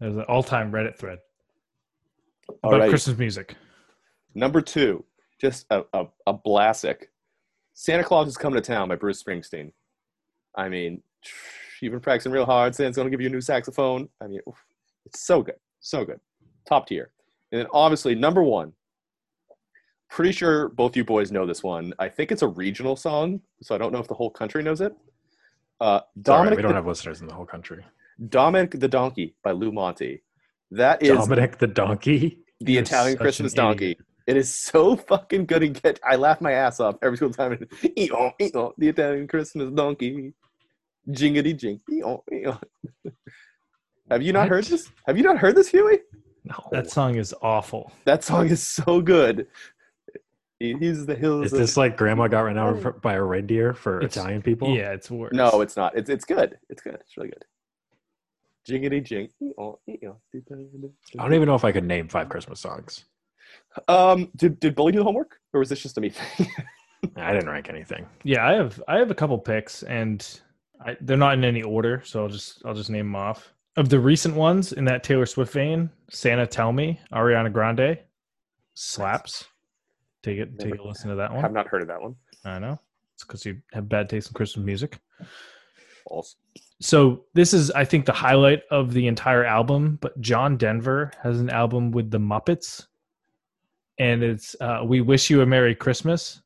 there's 0.00 0.16
an 0.16 0.22
all-time 0.22 0.72
Reddit 0.72 0.98
thread 0.98 1.20
about 2.48 2.80
Alrighty. 2.80 2.88
Christmas 2.88 3.16
music. 3.16 3.54
Number 4.34 4.60
two, 4.60 5.04
just 5.40 5.64
a, 5.70 5.84
a, 5.92 6.06
a 6.26 6.36
classic. 6.36 7.12
Santa 7.74 8.02
Claus 8.02 8.26
is 8.26 8.36
Coming 8.36 8.60
to 8.60 8.66
Town 8.66 8.88
by 8.88 8.96
Bruce 8.96 9.22
Springsteen. 9.22 9.70
I 10.56 10.68
mean, 10.68 11.02
you've 11.80 11.92
been 11.92 12.00
practicing 12.00 12.32
real 12.32 12.46
hard. 12.46 12.74
Santa's 12.74 12.96
going 12.96 13.06
to 13.06 13.10
give 13.10 13.20
you 13.20 13.28
a 13.28 13.32
new 13.32 13.40
saxophone. 13.40 14.08
I 14.20 14.26
mean, 14.26 14.40
it's 15.06 15.20
so 15.20 15.40
good. 15.40 15.54
So 15.78 16.04
good. 16.04 16.18
Top 16.68 16.88
tier. 16.88 17.10
And 17.52 17.60
then 17.60 17.66
obviously, 17.72 18.16
number 18.16 18.42
one, 18.42 18.72
pretty 20.14 20.30
sure 20.30 20.68
both 20.68 20.96
you 20.96 21.04
boys 21.04 21.32
know 21.32 21.44
this 21.44 21.64
one. 21.64 21.92
I 21.98 22.08
think 22.08 22.30
it's 22.30 22.42
a 22.42 22.46
regional 22.46 22.94
song, 22.94 23.40
so 23.60 23.74
I 23.74 23.78
don't 23.78 23.92
know 23.92 23.98
if 23.98 24.06
the 24.06 24.14
whole 24.14 24.30
country 24.30 24.62
knows 24.62 24.80
it. 24.80 24.94
Uh, 25.80 26.00
It's 26.16 26.28
all 26.28 26.36
right, 26.36 26.44
Dominic, 26.44 26.56
we 26.58 26.62
don't 26.62 26.70
the, 26.70 26.76
have 26.76 26.86
listeners 26.86 27.20
in 27.20 27.26
the 27.26 27.34
whole 27.34 27.44
country. 27.44 27.84
Dominic 28.28 28.78
the 28.78 28.86
Donkey 28.86 29.34
by 29.42 29.50
Lou 29.50 29.72
Monte. 29.72 30.22
That 30.70 31.02
is 31.02 31.18
Dominic 31.18 31.58
the 31.58 31.66
Donkey. 31.66 32.38
the 32.60 32.74
You're 32.74 32.82
Italian 32.82 33.18
Christmas 33.18 33.52
donkey. 33.52 33.84
idiot. 33.90 33.98
It 34.28 34.36
is 34.36 34.54
so 34.54 34.94
fucking 34.96 35.46
good 35.46 35.64
and 35.64 35.82
get. 35.82 35.98
I 36.08 36.14
laugh 36.14 36.40
my 36.40 36.52
ass 36.52 36.78
off 36.78 36.94
every 37.02 37.18
single 37.18 37.34
time. 37.34 37.58
Eon, 37.98 38.32
eon, 38.40 38.72
the 38.78 38.88
Italian 38.88 39.26
Christmas 39.26 39.70
donkey, 39.72 40.32
jingity 41.10 41.58
jing. 41.58 41.80
Eon, 41.92 42.20
eon. 42.32 42.58
Have 44.12 44.22
you 44.22 44.32
not 44.32 44.48
heard 44.48 44.64
this? 44.64 44.88
Have 45.08 45.16
you 45.16 45.24
not 45.24 45.38
heard 45.38 45.56
this, 45.56 45.68
Huey? 45.68 45.98
No. 46.44 46.54
That 46.70 46.90
song 46.90 47.16
is 47.16 47.34
awful. 47.42 47.90
That 48.04 48.22
song 48.22 48.48
is 48.48 48.62
so 48.62 49.00
good. 49.00 49.46
He- 50.72 50.78
He's 50.78 51.06
the 51.06 51.14
hills. 51.14 51.46
Is 51.46 51.52
of- 51.52 51.58
this 51.58 51.76
like 51.76 51.96
grandma 51.96 52.28
got 52.28 52.40
run 52.40 52.58
over 52.58 52.92
by 52.92 53.14
a 53.14 53.22
reindeer 53.22 53.74
for 53.74 53.98
It's- 53.98 54.16
Italian 54.16 54.42
people? 54.42 54.68
Yeah, 54.74 54.92
it's 54.92 55.10
worse. 55.10 55.32
no, 55.32 55.60
it's 55.60 55.76
not. 55.76 55.96
It's 55.96 56.08
it's 56.10 56.24
good. 56.24 56.58
It's 56.68 56.82
good. 56.82 56.94
It's 56.94 57.16
really 57.16 57.30
good. 57.30 57.44
Jingity 58.68 59.04
jing. 59.04 59.28
Eon, 59.42 59.74
eon. 59.88 60.16
I 60.34 61.22
don't 61.22 61.34
even 61.34 61.46
know 61.46 61.54
if 61.54 61.64
I 61.64 61.72
could 61.72 61.84
name 61.84 62.08
five 62.08 62.28
Christmas 62.30 62.60
songs. 62.60 63.04
Um, 63.88 64.30
did 64.36 64.58
did 64.60 64.74
Bully 64.74 64.92
do 64.92 64.98
the 64.98 65.04
homework, 65.04 65.36
or 65.52 65.60
was 65.60 65.68
this 65.68 65.82
just 65.82 65.98
a 65.98 66.00
me 66.00 66.08
thing? 66.10 66.46
I 67.16 67.32
didn't 67.34 67.50
rank 67.50 67.68
anything. 67.68 68.06
Yeah, 68.22 68.46
I 68.48 68.52
have 68.54 68.82
I 68.88 68.96
have 68.98 69.10
a 69.10 69.14
couple 69.14 69.36
picks, 69.38 69.82
and 69.82 70.26
I, 70.84 70.96
they're 71.02 71.18
not 71.18 71.34
in 71.34 71.44
any 71.44 71.62
order, 71.62 72.00
so 72.04 72.22
I'll 72.22 72.28
just 72.30 72.62
I'll 72.64 72.74
just 72.74 72.88
name 72.90 73.06
them 73.06 73.16
off. 73.16 73.52
Of 73.76 73.88
the 73.90 73.98
recent 74.00 74.34
ones 74.34 74.72
in 74.72 74.84
that 74.86 75.02
Taylor 75.02 75.26
Swift 75.26 75.52
vein, 75.52 75.90
Santa 76.08 76.46
Tell 76.46 76.72
Me, 76.72 76.98
Ariana 77.12 77.52
Grande, 77.52 77.98
slaps. 78.74 79.44
Take 80.24 80.38
it, 80.38 80.58
take 80.58 80.76
a 80.76 80.82
listen 80.82 81.10
to 81.10 81.16
that 81.16 81.30
one. 81.30 81.40
I 81.40 81.42
have 81.42 81.52
not 81.52 81.68
heard 81.68 81.82
of 81.82 81.88
that 81.88 82.00
one. 82.00 82.16
I 82.46 82.58
know 82.58 82.80
it's 83.12 83.24
because 83.24 83.44
you 83.44 83.60
have 83.74 83.90
bad 83.90 84.08
taste 84.08 84.28
in 84.28 84.32
Christmas 84.32 84.64
music. 84.64 84.98
False. 86.08 86.36
So 86.80 87.26
this 87.34 87.52
is, 87.52 87.70
I 87.72 87.84
think, 87.84 88.06
the 88.06 88.14
highlight 88.14 88.62
of 88.70 88.94
the 88.94 89.06
entire 89.06 89.44
album. 89.44 89.98
But 90.00 90.18
John 90.22 90.56
Denver 90.56 91.12
has 91.22 91.40
an 91.40 91.50
album 91.50 91.90
with 91.90 92.10
the 92.10 92.18
Muppets, 92.18 92.86
and 93.98 94.22
it's 94.22 94.56
uh, 94.62 94.80
"We 94.82 95.02
Wish 95.02 95.28
You 95.28 95.42
a 95.42 95.46
Merry 95.46 95.74
Christmas." 95.74 96.40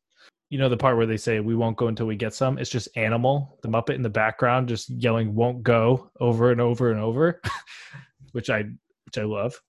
You 0.50 0.58
know 0.58 0.68
the 0.68 0.76
part 0.76 0.96
where 0.96 1.06
they 1.06 1.16
say 1.16 1.38
"We 1.38 1.54
won't 1.54 1.76
go 1.76 1.86
until 1.86 2.06
we 2.06 2.16
get 2.16 2.34
some." 2.34 2.58
It's 2.58 2.70
just 2.70 2.88
Animal, 2.96 3.60
the 3.62 3.68
Muppet 3.68 3.94
in 3.94 4.02
the 4.02 4.10
background, 4.10 4.68
just 4.68 4.90
yelling 4.90 5.36
"Won't 5.36 5.62
go" 5.62 6.10
over 6.18 6.50
and 6.50 6.60
over 6.60 6.90
and 6.90 7.00
over, 7.00 7.40
which 8.32 8.50
I 8.50 8.64
which 9.04 9.18
I 9.18 9.22
love. 9.22 9.62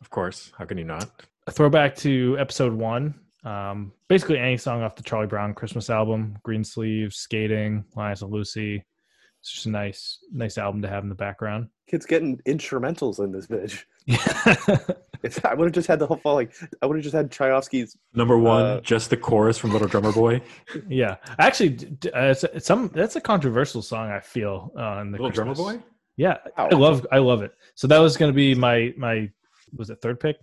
Of 0.00 0.10
course. 0.10 0.50
How 0.58 0.64
can 0.64 0.78
you 0.78 0.84
not? 0.84 1.08
A 1.46 1.52
throwback 1.52 1.94
to 1.98 2.36
episode 2.40 2.72
one. 2.72 3.14
Um, 3.46 3.92
basically, 4.08 4.38
any 4.38 4.56
song 4.56 4.82
off 4.82 4.96
the 4.96 5.02
Charlie 5.02 5.26
Brown 5.28 5.54
Christmas 5.54 5.88
album, 5.88 6.36
Green 6.42 6.64
Sleeves, 6.64 7.16
Skating, 7.16 7.84
Linus 7.94 8.22
and 8.22 8.32
Lucy. 8.32 8.84
It's 9.40 9.52
just 9.52 9.66
a 9.66 9.70
nice, 9.70 10.18
nice 10.32 10.58
album 10.58 10.82
to 10.82 10.88
have 10.88 11.04
in 11.04 11.08
the 11.08 11.14
background. 11.14 11.68
Kids 11.88 12.04
getting 12.04 12.38
instrumentals 12.46 13.20
in 13.20 13.30
this 13.32 13.46
bitch. 13.46 13.84
If 15.22 15.44
I 15.44 15.54
would 15.54 15.64
have 15.64 15.74
just 15.74 15.88
had 15.88 15.98
the 15.98 16.06
whole 16.06 16.18
fall, 16.18 16.34
like, 16.34 16.52
I 16.80 16.86
would 16.86 16.96
have 16.96 17.02
just 17.02 17.14
had 17.14 17.32
Tchaikovsky's. 17.32 17.96
Number 18.14 18.38
one, 18.38 18.62
Uh, 18.64 18.80
just 18.80 19.10
the 19.10 19.16
chorus 19.16 19.58
from 19.58 19.72
Little 19.72 19.88
Drummer 19.88 20.12
Boy. 20.12 20.40
yeah, 20.88 21.16
actually, 21.40 21.70
d- 21.70 21.86
d- 21.98 22.10
uh, 22.10 22.26
it's, 22.30 22.44
it's 22.44 22.66
some 22.66 22.88
that's 22.94 23.16
a 23.16 23.20
controversial 23.20 23.82
song. 23.82 24.10
I 24.10 24.20
feel 24.20 24.72
uh, 24.78 24.98
in 25.00 25.10
the 25.10 25.18
Little 25.18 25.30
Drummer 25.30 25.54
Boy? 25.54 25.82
Yeah, 26.16 26.36
I 26.56 26.68
love 26.74 27.06
I 27.10 27.18
love 27.18 27.42
it. 27.42 27.54
So 27.74 27.88
that 27.88 27.98
was 27.98 28.16
going 28.16 28.30
to 28.30 28.36
be 28.36 28.54
my 28.54 28.94
my 28.96 29.28
was 29.74 29.90
it 29.90 30.00
third 30.00 30.20
pick, 30.20 30.36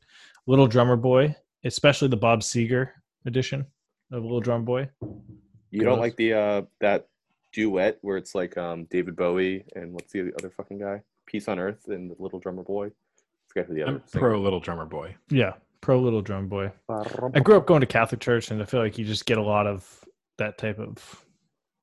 Little 0.47 0.67
Drummer 0.67 0.97
Boy, 0.97 1.33
especially 1.64 2.07
the 2.07 2.18
Bob 2.18 2.41
Seger 2.41 2.89
edition 3.26 3.66
of 4.11 4.24
Little 4.24 4.41
Drummer 4.41 4.66
Boy. 4.66 4.89
You 5.72 5.84
don't 5.84 5.99
like 5.99 6.16
the 6.18 6.34
uh 6.34 6.61
that 6.82 7.07
duet 7.51 7.97
where 8.01 8.18
it's 8.18 8.36
like 8.36 8.57
um 8.57 8.86
David 8.86 9.16
Bowie 9.16 9.66
and 9.76 9.93
what's 9.93 10.11
the 10.11 10.32
other 10.39 10.49
fucking 10.49 10.80
guy? 10.80 11.01
Peace 11.26 11.47
on 11.47 11.59
Earth 11.59 11.88
and 11.88 12.11
the 12.11 12.16
Little 12.20 12.39
Drummer 12.39 12.64
Boy. 12.64 12.91
Forget 13.47 13.68
who 13.68 13.74
the 13.76 13.84
other. 13.84 13.91
I'm 13.93 14.03
pro 14.11 14.39
Little 14.41 14.59
Drummer 14.59 14.86
Boy. 14.86 15.16
Yeah, 15.30 15.53
pro 15.82 15.99
Little 15.99 16.22
Drummer 16.22 16.47
Boy. 16.47 16.72
I 17.34 17.39
grew 17.39 17.57
up 17.57 17.66
going 17.68 17.82
to 17.82 17.88
Catholic 17.88 18.20
church, 18.20 18.51
and 18.51 18.61
I 18.61 18.66
feel 18.66 18.80
like 18.80 18.97
you 18.97 19.05
just 19.05 19.26
get 19.26 19.38
a 19.38 19.43
lot 19.43 19.68
of 19.68 20.03
that 20.38 20.57
type 20.57 20.80
of 20.80 21.26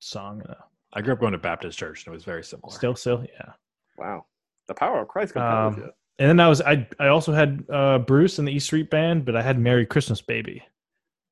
song. 0.01 0.43
Uh, 0.49 0.55
I 0.93 1.01
grew 1.01 1.12
up 1.12 1.20
going 1.20 1.33
to 1.33 1.39
Baptist 1.39 1.78
church 1.78 2.05
and 2.05 2.12
it 2.12 2.16
was 2.16 2.24
very 2.24 2.43
similar. 2.43 2.72
still, 2.72 2.97
still, 2.97 3.24
yeah. 3.33 3.53
Wow, 3.97 4.26
the 4.66 4.74
power 4.74 5.01
of 5.03 5.09
Christ 5.09 5.35
compels 5.35 5.74
Um, 5.74 5.81
you. 5.83 5.91
And 6.20 6.28
then 6.28 6.38
I 6.38 6.48
was 6.48 6.60
I 6.60 6.86
I 6.98 7.08
also 7.08 7.32
had 7.32 7.64
uh, 7.70 7.98
Bruce 7.98 8.38
and 8.38 8.46
the 8.46 8.52
East 8.52 8.66
Street 8.66 8.90
Band, 8.90 9.24
but 9.24 9.34
I 9.34 9.42
had 9.42 9.58
Merry 9.58 9.86
Christmas 9.86 10.20
Baby, 10.20 10.62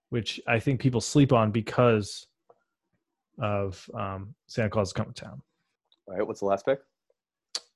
which 0.09 0.41
I 0.49 0.59
think 0.59 0.81
people 0.81 1.03
sleep 1.03 1.31
on 1.31 1.51
because 1.51 2.27
of 3.39 3.89
um, 3.93 4.35
Santa 4.47 4.71
Claus 4.71 4.89
is 4.89 4.93
coming 4.95 5.13
to 5.13 5.25
town. 5.25 5.43
All 6.07 6.17
right, 6.17 6.27
what's 6.27 6.41
the 6.41 6.47
last 6.47 6.65
pick? 6.65 6.81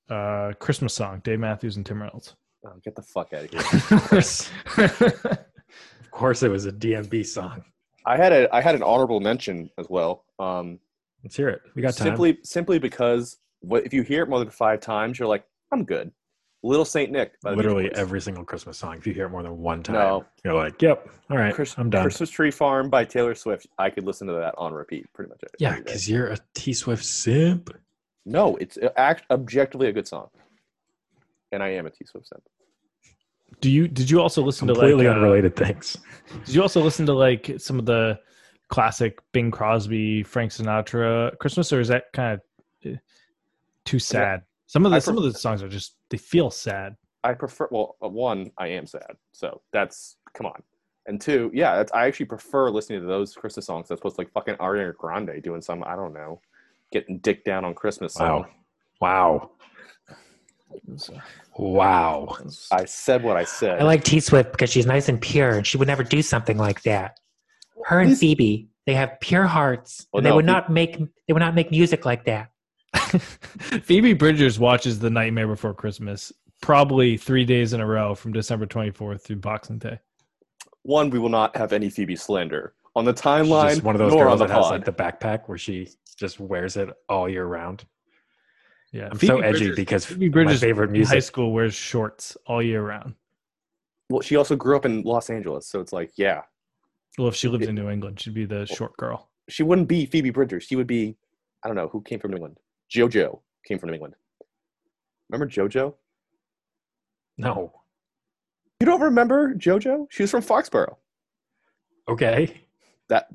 Uh, 0.08 0.52
Christmas 0.58 0.94
song, 0.94 1.20
Dave 1.22 1.38
Matthews 1.38 1.76
and 1.76 1.84
Tim 1.84 2.00
Reynolds. 2.00 2.34
Oh, 2.64 2.72
get 2.82 2.96
the 2.96 3.02
fuck 3.02 3.34
out 3.34 3.44
of 3.44 3.50
here. 3.50 3.60
of 3.90 4.08
course. 4.08 4.50
Of 4.78 6.10
course 6.10 6.42
it 6.42 6.50
was 6.50 6.64
a 6.64 6.72
DMB 6.72 7.26
song. 7.26 7.62
I 8.06 8.16
had 8.16 8.32
a 8.32 8.54
I 8.54 8.62
had 8.62 8.74
an 8.74 8.82
honorable 8.82 9.20
mention 9.20 9.70
as 9.78 9.86
well. 9.90 10.24
Um, 10.38 10.78
Let's 11.22 11.36
hear 11.36 11.50
it. 11.50 11.60
We 11.74 11.82
got 11.82 11.94
time. 11.94 12.06
simply 12.06 12.38
simply 12.42 12.78
because 12.78 13.36
what 13.60 13.84
if 13.84 13.92
you 13.92 14.02
hear 14.02 14.22
it 14.22 14.30
more 14.30 14.38
than 14.38 14.48
five 14.48 14.80
times, 14.80 15.18
you're 15.18 15.28
like, 15.28 15.44
I'm 15.72 15.84
good. 15.84 16.10
Little 16.64 16.84
Saint 16.84 17.10
Nick. 17.10 17.40
by 17.40 17.54
Literally 17.54 17.88
Boys. 17.88 17.98
every 17.98 18.20
single 18.20 18.44
Christmas 18.44 18.78
song. 18.78 18.96
If 18.96 19.06
you 19.06 19.12
hear 19.12 19.26
it 19.26 19.30
more 19.30 19.42
than 19.42 19.58
one 19.58 19.82
time, 19.82 19.94
No. 19.96 20.24
you're 20.44 20.54
like, 20.54 20.80
"Yep, 20.80 21.08
all 21.30 21.36
right, 21.36 21.52
Chris- 21.52 21.74
I'm 21.76 21.90
done." 21.90 22.02
Christmas 22.02 22.30
Tree 22.30 22.52
Farm 22.52 22.88
by 22.88 23.04
Taylor 23.04 23.34
Swift. 23.34 23.66
I 23.78 23.90
could 23.90 24.04
listen 24.04 24.28
to 24.28 24.32
that 24.34 24.54
on 24.56 24.72
repeat 24.72 25.12
pretty 25.12 25.28
much. 25.30 25.40
every 25.42 25.56
yeah, 25.58 25.76
because 25.82 26.08
you're 26.08 26.28
a 26.28 26.38
T 26.54 26.72
Swift 26.72 27.04
simp. 27.04 27.70
no, 28.24 28.56
it's 28.56 28.76
uh, 28.78 28.90
act 28.96 29.24
objectively 29.30 29.88
a 29.88 29.92
good 29.92 30.06
song, 30.06 30.28
and 31.50 31.62
I 31.64 31.70
am 31.70 31.86
a 31.86 31.90
T 31.90 32.04
Swift 32.04 32.28
simp. 32.28 32.42
Do 33.60 33.68
you 33.70 33.88
did 33.88 34.08
you 34.08 34.20
also 34.20 34.42
listen 34.42 34.68
to 34.68 34.74
Completely 34.74 35.06
like 35.06 35.14
uh, 35.14 35.18
unrelated 35.18 35.56
things. 35.56 35.96
Did 36.44 36.54
you 36.54 36.62
also 36.62 36.80
listen 36.80 37.06
to 37.06 37.12
like 37.12 37.54
some 37.58 37.78
of 37.80 37.86
the 37.86 38.20
classic 38.68 39.18
Bing 39.32 39.50
Crosby, 39.50 40.22
Frank 40.22 40.52
Sinatra 40.52 41.36
Christmas, 41.38 41.72
or 41.72 41.80
is 41.80 41.88
that 41.88 42.12
kind 42.12 42.40
of 42.84 42.98
too 43.84 43.98
sad? 43.98 44.42
Some 44.72 44.86
of 44.86 44.90
the 44.90 44.96
I 44.96 45.00
some 45.00 45.18
of 45.18 45.22
the 45.24 45.34
songs 45.34 45.62
are 45.62 45.68
just 45.68 45.96
they 46.08 46.16
feel 46.16 46.50
sad. 46.50 46.96
I 47.24 47.34
prefer. 47.34 47.68
Well, 47.70 47.96
uh, 48.02 48.08
one, 48.08 48.50
I 48.56 48.68
am 48.68 48.86
sad, 48.86 49.16
so 49.32 49.60
that's 49.70 50.16
come 50.32 50.46
on. 50.46 50.62
And 51.04 51.20
two, 51.20 51.50
yeah, 51.52 51.76
that's, 51.76 51.92
I 51.92 52.06
actually 52.06 52.24
prefer 52.24 52.70
listening 52.70 53.02
to 53.02 53.06
those 53.06 53.34
Christmas 53.34 53.66
songs 53.66 53.90
as 53.90 53.98
opposed 53.98 54.16
to 54.16 54.22
like 54.22 54.32
fucking 54.32 54.54
Ariana 54.54 54.96
Grande 54.96 55.42
doing 55.42 55.60
some 55.60 55.84
I 55.84 55.94
don't 55.94 56.14
know, 56.14 56.40
getting 56.90 57.18
dick 57.18 57.44
down 57.44 57.66
on 57.66 57.74
Christmas 57.74 58.14
song. 58.14 58.46
Wow, 59.02 59.50
wow, 60.78 61.10
wow. 61.58 62.38
I 62.72 62.86
said 62.86 63.22
what 63.22 63.36
I 63.36 63.44
said. 63.44 63.78
I 63.78 63.84
like 63.84 64.04
T 64.04 64.20
Swift 64.20 64.52
because 64.52 64.70
she's 64.70 64.86
nice 64.86 65.10
and 65.10 65.20
pure, 65.20 65.50
and 65.50 65.66
she 65.66 65.76
would 65.76 65.88
never 65.88 66.02
do 66.02 66.22
something 66.22 66.56
like 66.56 66.80
that. 66.84 67.18
Her 67.84 68.00
and 68.00 68.12
This- 68.12 68.20
Phoebe, 68.20 68.70
they 68.86 68.94
have 68.94 69.20
pure 69.20 69.46
hearts, 69.46 70.06
Well, 70.14 70.20
and 70.20 70.24
they 70.24 70.30
no, 70.30 70.36
would 70.36 70.46
not 70.46 70.72
make 70.72 70.96
they 70.96 71.34
would 71.34 71.40
not 71.40 71.54
make 71.54 71.70
music 71.70 72.06
like 72.06 72.24
that. 72.24 72.48
Phoebe 73.82 74.12
Bridgers 74.14 74.58
watches 74.58 74.98
The 74.98 75.10
Nightmare 75.10 75.46
Before 75.48 75.74
Christmas 75.74 76.32
probably 76.60 77.16
three 77.16 77.44
days 77.44 77.72
in 77.72 77.80
a 77.80 77.86
row 77.86 78.14
from 78.14 78.32
December 78.32 78.66
24th 78.66 79.22
through 79.22 79.36
Boxing 79.36 79.78
Day. 79.78 79.98
One, 80.82 81.10
we 81.10 81.18
will 81.18 81.28
not 81.28 81.56
have 81.56 81.72
any 81.72 81.90
Phoebe 81.90 82.16
slander 82.16 82.74
on 82.94 83.04
the 83.04 83.12
She's 83.12 83.20
timeline, 83.22 83.70
just 83.70 83.82
one 83.82 83.94
of 83.94 83.98
those 83.98 84.12
girls 84.12 84.40
on 84.40 84.46
the 84.46 84.54
that 84.54 84.62
has 84.62 84.70
like 84.70 84.84
the 84.84 84.92
backpack 84.92 85.48
where 85.48 85.58
she 85.58 85.88
just 86.16 86.38
wears 86.40 86.76
it 86.76 86.90
all 87.08 87.28
year 87.28 87.46
round. 87.46 87.84
Yeah, 88.92 89.08
I'm 89.10 89.16
Phoebe 89.18 89.26
so 89.26 89.40
edgy 89.40 89.58
Bridgers- 89.58 89.76
because 89.76 90.04
Phoebe 90.04 90.28
my 90.28 90.32
Bridgers 90.32 90.60
favorite 90.60 90.90
music. 90.90 91.14
high 91.14 91.20
school 91.20 91.52
wears 91.52 91.74
shorts 91.74 92.36
all 92.46 92.62
year 92.62 92.82
round. 92.82 93.14
well, 94.10 94.20
she 94.20 94.36
also 94.36 94.54
grew 94.54 94.76
up 94.76 94.84
in 94.84 95.02
Los 95.02 95.30
Angeles, 95.30 95.66
so 95.66 95.80
it's 95.80 95.92
like, 95.92 96.12
yeah, 96.16 96.42
Well, 97.18 97.28
if 97.28 97.34
she 97.34 97.48
lived 97.48 97.64
in 97.64 97.74
New 97.74 97.88
England, 97.88 98.20
she'd 98.20 98.34
be 98.34 98.44
the 98.44 98.66
short 98.66 98.96
girl. 98.98 99.30
she 99.48 99.62
wouldn't 99.62 99.88
be 99.88 100.04
Phoebe 100.06 100.30
Bridgers. 100.30 100.64
She 100.64 100.76
would 100.76 100.86
be, 100.86 101.16
I 101.64 101.68
don't 101.68 101.76
know, 101.76 101.88
who 101.88 102.02
came 102.02 102.18
from 102.20 102.30
New 102.32 102.36
England? 102.36 102.58
JoJo 102.92 103.40
came 103.66 103.78
from 103.78 103.88
New 103.88 103.94
England. 103.94 104.14
Remember 105.30 105.50
JoJo? 105.50 105.94
No, 107.38 107.72
You 108.80 108.86
don't 108.86 109.00
remember 109.00 109.54
JoJo? 109.54 110.06
She 110.10 110.22
was 110.22 110.30
from 110.30 110.42
Foxborough. 110.42 110.96
okay. 112.08 112.60
That 113.08 113.28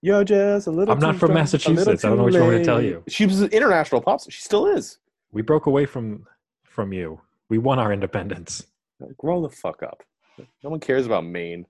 you're 0.00 0.24
just 0.24 0.66
a 0.66 0.70
little. 0.70 0.92
I'm 0.92 1.00
not 1.00 1.16
from 1.16 1.28
strong, 1.28 1.34
Massachusetts. 1.34 2.04
I 2.04 2.08
don't 2.08 2.18
know 2.18 2.24
what 2.24 2.32
too 2.32 2.38
you 2.38 2.42
want 2.44 2.54
me 2.54 2.58
to 2.60 2.64
tell 2.64 2.82
you. 2.82 3.04
She 3.08 3.26
was 3.26 3.40
an 3.40 3.50
international 3.50 4.00
pop 4.00 4.20
star. 4.20 4.30
She 4.32 4.40
still 4.42 4.66
is. 4.66 4.98
We 5.32 5.42
broke 5.42 5.66
away 5.66 5.86
from 5.86 6.26
from 6.64 6.92
you. 6.92 7.20
We 7.50 7.58
won 7.58 7.78
our 7.78 7.92
independence. 7.92 8.66
Grow 9.18 9.42
the 9.42 9.48
fuck 9.50 9.82
up. 9.82 10.02
No 10.64 10.70
one 10.70 10.80
cares 10.80 11.06
about 11.06 11.24
Maine. 11.24 11.66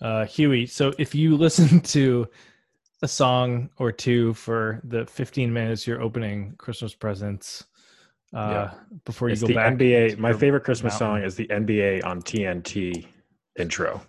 Uh, 0.00 0.26
Huey, 0.26 0.66
so 0.66 0.92
if 0.98 1.14
you 1.14 1.36
listen 1.36 1.80
to 1.96 2.26
a 3.02 3.08
song 3.08 3.70
or 3.78 3.90
two 3.92 4.34
for 4.34 4.80
the 4.84 5.06
15 5.06 5.52
minutes 5.52 5.86
you're 5.86 6.02
opening 6.02 6.54
Christmas 6.58 6.94
presents 6.94 7.64
uh, 8.34 8.68
before 9.04 9.28
you 9.28 9.32
It's 9.32 9.40
go 9.42 9.48
the 9.48 9.54
back. 9.54 9.74
NBA. 9.74 10.18
My 10.18 10.32
favorite 10.32 10.64
Christmas 10.64 10.92
mountain. 11.00 11.20
song 11.20 11.22
is 11.24 11.34
the 11.34 11.46
NBA 11.48 12.04
on 12.04 12.22
TNT 12.22 13.06
intro. 13.58 14.00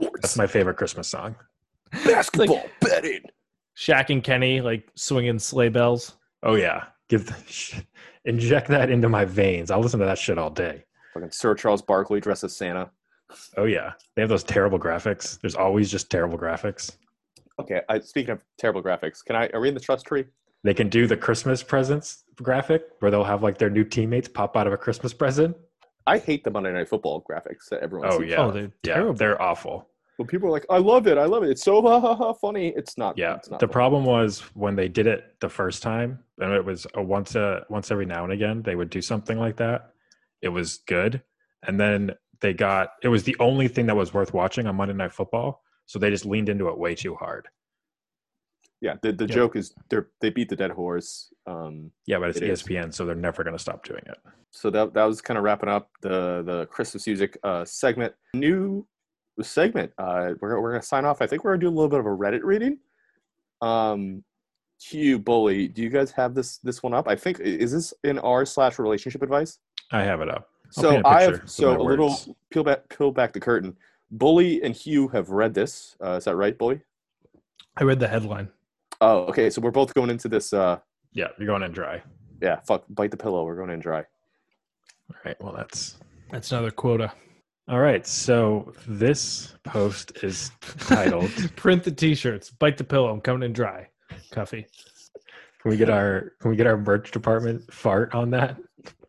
That's 0.00 0.36
my 0.36 0.46
favorite 0.46 0.76
Christmas 0.76 1.08
song. 1.08 1.36
Basketball 2.04 2.64
betting. 2.80 3.20
Shaq 3.76 4.10
and 4.10 4.22
Kenny 4.24 4.60
like 4.60 4.88
swinging 4.94 5.38
sleigh 5.38 5.68
bells. 5.68 6.16
Oh 6.42 6.54
yeah, 6.54 6.84
give 7.08 7.26
the, 7.26 7.84
inject 8.24 8.68
that 8.68 8.90
into 8.90 9.08
my 9.08 9.24
veins. 9.24 9.70
I'll 9.70 9.80
listen 9.80 10.00
to 10.00 10.06
that 10.06 10.18
shit 10.18 10.38
all 10.38 10.50
day. 10.50 10.84
Fucking 11.14 11.30
Sir 11.30 11.54
Charles 11.54 11.82
Barkley 11.82 12.20
dressed 12.20 12.44
as 12.44 12.56
Santa. 12.56 12.90
Oh 13.56 13.64
yeah, 13.64 13.92
they 14.16 14.22
have 14.22 14.28
those 14.28 14.44
terrible 14.44 14.78
graphics. 14.78 15.40
There's 15.40 15.54
always 15.54 15.90
just 15.90 16.10
terrible 16.10 16.38
graphics. 16.38 16.96
Okay, 17.60 17.80
I, 17.88 18.00
speaking 18.00 18.30
of 18.32 18.40
terrible 18.58 18.82
graphics, 18.82 19.24
can 19.24 19.36
I? 19.36 19.48
Are 19.52 19.60
we 19.60 19.68
in 19.68 19.74
the 19.74 19.80
trust 19.80 20.06
tree? 20.06 20.24
They 20.64 20.74
can 20.74 20.88
do 20.88 21.06
the 21.06 21.16
Christmas 21.16 21.62
presents 21.62 22.24
graphic 22.36 22.84
where 23.00 23.10
they'll 23.10 23.24
have 23.24 23.42
like 23.42 23.58
their 23.58 23.70
new 23.70 23.84
teammates 23.84 24.28
pop 24.28 24.56
out 24.56 24.66
of 24.66 24.72
a 24.72 24.76
Christmas 24.76 25.12
present. 25.12 25.56
I 26.06 26.18
hate 26.18 26.44
the 26.44 26.50
Monday 26.50 26.72
Night 26.72 26.88
Football 26.88 27.24
graphics 27.28 27.68
that 27.70 27.80
everyone 27.82 28.08
Oh 28.10 28.20
sees. 28.20 28.30
yeah, 28.30 28.40
Oh, 28.40 28.50
they're 28.50 28.72
yeah, 28.84 28.94
terrible. 28.94 29.14
they're 29.14 29.40
awful. 29.42 29.88
When 30.16 30.26
people 30.28 30.48
are 30.48 30.52
like, 30.52 30.66
"I 30.70 30.78
love 30.78 31.06
it, 31.06 31.18
I 31.18 31.24
love 31.24 31.42
it," 31.42 31.50
it's 31.50 31.62
so 31.62 31.82
ha 31.82 31.98
ha 32.00 32.14
ha 32.14 32.32
funny. 32.34 32.68
It's 32.76 32.96
not. 32.96 33.18
Yeah, 33.18 33.36
it's 33.36 33.50
not 33.50 33.60
the 33.60 33.66
funny. 33.66 33.72
problem 33.72 34.04
was 34.04 34.40
when 34.54 34.76
they 34.76 34.88
did 34.88 35.06
it 35.06 35.36
the 35.40 35.48
first 35.48 35.82
time, 35.82 36.18
and 36.38 36.52
it 36.52 36.64
was 36.64 36.86
a 36.94 37.02
once 37.02 37.34
a 37.34 37.64
once 37.68 37.90
every 37.90 38.06
now 38.06 38.24
and 38.24 38.32
again 38.32 38.62
they 38.62 38.76
would 38.76 38.90
do 38.90 39.00
something 39.00 39.38
like 39.38 39.56
that. 39.56 39.92
It 40.42 40.48
was 40.48 40.78
good, 40.86 41.22
and 41.66 41.78
then 41.80 42.12
they 42.40 42.52
got 42.52 42.90
it 43.02 43.08
was 43.08 43.24
the 43.24 43.36
only 43.40 43.68
thing 43.68 43.86
that 43.86 43.96
was 43.96 44.12
worth 44.14 44.32
watching 44.34 44.66
on 44.66 44.76
Monday 44.76 44.94
Night 44.94 45.12
Football. 45.12 45.62
So 45.92 45.98
they 45.98 46.08
just 46.08 46.24
leaned 46.24 46.48
into 46.48 46.68
it 46.70 46.78
way 46.78 46.94
too 46.94 47.14
hard. 47.16 47.48
Yeah, 48.80 48.94
the, 49.02 49.12
the 49.12 49.26
Yeah. 49.26 49.34
joke 49.34 49.56
is 49.56 49.74
they 49.90 49.98
they 50.22 50.30
beat 50.30 50.48
the 50.48 50.56
dead 50.56 50.70
horse. 50.70 51.30
Um, 51.46 51.92
Yeah, 52.06 52.18
but 52.18 52.30
it's 52.30 52.38
It 52.38 52.44
is. 52.48 52.62
ESPN, 52.62 52.94
so 52.94 53.04
they're 53.04 53.14
never 53.14 53.44
going 53.44 53.54
to 53.54 53.62
stop 53.62 53.84
doing 53.84 54.00
it. 54.06 54.16
so 54.52 54.70
that 54.70 54.94
that 54.94 55.04
was 55.04 55.20
kind 55.20 55.36
of 55.36 55.44
wrapping 55.44 55.68
up 55.68 55.90
the 56.00 56.42
the 56.46 56.64
Christmas 56.70 57.06
music 57.06 57.36
uh, 57.44 57.66
segment. 57.66 58.14
New 58.32 58.86
segment. 59.42 59.92
Uh, 59.98 60.32
we're 60.40 60.58
we're 60.62 60.70
gonna 60.72 60.82
sign 60.82 61.04
off. 61.04 61.20
I 61.20 61.26
think 61.26 61.44
we're 61.44 61.50
gonna 61.52 61.60
do 61.60 61.68
a 61.68 61.76
little 61.76 61.90
bit 61.90 62.00
of 62.00 62.06
a 62.06 62.16
Reddit 62.16 62.42
reading. 62.42 62.78
Um, 63.60 64.24
Hugh 64.80 65.18
Bully, 65.18 65.68
do 65.68 65.82
you 65.82 65.90
guys 65.90 66.10
have 66.12 66.34
this 66.34 66.56
this 66.56 66.82
one 66.82 66.94
up? 66.94 67.06
I 67.06 67.16
think 67.16 67.38
is 67.40 67.70
this 67.72 67.92
in 68.02 68.18
r 68.18 68.46
slash 68.46 68.78
relationship 68.78 69.20
advice? 69.22 69.58
I 69.90 70.04
have 70.04 70.22
it 70.22 70.30
up. 70.30 70.48
I'll 70.78 70.82
So 70.84 70.90
paint 70.92 71.04
a 71.04 71.08
I 71.08 71.12
picture 71.18 71.32
have 71.32 71.42
with 71.42 71.50
so 71.50 71.74
my 71.74 71.80
a 71.80 71.82
little 71.82 72.16
peel 72.50 72.64
back 72.64 72.88
peel 72.88 73.10
back 73.12 73.34
the 73.34 73.40
curtain. 73.40 73.76
Bully 74.12 74.62
and 74.62 74.76
Hugh 74.76 75.08
have 75.08 75.30
read 75.30 75.54
this. 75.54 75.96
Uh, 76.02 76.12
is 76.12 76.24
that 76.24 76.36
right, 76.36 76.56
Bully? 76.56 76.80
I 77.78 77.84
read 77.84 77.98
the 77.98 78.08
headline. 78.08 78.48
Oh, 79.00 79.20
okay. 79.24 79.48
So 79.50 79.60
we're 79.60 79.70
both 79.70 79.94
going 79.94 80.10
into 80.10 80.28
this. 80.28 80.52
Uh, 80.52 80.78
Yeah, 81.12 81.28
you're 81.38 81.46
going 81.46 81.62
in 81.62 81.72
dry. 81.72 82.02
yeah, 82.40 82.60
fuck, 82.60 82.84
bite 82.90 83.10
the 83.10 83.16
pillow. 83.16 83.44
We're 83.44 83.56
going 83.56 83.70
in 83.70 83.80
dry. 83.80 84.00
All 85.10 85.16
right. 85.24 85.36
Well, 85.42 85.54
that's 85.54 85.98
That's 86.30 86.52
another 86.52 86.70
quota. 86.70 87.12
all 87.68 87.80
right. 87.80 88.06
So 88.06 88.72
this 88.86 89.54
post 89.64 90.12
is 90.22 90.50
titled. 90.78 91.30
Print 91.56 91.82
the 91.82 91.90
t-shirts. 91.90 92.50
Bite 92.50 92.76
the 92.76 92.84
pillow. 92.84 93.10
I'm 93.10 93.20
coming 93.20 93.42
in 93.44 93.52
dry. 93.52 93.88
Cuffy. 94.30 94.66
Can 95.62 95.70
we 95.70 95.76
get 95.76 95.88
our 95.90 96.32
Can 96.40 96.50
we 96.50 96.56
get 96.56 96.66
our 96.66 96.76
merch 96.76 97.10
department 97.12 97.72
fart 97.72 98.14
on 98.14 98.30
that? 98.30 98.56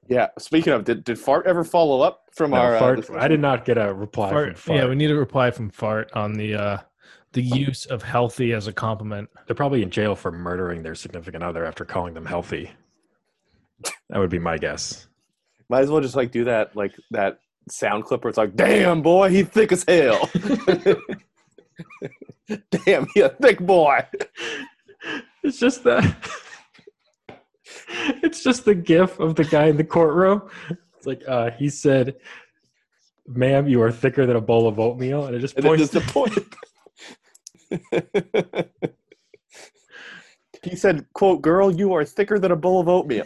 Yeah. 0.10 0.28
Speaking 0.38 0.74
of, 0.74 0.84
did, 0.84 1.04
did 1.04 1.18
Fart 1.18 1.47
ever 1.47 1.64
follow 1.64 2.01
up 2.01 2.24
from 2.34 2.51
No, 2.51 2.58
our? 2.58 2.78
fart. 2.80 3.10
Uh, 3.10 3.18
I 3.18 3.28
did 3.28 3.39
not 3.39 3.66
get 3.66 3.78
a 3.78 3.93
reply 3.93 4.30
Fart. 4.32 4.58
from 4.58 4.74
fart. 4.74 4.80
Yeah, 4.80 4.88
we 4.89 4.95
need 4.95 5.12
a 5.12 5.16
reply 5.16 5.51
from 5.51 5.70
Fart 5.70 6.12
on 6.14 6.34
the 6.34 6.56
uh 6.56 6.78
the 7.32 7.41
use 7.41 7.86
of 7.88 8.04
healthy 8.04 8.54
as 8.54 8.68
a 8.68 8.74
compliment. 8.74 9.28
They're 9.47 9.56
probably 9.56 9.82
in 9.82 9.89
jail 9.89 10.16
for 10.16 10.32
murdering 10.32 10.84
their 10.84 10.93
significant 10.93 11.43
other 11.43 11.66
after 11.66 11.84
calling 11.84 12.14
them 12.14 12.26
healthy. 12.28 12.70
That 14.10 14.20
would 14.20 14.30
be 14.30 14.38
my 14.39 14.58
guess. 14.58 15.08
Might 15.70 15.82
as 15.82 15.89
well 15.89 15.99
just 16.01 16.16
like 16.16 16.32
do 16.32 16.43
that, 16.43 16.76
like 16.76 16.93
that 17.12 17.39
sound 17.70 18.04
clip 18.04 18.24
where 18.24 18.30
it's 18.30 18.38
like, 18.38 18.56
"Damn 18.56 19.01
boy, 19.01 19.30
he 19.30 19.43
thick 19.43 19.72
as 19.72 19.84
hell." 19.88 20.30
Damn, 22.86 23.08
he 23.14 23.22
a 23.22 23.30
thick 23.30 23.60
boy. 23.60 24.06
It's 25.43 25.60
just 25.60 25.84
that. 25.86 26.04
It's 28.24 28.44
just 28.44 28.66
the 28.66 28.76
gif 28.76 29.20
of 29.20 29.36
the 29.36 29.44
guy 29.44 29.66
in 29.68 29.78
the 29.78 29.84
courtroom. 29.84 30.50
It's 30.98 31.06
like 31.06 31.22
uh, 31.28 31.52
he 31.52 31.70
said, 31.70 32.16
"Ma'am, 33.28 33.68
you 33.68 33.82
are 33.82 33.92
thicker 33.92 34.26
than 34.26 34.36
a 34.38 34.42
bowl 34.42 34.68
of 34.68 34.80
oatmeal," 34.80 35.26
and 35.26 35.36
it 35.36 35.40
just 35.40 35.56
And 35.58 35.66
points. 35.66 35.90
just 35.92 35.94
the 35.94 36.02
point. 36.12 36.56
he 40.64 40.76
said, 40.76 41.06
"quote 41.14 41.42
Girl, 41.42 41.72
you 41.72 41.94
are 41.94 42.06
thicker 42.06 42.40
than 42.40 42.52
a 42.52 42.56
bowl 42.56 42.80
of 42.80 42.88
oatmeal." 42.88 43.26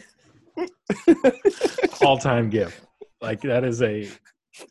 all-time 2.01 2.49
gif. 2.49 2.81
Like 3.21 3.41
that 3.41 3.63
is 3.63 3.81
a 3.81 4.09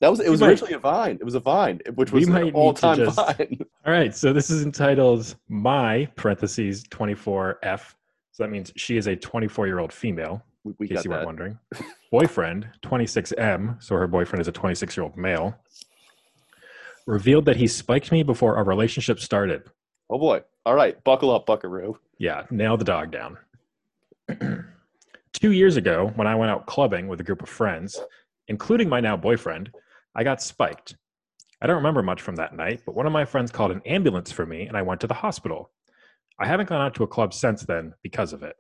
That 0.01 0.09
was 0.11 0.21
it. 0.21 0.29
Was 0.31 0.41
might- 0.41 0.49
originally 0.51 0.75
a 0.75 0.79
vine. 0.79 1.17
It 1.21 1.25
was 1.25 1.35
a 1.35 1.41
vine, 1.41 1.81
which 1.95 2.13
was 2.13 2.27
an 2.29 2.51
all-time 2.53 2.97
just- 2.99 3.17
vine. 3.17 3.59
All 3.87 3.93
right, 3.93 4.15
so 4.15 4.33
this 4.33 4.51
is 4.51 4.63
entitled 4.65 5.37
My 5.49 6.09
parentheses 6.17 6.85
24F. 6.85 7.95
So 8.37 8.43
that 8.43 8.51
means 8.51 8.71
she 8.77 8.99
is 8.99 9.07
a 9.07 9.17
24 9.17 9.67
year 9.67 9.79
old 9.79 9.91
female, 9.91 10.43
We, 10.63 10.75
we 10.79 10.87
in 10.87 10.89
case 10.89 10.97
got 10.97 11.05
you 11.07 11.11
weren't 11.13 11.25
wondering. 11.25 11.59
Boyfriend 12.13 12.69
26M, 12.83 13.83
so 13.83 13.97
her 13.97 14.07
boyfriend 14.07 14.43
is 14.43 14.49
a 14.49 14.53
26 14.53 14.95
year 14.95 15.05
old 15.05 15.17
male, 15.17 15.57
revealed 17.07 17.47
that 17.47 17.57
he 17.57 17.67
spiked 17.67 18.13
me 18.13 18.23
before 18.23 18.59
our 18.59 18.65
relationship 18.65 19.21
started. 19.21 19.63
Oh 20.11 20.19
boy! 20.19 20.43
All 20.67 20.75
right, 20.75 21.03
buckle 21.03 21.35
up, 21.35 21.47
Buckaroo. 21.47 21.99
Yeah, 22.19 22.43
nail 22.51 22.77
the 22.77 22.85
dog 22.85 23.11
down. 23.11 23.39
Two 25.33 25.53
years 25.53 25.79
ago, 25.79 26.13
when 26.17 26.27
I 26.27 26.35
went 26.35 26.51
out 26.51 26.67
clubbing 26.67 27.09
with 27.09 27.21
a 27.21 27.25
group 27.25 27.43
of 27.43 27.49
friends, 27.49 27.99
including 28.49 28.91
my 28.91 29.01
now 29.01 29.17
boyfriend, 29.17 29.71
I 30.15 30.25
got 30.25 30.43
spiked. 30.43 30.95
I 31.63 31.67
don't 31.67 31.77
remember 31.77 32.03
much 32.03 32.21
from 32.21 32.37
that 32.37 32.55
night, 32.55 32.83
but 32.85 32.95
one 32.95 33.07
of 33.07 33.15
my 33.15 33.25
friends 33.25 33.51
called 33.51 33.71
an 33.71 33.81
ambulance 33.87 34.31
for 34.31 34.45
me 34.45 34.67
and 34.67 34.77
I 34.77 34.83
went 34.83 35.01
to 35.01 35.07
the 35.07 35.15
hospital. 35.15 35.71
I 36.39 36.47
haven't 36.47 36.69
gone 36.69 36.81
out 36.81 36.95
to 36.97 37.03
a 37.03 37.07
club 37.07 37.33
since 37.33 37.63
then 37.63 37.95
because 38.03 38.33
of 38.33 38.43
it. 38.43 38.57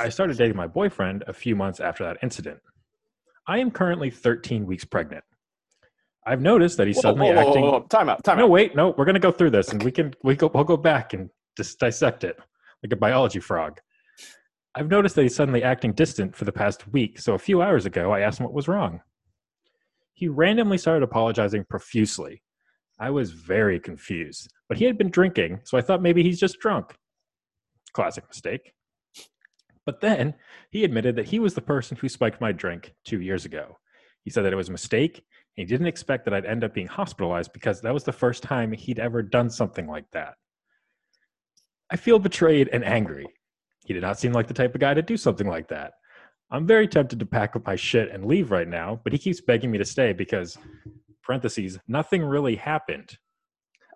I 0.00 0.08
started 0.08 0.36
dating 0.36 0.56
my 0.56 0.66
boyfriend 0.66 1.24
a 1.26 1.32
few 1.32 1.56
months 1.56 1.80
after 1.80 2.04
that 2.04 2.18
incident. 2.22 2.60
I 3.46 3.58
am 3.58 3.70
currently 3.70 4.10
13 4.10 4.66
weeks 4.66 4.84
pregnant. 4.84 5.24
I've 6.26 6.42
noticed 6.42 6.76
that 6.78 6.88
he's 6.88 6.96
Whoa, 6.96 7.02
suddenly 7.02 7.28
whoa, 7.28 7.44
whoa, 7.44 7.76
acting. 7.76 7.88
Time 7.88 8.08
out. 8.08 8.24
Time 8.24 8.38
No, 8.38 8.44
out. 8.44 8.50
wait, 8.50 8.74
no, 8.74 8.94
we're 8.98 9.04
gonna 9.04 9.20
go 9.20 9.30
through 9.30 9.50
this, 9.50 9.68
and 9.68 9.82
we 9.82 9.92
can 9.92 10.12
we 10.24 10.34
go 10.34 10.50
we'll 10.52 10.64
go 10.64 10.76
back 10.76 11.12
and 11.12 11.30
just 11.56 11.78
dissect 11.78 12.24
it 12.24 12.36
like 12.82 12.92
a 12.92 12.96
biology 12.96 13.38
frog. 13.38 13.80
I've 14.74 14.90
noticed 14.90 15.14
that 15.14 15.22
he's 15.22 15.34
suddenly 15.36 15.62
acting 15.62 15.92
distant 15.92 16.34
for 16.34 16.44
the 16.44 16.52
past 16.52 16.88
week, 16.92 17.20
so 17.20 17.34
a 17.34 17.38
few 17.38 17.62
hours 17.62 17.86
ago 17.86 18.10
I 18.12 18.20
asked 18.20 18.40
him 18.40 18.44
what 18.44 18.52
was 18.54 18.68
wrong. 18.68 19.00
He 20.14 20.28
randomly 20.28 20.78
started 20.78 21.04
apologizing 21.04 21.64
profusely. 21.70 22.42
I 22.98 23.10
was 23.10 23.30
very 23.30 23.78
confused, 23.78 24.52
but 24.68 24.78
he 24.78 24.84
had 24.84 24.98
been 24.98 25.10
drinking, 25.10 25.60
so 25.64 25.78
I 25.78 25.82
thought 25.82 26.02
maybe 26.02 26.22
he's 26.22 26.40
just 26.40 26.60
drunk. 26.60 26.96
Classic 27.92 28.24
mistake. 28.28 28.72
But 29.84 30.00
then 30.00 30.34
he 30.70 30.84
admitted 30.84 31.16
that 31.16 31.28
he 31.28 31.38
was 31.38 31.54
the 31.54 31.60
person 31.60 31.96
who 31.96 32.08
spiked 32.08 32.40
my 32.40 32.52
drink 32.52 32.94
two 33.04 33.20
years 33.20 33.44
ago. 33.44 33.78
He 34.24 34.30
said 34.30 34.44
that 34.44 34.52
it 34.52 34.56
was 34.56 34.68
a 34.68 34.72
mistake 34.72 35.22
he 35.56 35.64
didn't 35.64 35.86
expect 35.86 36.26
that 36.26 36.34
I'd 36.34 36.44
end 36.44 36.64
up 36.64 36.74
being 36.74 36.86
hospitalized 36.86 37.52
because 37.54 37.80
that 37.80 37.94
was 37.94 38.04
the 38.04 38.12
first 38.12 38.42
time 38.42 38.72
he'd 38.72 38.98
ever 38.98 39.22
done 39.22 39.48
something 39.48 39.86
like 39.86 40.04
that. 40.12 40.34
I 41.90 41.96
feel 41.96 42.18
betrayed 42.18 42.68
and 42.72 42.84
angry. 42.84 43.26
He 43.86 43.94
did 43.94 44.02
not 44.02 44.18
seem 44.18 44.32
like 44.32 44.48
the 44.48 44.54
type 44.54 44.74
of 44.74 44.80
guy 44.80 44.92
to 44.92 45.00
do 45.00 45.16
something 45.16 45.46
like 45.46 45.68
that. 45.68 45.92
I'm 46.50 46.66
very 46.66 46.86
tempted 46.86 47.18
to 47.18 47.26
pack 47.26 47.56
up 47.56 47.66
my 47.66 47.74
shit 47.74 48.10
and 48.10 48.26
leave 48.26 48.50
right 48.50 48.68
now, 48.68 49.00
but 49.02 49.12
he 49.12 49.18
keeps 49.18 49.40
begging 49.40 49.70
me 49.70 49.78
to 49.78 49.84
stay 49.84 50.12
because, 50.12 50.58
parentheses, 51.22 51.78
nothing 51.88 52.22
really 52.22 52.56
happened. 52.56 53.16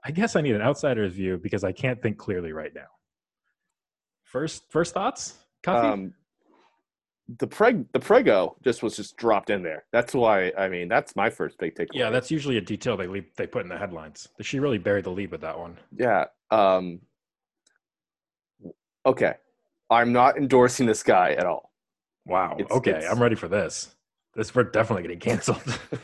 I 0.04 0.10
guess 0.10 0.36
I 0.36 0.40
need 0.40 0.54
an 0.54 0.62
outsider's 0.62 1.12
view 1.12 1.38
because 1.38 1.62
I 1.64 1.72
can't 1.72 2.00
think 2.02 2.16
clearly 2.18 2.52
right 2.52 2.74
now. 2.74 2.86
First, 4.24 4.64
first 4.70 4.94
thoughts, 4.94 5.34
Coffee. 5.62 5.88
Um, 5.88 6.14
the 7.38 7.46
preg 7.46 7.86
the 7.92 8.00
prego 8.00 8.56
just 8.64 8.82
was 8.82 8.96
just 8.96 9.16
dropped 9.16 9.50
in 9.50 9.62
there. 9.62 9.84
That's 9.92 10.14
why. 10.14 10.52
I 10.58 10.68
mean, 10.68 10.88
that's 10.88 11.14
my 11.14 11.30
first 11.30 11.58
big 11.58 11.74
takeaway. 11.76 11.88
yeah, 11.94 12.10
that's 12.10 12.30
usually 12.30 12.56
a 12.56 12.60
detail 12.60 12.96
they 12.96 13.06
leave, 13.06 13.26
they 13.36 13.46
put 13.46 13.62
in 13.62 13.68
the 13.68 13.78
headlines. 13.78 14.26
She 14.40 14.58
really 14.58 14.78
buried 14.78 15.04
the 15.04 15.10
lead 15.10 15.30
with 15.30 15.42
that 15.42 15.56
one. 15.58 15.78
yeah. 15.96 16.24
Um, 16.50 17.00
okay, 19.06 19.34
I'm 19.90 20.12
not 20.12 20.36
endorsing 20.36 20.86
this 20.86 21.02
guy 21.04 21.32
at 21.32 21.46
all. 21.46 21.70
Wow. 22.26 22.56
It's- 22.58 22.76
okay, 22.76 22.90
it's- 22.92 23.08
I'm 23.10 23.22
ready 23.22 23.36
for 23.36 23.46
this. 23.48 23.94
This 24.34 24.52
we're 24.54 24.64
definitely 24.64 25.02
getting 25.02 25.20
canceled. 25.20 25.62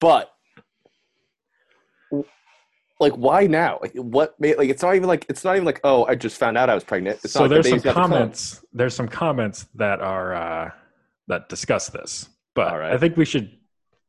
But 0.00 0.33
like, 3.04 3.14
why 3.14 3.46
now? 3.46 3.78
Like, 3.80 3.92
what? 3.94 4.38
Made, 4.40 4.56
like, 4.56 4.68
it's 4.68 4.82
not 4.82 4.94
even 4.94 5.08
like 5.08 5.26
it's 5.28 5.44
not 5.44 5.56
even 5.56 5.64
like 5.64 5.80
oh, 5.84 6.04
I 6.06 6.14
just 6.14 6.38
found 6.38 6.56
out 6.56 6.70
I 6.70 6.74
was 6.74 6.84
pregnant. 6.84 7.20
It's 7.22 7.34
so 7.34 7.40
not 7.40 7.50
like 7.50 7.62
the 7.62 7.70
there's 7.70 7.82
some 7.82 7.92
comments. 7.92 8.64
There's 8.72 8.94
some 8.94 9.08
comments 9.08 9.66
that 9.74 10.00
are 10.00 10.34
uh, 10.34 10.70
that 11.28 11.48
discuss 11.48 11.88
this, 11.88 12.28
but 12.54 12.68
All 12.68 12.78
right. 12.78 12.92
I 12.92 12.98
think 12.98 13.16
we 13.16 13.24
should. 13.24 13.56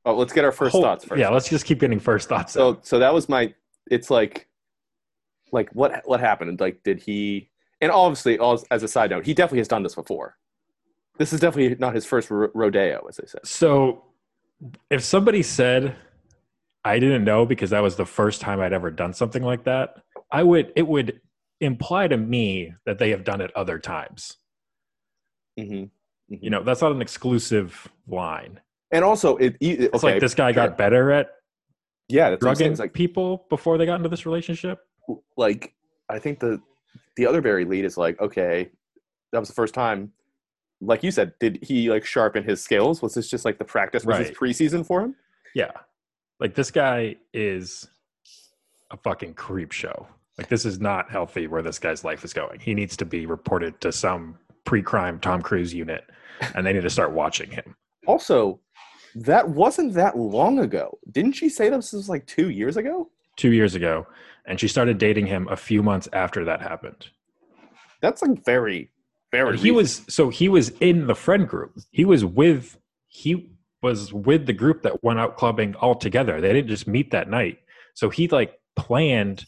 Oh, 0.06 0.16
let's 0.16 0.34
get 0.34 0.46
our 0.46 0.52
first 0.52 0.72
hold- 0.72 0.84
thoughts 0.84 1.06
first. 1.06 1.20
Yeah, 1.20 1.30
let's 1.30 1.50
just 1.50 1.66
keep 1.66 1.80
getting 1.80 2.00
first 2.00 2.30
thoughts. 2.30 2.54
So 2.54 2.70
out. 2.70 2.86
so 2.86 3.00
that 3.00 3.14
was 3.14 3.28
my. 3.28 3.54
It's 3.92 4.10
like, 4.10 4.48
like 5.52 5.70
what 5.72 6.02
what 6.06 6.20
happened? 6.20 6.60
Like, 6.60 6.84
did 6.84 7.00
he? 7.00 7.50
And 7.82 7.92
obviously, 7.92 8.40
as 8.72 8.84
a 8.84 8.88
side 8.88 9.10
note, 9.10 9.26
he 9.26 9.34
definitely 9.34 9.60
has 9.60 9.68
done 9.68 9.84
this 9.84 9.96
before. 9.96 10.38
This 11.18 11.34
is 11.34 11.40
definitely 11.40 11.76
not 11.80 11.94
his 11.94 12.06
first 12.06 12.30
rodeo, 12.30 13.06
as 13.08 13.18
they 13.18 13.28
say. 13.28 13.40
So 13.44 14.06
if 14.90 15.04
somebody 15.04 15.44
said 15.44 15.96
I 16.86 17.00
didn't 17.00 17.24
know 17.24 17.46
because 17.46 17.72
that 17.72 17.82
was 17.82 17.96
the 17.96 18.06
first 18.06 18.42
time 18.42 18.62
I'd 18.62 18.72
ever 18.72 18.92
done 18.92 19.12
something 19.12 19.44
like 19.44 19.64
that, 19.64 19.96
I 20.32 20.44
would 20.44 20.72
it 20.76 20.88
would 20.88 21.20
imply 21.60 22.08
to 22.08 22.16
me 22.16 22.74
that 22.86 23.00
they 23.00 23.10
have 23.10 23.24
done 23.24 23.42
it 23.42 23.52
other 23.56 23.80
times. 23.80 24.38
hmm 25.58 25.86
You 26.30 26.50
know, 26.50 26.64
that's 26.64 26.82
not 26.82 26.92
an 26.92 27.02
exclusive 27.02 27.88
line. 28.08 28.62
and 28.92 29.04
also 29.04 29.36
it. 29.38 29.58
it 29.60 29.92
It's 29.94 30.04
like 30.04 30.22
this 30.22 30.36
guy 30.36 30.52
got 30.52 30.78
better 30.78 31.12
at 31.12 31.32
yeah, 32.08 32.36
drugging 32.36 32.76
like 32.76 32.94
people 32.94 33.48
before 33.50 33.80
they 33.80 33.86
got 33.88 33.96
into 33.96 34.10
this 34.10 34.28
relationship. 34.28 34.80
like 35.38 35.74
I 36.08 36.20
think 36.20 36.40
the 36.40 36.62
the 37.18 37.26
other 37.26 37.42
very 37.42 37.66
lead 37.66 37.84
is 37.84 37.98
like 37.98 38.20
okay, 38.22 38.70
that 39.32 39.40
was 39.40 39.50
the 39.50 39.56
first 39.56 39.74
time. 39.74 40.12
Like 40.82 41.04
you 41.04 41.10
said, 41.10 41.34
did 41.40 41.60
he 41.64 41.90
like 41.90 42.06
sharpen 42.06 42.44
his 42.44 42.62
skills? 42.62 43.02
Was 43.02 43.16
this 43.16 43.28
just 43.28 43.44
like 43.44 43.58
the 43.58 43.66
practice? 43.66 44.06
Was 44.06 44.20
this 44.20 44.38
preseason 44.38 44.86
for 44.86 45.02
him? 45.02 45.16
Yeah. 45.56 45.72
Like 46.40 46.56
this 46.56 46.72
guy 46.72 47.16
is 47.34 47.88
a 48.92 48.98
fucking 48.98 49.34
creep 49.36 49.72
show. 49.72 50.08
Like 50.38 50.50
this 50.50 50.66
is 50.66 50.80
not 50.80 51.10
healthy 51.10 51.48
where 51.48 51.62
this 51.62 51.80
guy's 51.80 52.04
life 52.04 52.24
is 52.26 52.34
going. 52.34 52.60
He 52.60 52.74
needs 52.74 52.98
to 52.98 53.06
be 53.06 53.26
reported 53.26 53.80
to 53.82 53.92
some 53.92 54.38
pre-crime 54.66 55.20
Tom 55.20 55.42
Cruise 55.42 55.74
unit 55.74 56.04
and 56.54 56.66
they 56.66 56.74
need 56.74 56.84
to 56.84 56.90
start 56.90 57.14
watching 57.14 57.50
him. 57.52 57.76
Also, 58.06 58.60
That 59.16 59.48
wasn't 59.50 59.94
that 59.94 60.18
long 60.18 60.60
ago. 60.60 60.98
Didn't 61.12 61.34
she 61.34 61.48
say 61.48 61.70
this 61.70 61.94
was 61.94 62.10
like 62.10 62.26
two 62.26 62.50
years 62.50 62.76
ago? 62.78 63.10
two 63.38 63.52
years 63.52 63.76
ago, 63.76 64.08
and 64.46 64.60
she 64.60 64.68
started 64.68 64.98
dating 64.98 65.26
him 65.26 65.46
a 65.50 65.58
few 65.58 65.84
months 65.84 66.08
after 66.14 66.46
that 66.46 66.62
happened. 66.62 67.10
That's 68.02 68.22
like 68.22 68.46
very, 68.46 68.90
very. 69.32 69.58
He 69.58 69.72
was 69.72 70.04
so 70.08 70.30
he 70.30 70.48
was 70.48 70.70
in 70.80 71.08
the 71.08 71.16
friend 71.16 71.48
group. 71.48 71.78
He 71.92 72.06
was 72.06 72.24
with 72.24 72.78
he 73.08 73.50
was 73.82 74.14
with 74.14 74.46
the 74.46 74.54
group 74.54 74.84
that 74.84 75.04
went 75.04 75.20
out 75.20 75.38
clubbing 75.38 75.76
all 75.76 75.96
together. 75.96 76.42
They 76.42 76.54
didn't 76.54 76.70
just 76.70 76.88
meet 76.88 77.12
that 77.12 77.30
night. 77.30 77.60
So 77.94 78.10
he 78.10 78.28
like 78.28 78.60
planned 78.76 79.46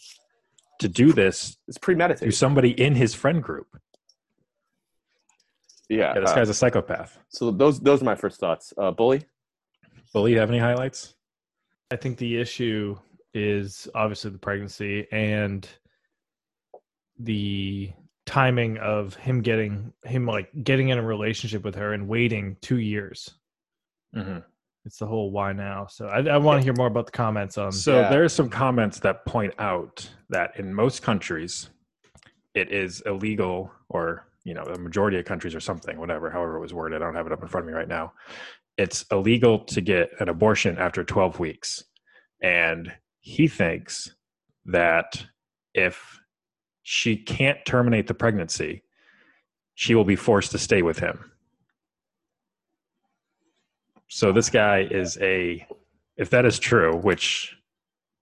to 0.80 0.88
do 0.88 1.11
this 1.13 1.57
It's 1.67 1.75
to 1.78 1.82
premeditated. 1.82 2.34
somebody 2.36 2.69
in 2.71 2.95
his 2.95 3.13
friend 3.15 3.41
group. 3.41 3.67
Yeah. 5.89 6.13
Yeah, 6.15 6.21
this 6.21 6.32
uh, 6.32 6.36
guy's 6.36 6.49
a 6.49 6.53
psychopath. 6.53 7.17
so 7.30 7.49
those 7.51 7.80
those 7.80 8.01
are 8.01 8.05
my 8.05 8.15
first 8.15 8.39
thoughts. 8.39 8.73
Uh, 8.78 8.91
bully. 8.91 9.23
Bully, 10.13 10.34
you 10.34 10.39
have 10.39 10.49
any 10.49 10.59
highlights? 10.59 11.15
I 11.91 11.95
think 11.95 12.17
the 12.17 12.38
issue 12.38 12.97
is 13.34 13.88
obviously 13.95 14.32
the 14.32 14.38
pregnancy 14.38 15.07
and 15.11 15.67
the 17.19 17.91
timing 18.25 18.78
of 18.80 19.15
him 19.15 19.41
getting 19.41 19.93
him 20.03 20.25
like 20.25 20.49
getting 20.63 20.89
in 20.89 20.97
a 20.97 21.01
relationship 21.03 21.63
with 21.63 21.75
her 21.75 21.93
and 21.93 22.07
waiting 22.07 22.57
two 22.61 22.80
years. 22.80 23.34
Mm-hmm. 24.15 24.39
It's 24.85 24.99
the 24.99 25.05
whole 25.05 25.31
why 25.31 25.51
now. 25.53 25.85
So 25.89 26.07
I, 26.07 26.19
I 26.25 26.37
want 26.37 26.59
to 26.59 26.63
hear 26.63 26.73
more 26.73 26.87
about 26.87 27.07
the 27.07 27.11
comments 27.11 27.57
on. 27.57 27.71
So 27.71 27.99
Yeah. 28.01 28.09
there 28.09 28.23
are 28.23 28.29
some 28.29 28.49
comments 28.49 28.99
that 29.01 29.25
point 29.25 29.53
out 29.59 30.09
that 30.29 30.57
in 30.57 30.73
most 30.73 31.01
countries, 31.01 31.69
it 32.55 32.71
is 32.71 33.01
illegal, 33.05 33.71
or 33.89 34.27
you 34.45 34.53
know, 34.53 34.63
the 34.63 34.79
majority 34.79 35.19
of 35.19 35.25
countries 35.25 35.53
or 35.53 35.59
something, 35.59 35.99
whatever, 35.99 36.29
however 36.31 36.55
it 36.55 36.61
was 36.61 36.73
worded. 36.73 37.01
I 37.01 37.05
don't 37.05 37.15
have 37.15 37.25
it 37.25 37.33
up 37.33 37.41
in 37.41 37.49
front 37.49 37.65
of 37.65 37.67
me 37.71 37.77
right 37.77 37.87
now. 37.87 38.13
It's 38.77 39.03
illegal 39.11 39.59
to 39.65 39.81
get 39.81 40.09
an 40.21 40.29
abortion 40.29 40.77
after 40.77 41.03
12 41.03 41.37
weeks, 41.39 41.83
and 42.41 42.93
he 43.19 43.47
thinks 43.49 44.15
that 44.65 45.25
if 45.73 46.19
she 46.83 47.17
can't 47.17 47.57
terminate 47.65 48.07
the 48.07 48.13
pregnancy, 48.13 48.83
she 49.75 49.95
will 49.95 50.05
be 50.05 50.15
forced 50.15 50.51
to 50.51 50.57
stay 50.57 50.81
with 50.81 50.99
him. 50.99 51.31
So 54.07 54.31
this 54.31 54.49
guy 54.49 54.87
is 54.89 55.17
a 55.21 55.65
if 56.15 56.29
that 56.31 56.45
is 56.45 56.59
true, 56.59 56.95
which 56.95 57.55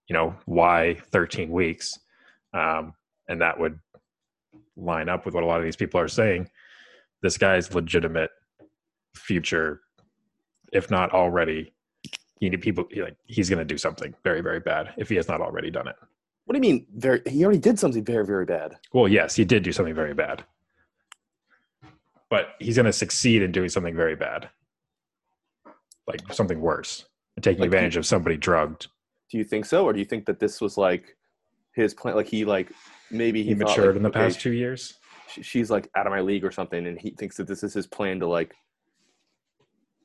you 0.07 0.13
know 0.13 0.36
why 0.45 0.97
13 1.11 1.49
weeks, 1.49 1.97
um, 2.53 2.93
and 3.27 3.41
that 3.41 3.59
would 3.59 3.79
line 4.77 5.09
up 5.09 5.25
with 5.25 5.33
what 5.33 5.43
a 5.43 5.47
lot 5.47 5.59
of 5.59 5.63
these 5.63 5.75
people 5.75 5.99
are 5.99 6.07
saying. 6.07 6.49
This 7.21 7.38
guy's 7.38 7.73
legitimate 7.73 8.31
future, 9.15 9.81
if 10.73 10.91
not 10.91 11.11
already. 11.13 11.71
You 12.39 12.49
need 12.49 12.61
people 12.61 12.88
like 12.97 13.15
he's 13.25 13.49
going 13.49 13.59
to 13.59 13.65
do 13.65 13.77
something 13.77 14.13
very 14.23 14.41
very 14.41 14.59
bad 14.59 14.93
if 14.97 15.09
he 15.09 15.15
has 15.15 15.27
not 15.27 15.39
already 15.39 15.71
done 15.71 15.88
it. 15.88 15.95
What 16.45 16.53
do 16.53 16.57
you 16.57 16.73
mean? 16.73 16.86
Very. 16.95 17.21
He 17.25 17.43
already 17.43 17.59
did 17.59 17.79
something 17.79 18.03
very 18.03 18.25
very 18.25 18.45
bad. 18.45 18.77
Well, 18.91 19.07
yes, 19.07 19.36
he 19.36 19.45
did 19.45 19.63
do 19.63 19.71
something 19.71 19.95
very 19.95 20.13
bad, 20.13 20.43
but 22.29 22.55
he's 22.59 22.75
going 22.75 22.86
to 22.86 22.93
succeed 22.93 23.41
in 23.41 23.51
doing 23.51 23.69
something 23.69 23.95
very 23.95 24.15
bad, 24.15 24.49
like 26.08 26.34
something 26.34 26.60
worse, 26.62 27.06
and 27.36 27.43
taking 27.43 27.62
Like 27.62 27.68
advantage 27.68 27.97
of 27.97 28.06
somebody 28.06 28.38
drugged. 28.38 28.88
Do 29.32 29.38
you 29.38 29.43
think 29.43 29.66
so, 29.66 29.86
or 29.86 29.93
do 29.93 29.99
you 29.99 30.06
think 30.06 30.26
that 30.26 30.39
this 30.39 30.62
was 30.62 30.78
like 30.78 31.16
his 31.74 31.93
plan? 31.93 32.16
Like 32.16 32.28
he 32.28 32.45
like 32.45 32.72
maybe 33.12 33.43
he, 33.43 33.49
He 33.49 33.56
thought, 33.56 33.70
matured 33.70 33.88
like, 33.88 33.95
in 33.97 34.03
the 34.03 34.10
okay, 34.10 34.20
past 34.20 34.39
two 34.39 34.51
years. 34.51 34.95
sh- 35.30 35.39
she's 35.41 35.72
like 35.72 35.89
out 35.95 36.06
of 36.08 36.12
my 36.12 36.22
league 36.22 36.45
or 36.45 36.51
something, 36.51 36.86
and 36.88 36.99
he 36.99 37.10
thinks 37.12 37.38
that 37.38 37.47
this 37.47 37.64
is 37.64 37.74
his 37.74 37.88
plan 37.88 38.20
to 38.20 38.28
like 38.28 38.53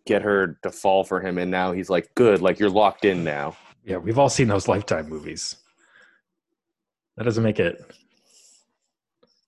get 0.07 0.23
her 0.23 0.59
to 0.63 0.71
fall 0.71 1.05
for 1.05 1.21
him, 1.21 1.39
and 1.39 1.51
now 1.51 1.73
he's 1.73 1.91
like, 1.91 2.15
good, 2.15 2.41
like 2.41 2.59
you're 2.59 2.71
locked 2.71 3.05
in 3.05 3.23
now. 3.23 3.57
Yeah, 3.85 3.99
we've 3.99 4.19
all 4.19 4.29
seen 4.29 4.49
those 4.49 4.69
Lifetime 4.69 5.09
movies. 5.09 5.57
That 7.17 7.25
doesn't 7.25 7.45
make 7.45 7.61
it. 7.61 7.79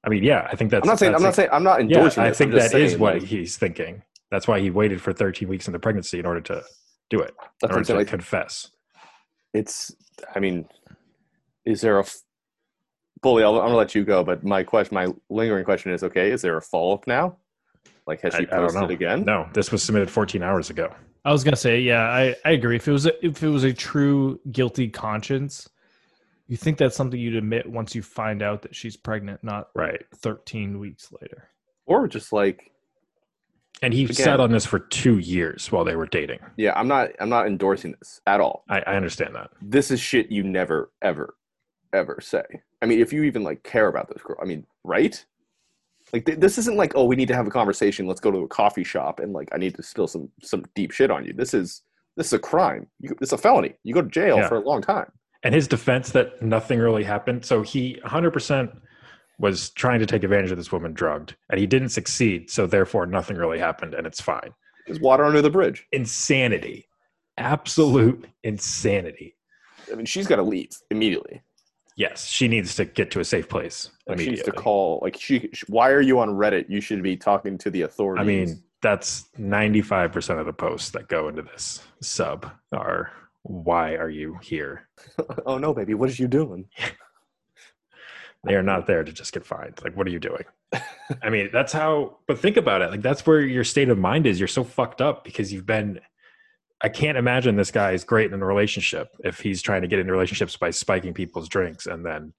I 0.05 0.09
mean, 0.09 0.23
yeah, 0.25 0.49
I 0.51 0.57
think 0.57 0.71
that's. 0.71 0.85
I'm 0.85 0.89
not 0.89 0.99
saying 0.99 1.15
I'm 1.15 1.23
not 1.23 1.35
saying 1.35 1.49
I'm 1.53 1.63
not 1.63 1.81
Yeah, 1.89 1.99
endorsing. 1.99 2.23
I 2.25 2.29
this, 2.31 2.39
think 2.39 2.53
that 2.53 2.75
is 2.75 2.99
what 2.99 3.15
like, 3.15 3.23
he's 3.23 3.57
thinking. 3.57 4.03
That's 4.33 4.49
why 4.49 4.59
he 4.59 4.71
waited 4.71 5.01
for 5.01 5.13
13 5.13 5.47
weeks 5.49 5.69
in 5.69 5.73
the 5.73 5.79
pregnancy 5.79 6.19
in 6.19 6.27
order 6.27 6.41
to 6.41 6.65
do 7.11 7.21
it. 7.21 7.35
In 7.63 7.69
order 7.69 7.79
I'm 7.79 7.85
saying. 7.85 7.97
to 7.99 8.01
Like, 8.01 8.09
confess. 8.09 8.71
it's. 9.55 9.95
I 10.35 10.41
mean, 10.41 10.67
is 11.65 11.81
there 11.83 11.99
a 11.99 12.01
f- 12.03 12.17
bully? 13.21 13.45
I'll, 13.45 13.55
I'm 13.61 13.67
gonna 13.67 13.77
let 13.77 13.95
you 13.95 14.05
go, 14.05 14.25
but 14.25 14.43
my 14.43 14.63
question, 14.65 14.95
my 14.95 15.09
lingering 15.29 15.65
question 15.65 15.93
is: 15.93 16.03
Okay, 16.03 16.31
is 16.33 16.43
there 16.43 16.57
a 16.57 16.63
follow 16.63 16.95
up 16.95 17.07
now? 17.07 17.37
Like, 18.07 18.23
has 18.23 18.35
she 18.35 18.41
I 18.49 18.57
don't 18.57 18.63
posted 18.65 18.83
know. 18.89 18.89
again? 18.89 19.25
No, 19.25 19.49
this 19.53 19.71
was 19.71 19.83
submitted 19.83 20.11
14 20.11 20.43
hours 20.43 20.71
ago. 20.71 20.93
I 21.25 21.31
was 21.31 21.45
gonna 21.45 21.55
say, 21.57 21.79
yeah, 21.81 22.01
I, 22.03 22.35
I 22.45 22.51
agree. 22.53 22.75
If 22.77 22.89
it 22.89 22.93
was 22.93 23.07
a, 23.07 23.25
if 23.25 23.43
it 23.45 23.49
was 23.49 23.63
a 23.63 23.73
true 23.73 24.41
guilty 24.51 24.89
conscience, 24.89 25.69
you 26.49 26.57
think 26.57 26.79
that's 26.79 26.97
something 26.97 27.21
you'd 27.21 27.37
admit 27.37 27.65
once 27.71 27.95
you 27.95 28.03
find 28.03 28.43
out 28.43 28.63
that 28.63 28.75
she's 28.75 28.97
pregnant, 28.97 29.45
not 29.45 29.69
Right. 29.77 30.03
13 30.17 30.81
weeks 30.81 31.13
later. 31.21 31.49
Or 31.87 32.09
just 32.09 32.33
like, 32.33 32.72
And 33.83 33.93
he 33.93 34.05
Again- 34.05 34.15
sat 34.15 34.41
on 34.41 34.53
this 34.53 34.65
for 34.65 34.79
two 34.79 35.19
years 35.19 35.71
while 35.73 35.85
they 35.85 35.97
were 35.97 36.07
dating. 36.07 36.39
yeah, 36.57 36.73
I'm 36.77 36.87
not. 36.89 37.11
I'm 37.21 37.29
not 37.29 37.47
endorsing 37.47 37.95
this 37.99 38.21
at 38.27 38.41
all. 38.41 38.65
I, 38.69 38.81
I 38.81 38.95
understand 38.97 39.35
that. 39.35 39.51
this 39.61 39.91
is 39.91 40.01
shit 40.01 40.31
you 40.31 40.43
never 40.45 40.91
ever 41.03 41.35
ever 41.95 42.19
say 42.23 42.43
i 42.81 42.87
mean 42.87 43.01
if 43.01 43.13
you 43.13 43.23
even 43.23 43.43
like 43.43 43.63
care 43.65 43.87
about 43.89 44.09
this 44.09 44.23
girl 44.23 44.39
i 44.41 44.47
mean 44.47 44.65
right 44.83 45.27
like 46.15 46.25
th- 46.25 46.39
this 46.39 46.57
isn't 46.57 46.79
like 46.79 46.93
oh 46.95 47.05
we 47.05 47.15
need 47.15 47.29
to 47.29 47.35
have 47.35 47.47
a 47.47 47.51
conversation 47.51 48.07
let's 48.07 48.19
go 48.19 48.31
to 48.31 48.39
a 48.39 48.49
coffee 48.49 48.83
shop 48.83 49.21
and 49.21 49.35
like 49.35 49.51
i 49.53 49.59
need 49.59 49.75
to 49.75 49.83
spill 49.83 50.07
some 50.09 50.27
some 50.43 50.65
deep 50.75 50.91
shit 50.91 51.11
on 51.11 51.23
you 51.23 51.35
this 51.35 51.53
is 51.53 51.83
this 52.17 52.29
is 52.29 52.33
a 52.33 52.39
crime 52.39 52.87
you, 52.99 53.15
it's 53.21 53.33
a 53.35 53.37
felony 53.37 53.75
you 53.85 53.93
go 53.93 54.01
to 54.01 54.09
jail 54.09 54.39
Yeah. 54.39 54.49
for 54.49 54.57
a 54.57 54.61
long 54.61 54.81
time 54.81 55.13
And 55.43 55.55
his 55.55 55.69
defense 55.69 56.13
that 56.13 56.41
nothing 56.41 56.79
really 56.79 57.05
happened. 57.05 57.45
So 57.45 57.61
he 57.63 58.01
100% 58.07 58.75
was 59.39 59.71
trying 59.71 59.99
to 60.01 60.07
take 60.07 60.23
advantage 60.25 60.51
of 60.51 60.57
this 60.57 60.71
woman 60.73 60.93
drugged, 60.93 61.35
and 61.51 61.59
he 61.59 61.67
didn't 61.67 61.89
succeed. 61.91 62.51
So 62.51 62.67
therefore, 62.67 63.07
nothing 63.07 63.37
really 63.37 63.59
happened, 63.59 63.95
and 63.95 64.07
it's 64.07 64.21
fine. 64.21 64.53
there's 64.87 65.01
water 65.01 65.25
under 65.25 65.43
the 65.43 65.51
bridge 65.51 65.87
Insanity. 65.93 66.87
Absolute 67.39 68.27
insanity. 68.45 69.37
i 69.91 69.95
mean 69.95 70.05
she's 70.07 70.27
got 70.27 70.37
to 70.37 70.43
leave 70.43 70.71
immediately 70.91 71.43
Yes, 71.95 72.25
she 72.27 72.49
needs 72.49 72.75
to 72.77 72.87
get 72.87 73.11
to 73.11 73.21
a 73.21 73.25
safe 73.25 73.49
place 73.49 73.91
like 74.07 74.19
she 74.19 74.31
needs 74.31 74.43
to 74.43 74.53
call 74.53 74.99
like 75.03 75.17
she 75.19 75.49
sh- 75.53 75.65
why 75.69 75.91
are 75.91 76.01
you 76.01 76.21
on 76.21 76.31
reddit 76.31 76.69
you 76.69 76.81
should 76.81 77.03
be 77.03 77.17
talking 77.17 77.59
to 77.59 77.71
the 77.71 77.83
authorities 77.83 78.23
I 78.23 78.27
mean, 78.27 78.63
that's 78.81 79.27
95% 79.39 80.41
of 80.41 80.47
the 80.47 80.53
posts 80.53 80.91
that 80.91 81.09
go 81.09 81.29
into 81.29 81.43
this 81.43 81.83
sub 82.01 82.51
are 82.73 83.13
why 83.43 83.95
are 83.97 84.09
you 84.11 84.39
here? 84.43 84.89
oh 85.47 85.59
no 85.59 85.75
baby 85.75 85.95
what 85.95 86.09
is 86.09 86.19
you 86.19 86.29
doing 86.29 86.67
They 88.45 88.55
are 88.55 88.63
not 88.63 88.87
there 88.87 89.05
to 89.05 89.13
just 89.13 89.33
get 89.33 89.45
fined. 89.47 89.81
Like, 89.85 89.97
what 89.97 90.07
are 90.07 90.11
you 90.11 90.19
doing? 90.19 90.45
I 91.23 91.31
mean, 91.31 91.51
that's 91.53 91.73
how, 91.73 92.19
but 92.27 92.39
think 92.39 92.57
about 92.57 92.83
it. 92.83 92.91
Like, 92.91 93.03
that's 93.03 93.25
where 93.27 93.41
your 93.41 93.63
state 93.65 93.89
of 93.89 93.99
mind 93.99 94.27
is. 94.27 94.41
You're 94.41 94.49
so 94.49 94.65
fucked 94.65 95.01
up 95.01 95.23
because 95.25 95.53
you've 95.53 95.67
been, 95.67 96.01
I 96.83 96.89
can't 96.89 97.17
imagine 97.17 97.55
this 97.57 97.71
guy 97.71 97.93
is 97.93 98.03
great 98.03 98.33
in 98.33 98.43
a 98.43 98.47
relationship 98.47 99.09
if 99.23 99.39
he's 99.41 99.63
trying 99.63 99.83
to 99.83 99.89
get 99.89 100.01
into 100.01 100.13
relationships 100.13 100.57
by 100.57 100.71
spiking 100.71 101.15
people's 101.15 101.49
drinks 101.49 101.87
and 101.87 102.05
then, 102.05 102.33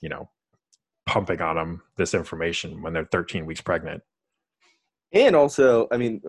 you 0.00 0.08
know, 0.08 0.28
pumping 1.06 1.40
on 1.40 1.54
them 1.56 1.82
this 1.96 2.12
information 2.14 2.82
when 2.82 2.92
they're 2.92 3.04
13 3.06 3.46
weeks 3.46 3.62
pregnant. 3.62 4.02
and 5.14 5.34
also 5.34 5.88
i 5.90 5.96
mean 5.96 6.20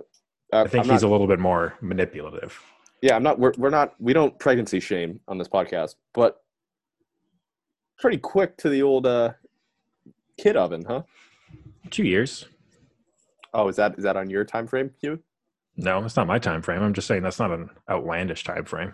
uh, 0.54 0.62
I 0.62 0.68
think 0.68 0.86
I'm 0.86 0.92
he's 0.92 1.02
not- 1.04 1.10
a 1.10 1.12
little 1.12 1.28
bit 1.28 1.38
more 1.38 1.74
manipulative. 1.82 2.58
yeah 3.02 3.18
i'm 3.18 3.22
not 3.24 3.38
we're, 3.40 3.52
we're 3.58 3.72
not 3.72 3.94
we 4.00 4.14
don't 4.14 4.40
pregnancy 4.40 4.80
shame 4.80 5.20
on 5.28 5.38
this 5.38 5.50
podcast 5.50 5.96
but 6.14 6.38
pretty 8.00 8.18
quick 8.18 8.58
to 8.58 8.70
the 8.70 8.82
old 8.82 9.06
uh 9.06 9.34
kid 10.38 10.56
oven 10.56 10.84
huh 10.88 11.04
Two 11.90 12.04
years. 12.04 12.46
oh 13.54 13.68
is 13.68 13.76
that 13.78 13.98
is 13.98 14.04
that 14.04 14.16
on 14.18 14.30
your 14.30 14.44
time 14.46 14.68
frame 14.68 14.92
Hugh? 15.02 15.20
No, 15.78 16.04
it's 16.04 16.16
not 16.18 16.28
my 16.28 16.40
time 16.40 16.62
frame. 16.62 16.82
I'm 16.82 16.94
just 16.94 17.08
saying 17.08 17.24
that's 17.24 17.40
not 17.40 17.52
an 17.52 17.70
outlandish 17.90 18.44
time 18.44 18.66
frame. 18.66 18.94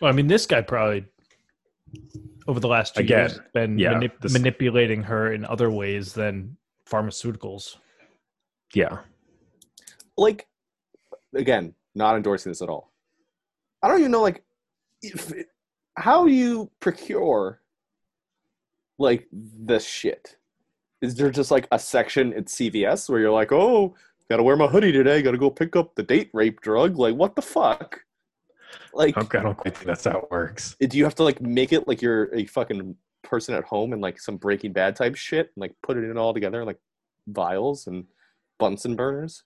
Well, 0.00 0.10
I 0.10 0.12
mean, 0.16 0.26
this 0.28 0.46
guy 0.46 0.62
probably 0.62 1.04
over 2.48 2.58
the 2.58 2.68
last 2.68 2.94
two 2.94 3.02
Again, 3.02 3.28
years 3.30 3.40
been 3.52 3.78
yeah, 3.78 3.92
manip- 3.94 4.20
this- 4.20 4.32
manipulating 4.32 5.02
her 5.02 5.32
in 5.32 5.44
other 5.44 5.70
ways 5.70 6.12
than 6.14 6.56
pharmaceuticals. 6.88 7.76
Yeah. 8.74 8.98
like 10.18 10.46
again 11.34 11.74
not 11.94 12.16
endorsing 12.16 12.50
this 12.50 12.60
at 12.62 12.68
all 12.68 12.90
i 13.82 13.88
don't 13.88 14.00
even 14.00 14.10
know 14.10 14.20
like 14.22 14.42
if, 15.02 15.32
how 15.96 16.26
you 16.26 16.70
procure 16.80 17.60
like 18.98 19.26
the 19.32 19.78
shit 19.78 20.36
is 21.02 21.14
there 21.14 21.30
just 21.30 21.50
like 21.50 21.66
a 21.72 21.78
section 21.78 22.32
at 22.34 22.46
cvs 22.46 23.08
where 23.08 23.20
you're 23.20 23.30
like 23.30 23.52
oh 23.52 23.94
gotta 24.30 24.42
wear 24.42 24.56
my 24.56 24.66
hoodie 24.66 24.92
today 24.92 25.22
gotta 25.22 25.38
go 25.38 25.50
pick 25.50 25.76
up 25.76 25.94
the 25.94 26.02
date 26.02 26.30
rape 26.32 26.60
drug 26.60 26.96
like 26.98 27.14
what 27.14 27.36
the 27.36 27.42
fuck 27.42 28.00
like 28.92 29.16
Okay, 29.16 29.38
I 29.38 29.42
don't 29.42 29.56
quite 29.56 29.76
think 29.76 29.86
that's 29.86 30.04
how 30.04 30.18
it 30.18 30.30
works. 30.30 30.74
do 30.80 30.96
you 30.98 31.04
have 31.04 31.14
to 31.16 31.22
like 31.22 31.40
make 31.40 31.72
it 31.72 31.86
like 31.86 32.02
you're 32.02 32.34
a 32.34 32.46
fucking 32.46 32.96
person 33.22 33.54
at 33.54 33.64
home 33.64 33.92
and 33.92 34.00
like 34.02 34.18
some 34.20 34.36
breaking 34.36 34.72
bad 34.72 34.96
type 34.96 35.14
shit 35.16 35.50
and 35.54 35.60
like 35.60 35.74
put 35.82 35.96
it 35.96 36.04
in 36.04 36.16
all 36.18 36.32
together 36.34 36.64
like 36.64 36.78
vials 37.28 37.86
and 37.86 38.04
bunsen 38.58 38.96
burners 38.96 39.42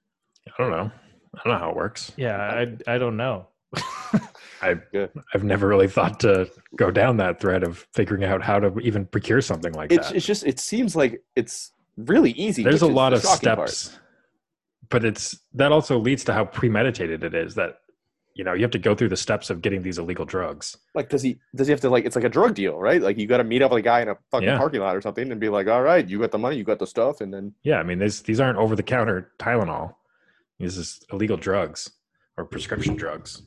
I 0.48 0.62
don't 0.62 0.70
know. 0.72 0.90
I 1.34 1.40
don't 1.44 1.52
know 1.52 1.58
how 1.58 1.70
it 1.70 1.76
works. 1.76 2.12
Yeah, 2.16 2.36
I 2.38 2.94
I 2.94 2.98
don't 2.98 3.16
know. 3.16 3.46
I 4.62 4.74
Good. 4.92 5.10
I've 5.34 5.44
never 5.44 5.66
really 5.68 5.88
thought 5.88 6.20
to 6.20 6.50
go 6.76 6.90
down 6.90 7.16
that 7.18 7.40
thread 7.40 7.62
of 7.62 7.86
figuring 7.94 8.24
out 8.24 8.42
how 8.42 8.58
to 8.60 8.78
even 8.80 9.06
procure 9.06 9.40
something 9.40 9.72
like 9.72 9.92
It's 9.92 10.08
that. 10.08 10.16
it's 10.16 10.26
just 10.26 10.44
it 10.46 10.58
seems 10.60 10.94
like 10.96 11.22
it's 11.36 11.72
really 11.96 12.32
easy. 12.32 12.62
There's 12.62 12.82
a 12.82 12.86
lot 12.86 13.10
the 13.10 13.16
of 13.16 13.22
shocking 13.22 13.54
part. 13.56 13.70
steps, 13.70 13.98
but 14.88 15.04
it's 15.04 15.38
that 15.54 15.72
also 15.72 15.98
leads 15.98 16.24
to 16.24 16.32
how 16.32 16.44
premeditated 16.44 17.24
it 17.24 17.34
is. 17.34 17.54
That 17.54 17.76
you 18.34 18.44
know 18.44 18.52
you 18.54 18.62
have 18.62 18.70
to 18.70 18.78
go 18.78 18.94
through 18.94 19.08
the 19.08 19.16
steps 19.16 19.50
of 19.50 19.60
getting 19.62 19.82
these 19.82 19.98
illegal 19.98 20.24
drugs. 20.24 20.76
Like, 20.94 21.08
does 21.08 21.22
he 21.22 21.38
does 21.56 21.66
he 21.66 21.72
have 21.72 21.80
to 21.80 21.90
like? 21.90 22.04
It's 22.04 22.16
like 22.16 22.24
a 22.24 22.28
drug 22.28 22.54
deal, 22.54 22.78
right? 22.78 23.02
Like, 23.02 23.18
you 23.18 23.26
got 23.26 23.38
to 23.38 23.44
meet 23.44 23.60
up 23.62 23.70
with 23.72 23.78
a 23.80 23.82
guy 23.82 24.00
in 24.02 24.08
a 24.08 24.16
fucking 24.30 24.46
Yeah. 24.48 24.56
parking 24.58 24.80
lot 24.80 24.94
or 24.96 25.00
something, 25.00 25.30
and 25.32 25.40
be 25.40 25.48
like, 25.48 25.66
"All 25.68 25.82
right, 25.82 26.06
you 26.08 26.18
got 26.20 26.30
the 26.30 26.38
money, 26.38 26.56
you 26.56 26.64
got 26.64 26.78
the 26.78 26.86
stuff," 26.86 27.20
and 27.20 27.32
then 27.34 27.54
Yeah, 27.62 27.78
I 27.78 27.82
mean 27.82 27.98
these 27.98 28.22
these 28.22 28.40
aren't 28.40 28.58
over 28.58 28.76
the 28.76 28.82
counter 28.82 29.32
Tylenol. 29.38 29.94
These 30.58 30.76
is 30.76 31.00
illegal 31.12 31.36
drugs 31.36 31.90
or 32.36 32.44
prescription 32.44 32.94
drugs. 32.96 33.42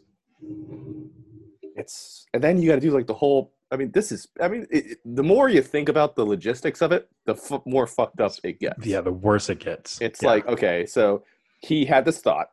It's 1.84 2.26
and 2.34 2.44
then 2.44 2.58
you 2.62 2.68
got 2.70 2.76
to 2.76 2.82
do 2.82 2.92
like 2.92 3.08
the 3.08 3.14
whole. 3.14 3.54
I 3.72 3.76
mean, 3.76 3.92
this 3.92 4.12
is. 4.12 4.28
I 4.40 4.48
mean, 4.48 4.68
it, 4.70 5.00
the 5.06 5.24
more 5.24 5.50
you 5.50 5.62
think 5.62 5.90
about 5.90 6.16
the 6.16 6.26
logistics 6.26 6.82
of 6.82 6.92
it, 6.92 7.10
the 7.26 7.34
f- 7.34 7.62
more 7.66 7.88
fucked 7.88 8.22
up 8.22 8.32
it 8.44 8.60
gets. 8.60 8.86
Yeah, 8.86 9.02
the 9.02 9.12
worse 9.12 9.50
it 9.50 9.60
gets. 9.60 10.00
It's 10.02 10.22
Yeah. 10.22 10.30
like 10.30 10.48
okay, 10.48 10.86
so 10.86 11.24
he 11.60 11.86
had 11.86 12.06
this 12.06 12.20
thought, 12.22 12.52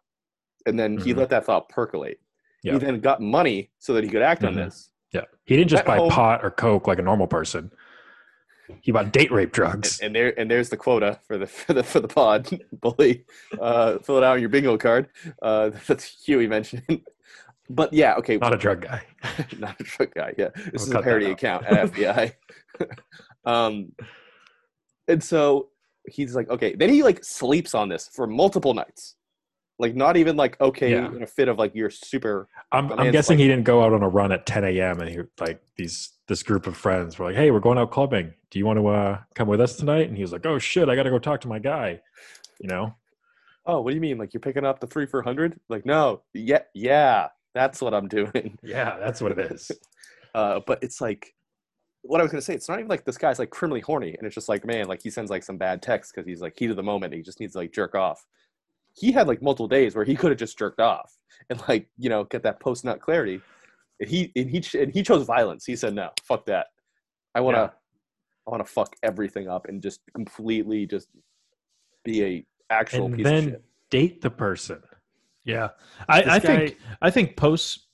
and 0.67 0.79
then 0.79 0.97
he 0.99 1.13
Mhm. 1.13 1.19
let 1.19 1.29
that 1.31 1.45
thought 1.45 1.69
percolate. 1.69 2.21
Yeah. 2.63 2.73
He 2.75 2.79
then 2.79 3.01
got 3.01 3.21
money 3.21 3.71
so 3.79 3.93
that 3.95 4.05
he 4.05 4.11
could 4.11 4.23
act 4.23 4.45
on 4.45 4.53
Mhm. 4.55 4.65
this. 4.65 4.91
yeah, 5.13 5.25
he 5.45 5.57
didn't 5.57 5.71
just 5.71 5.81
At 5.81 5.87
buy 5.87 5.97
home- 5.99 6.11
pot 6.11 6.45
or 6.45 6.51
coke 6.51 6.87
like 6.87 6.99
a 6.99 7.03
normal 7.03 7.27
person. 7.27 7.71
He 8.83 8.93
bought 8.93 9.13
date 9.13 9.33
rape 9.33 9.51
drugs. 9.53 9.99
And, 9.99 10.07
and 10.09 10.15
there 10.17 10.39
and 10.41 10.51
there's 10.51 10.69
the 10.71 10.77
quota 10.77 11.19
for 11.27 11.37
the 11.37 11.47
for 11.61 11.73
the 11.75 11.83
for 11.83 12.01
the 12.01 12.09
pod 12.09 12.49
bully. 12.73 13.25
Uh, 13.61 13.99
fill 13.99 14.17
it 14.19 14.25
out 14.25 14.35
on 14.35 14.41
your 14.41 14.49
bingo 14.49 14.79
card. 14.79 15.09
Uh, 15.43 15.71
that's 15.87 16.05
Huey 16.25 16.47
mentioned. 16.47 17.03
But 17.73 17.93
yeah, 17.93 18.15
okay, 18.17 18.37
Not 18.37 18.53
a 18.53 18.57
drug 18.57 18.81
guy. 18.83 19.03
not 19.59 19.81
a 19.81 19.85
drug 19.85 20.13
guy. 20.13 20.35
Yeah, 20.37 20.49
this 20.55 20.73
We'll 20.73 20.83
is 20.83 20.91
a 20.93 21.03
parody 21.03 21.31
account 21.31 21.65
at 21.67 21.93
FBI. 21.93 22.35
um, 23.45 23.93
and 25.07 25.23
so 25.23 25.69
he's 26.09 26.35
like, 26.35 26.51
okay. 26.51 26.75
Then 26.75 26.89
he 26.91 27.05
like 27.05 27.25
sleeps 27.25 27.73
on 27.73 27.89
this 27.89 28.09
for 28.13 28.27
multiple 28.27 28.75
nights, 28.75 29.15
like 29.79 29.95
not 29.95 30.17
even 30.17 30.37
like 30.37 30.61
okay 30.61 30.91
Yeah. 30.91 31.07
in 31.07 31.23
a 31.23 31.27
fit 31.29 31.47
of 31.47 31.59
like 31.59 31.73
you're 31.75 31.91
super. 31.91 32.49
I'm, 32.73 32.91
I'm 32.93 33.13
guessing 33.13 33.37
like- 33.37 33.43
he 33.43 33.49
didn't 33.49 33.65
go 33.65 33.85
out 33.85 33.93
on 33.93 34.03
a 34.03 34.09
run 34.09 34.33
at 34.33 34.47
10 34.47 34.65
a.m. 34.65 35.01
and 35.01 35.09
he 35.09 35.19
like 35.39 35.63
these 35.77 36.11
this 36.27 36.43
group 36.43 36.67
of 36.67 36.77
friends 36.77 37.19
were 37.21 37.27
like, 37.27 37.37
"Hey, 37.37 37.53
we're 37.53 37.61
going 37.61 37.79
out 37.79 37.93
clubbing. 37.93 38.35
Do 38.51 38.59
you 38.59 38.67
want 38.67 38.81
to 38.81 38.87
uh, 38.89 39.19
come 39.37 39.47
with 39.47 39.61
us 39.61 39.77
tonight?" 39.77 40.09
And 40.09 40.17
he 40.17 40.23
was 40.23 40.33
like, 40.33 40.45
"Oh 40.45 40.59
shit, 40.59 40.89
I 40.89 40.97
got 40.97 41.05
to 41.05 41.11
go 41.11 41.21
talk 41.21 41.41
to 41.43 41.49
my 41.49 41.61
guy." 41.61 42.01
You 42.61 42.69
know, 42.69 42.97
Oh, 43.65 43.81
what 43.81 43.91
do 43.91 43.95
you 43.95 44.01
mean? 44.01 44.19
Like 44.19 44.35
you're 44.35 44.41
picking 44.41 44.65
up 44.65 44.81
the 44.81 44.89
three 44.89 45.07
for 45.07 45.23
hundred? 45.23 45.61
Like 45.69 45.87
no, 45.87 46.23
yeah, 46.35 46.63
yeah, 46.75 47.29
that's 47.55 47.81
what 47.83 47.95
I'm 47.95 48.09
doing. 48.09 48.59
yeah, 48.63 48.97
that's 48.99 49.21
what 49.21 49.33
it 49.33 49.53
is. 49.53 49.71
Uh, 50.35 50.61
but 50.67 50.83
it's 50.83 51.01
like 51.01 51.35
what 52.03 52.21
I 52.21 52.23
was 52.23 52.31
gonna 52.33 52.43
say. 52.43 52.55
It's 52.55 52.69
not 52.69 52.79
even 52.79 52.89
like 52.89 53.05
this 53.05 53.19
guy's 53.19 53.39
like 53.39 53.51
criminally 53.51 53.81
horny, 53.81 54.15
and 54.17 54.27
it's 54.27 54.35
just 54.35 54.49
like 54.49 54.65
man, 54.65 54.87
like 54.87 55.03
he 55.03 55.11
sends 55.11 55.31
like 55.31 55.43
some 55.43 55.57
bad 55.57 55.83
text 55.83 56.13
because 56.15 56.27
he's 56.27 56.41
like 56.41 56.55
heat 56.59 56.71
of 56.71 56.77
the 56.77 56.83
moment. 56.83 57.15
He 57.15 57.23
just 57.23 57.41
needs 57.41 57.53
to 57.55 57.59
like 57.59 57.73
jerk 57.73 57.95
off. 57.95 58.25
He 58.95 59.13
had 59.13 59.27
like 59.29 59.43
multiple 59.43 59.69
days 59.69 59.95
where 59.95 60.05
he 60.05 60.15
could 60.17 60.31
have 60.31 60.39
just 60.39 60.59
jerked 60.59 60.81
off 60.81 61.13
and 61.49 61.61
like 61.69 61.89
you 61.99 62.09
know 62.09 62.25
get 62.25 62.43
that 62.45 62.61
post 62.61 62.85
nut 62.85 63.01
clarity. 63.01 63.41
And 64.01 64.09
he 64.09 64.33
and 64.37 64.49
he 64.49 64.61
ch- 64.61 64.77
and 64.77 64.93
he 64.93 65.03
chose 65.03 65.27
violence. 65.27 65.65
He 65.67 65.77
said 65.77 65.95
no, 65.95 66.11
fuck 66.25 66.47
that. 66.47 66.69
I 67.35 67.41
wanna 67.41 67.59
Yeah. 67.59 67.69
I 68.47 68.51
wanna 68.51 68.65
fuck 68.65 68.97
everything 69.03 69.49
up 69.49 69.67
and 69.69 69.83
just 69.83 70.01
completely 70.15 70.87
just 70.87 71.09
be 72.05 72.25
a 72.25 72.47
actual 72.71 73.07
and 73.07 73.17
piece 73.17 73.27
of 73.27 73.33
then 73.33 73.45
shit. 73.51 73.65
date 73.91 74.21
the 74.23 74.31
person. 74.31 74.81
Yeah, 75.45 75.69
I, 76.09 76.21
I 76.21 76.23
guy- 76.23 76.39
think 76.39 76.79
I 77.01 77.11
think 77.11 77.37
post 77.37 77.87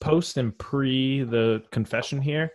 post 0.00 0.36
and 0.38 0.56
pre 0.58 1.22
the 1.22 1.62
confession 1.70 2.20
here, 2.22 2.52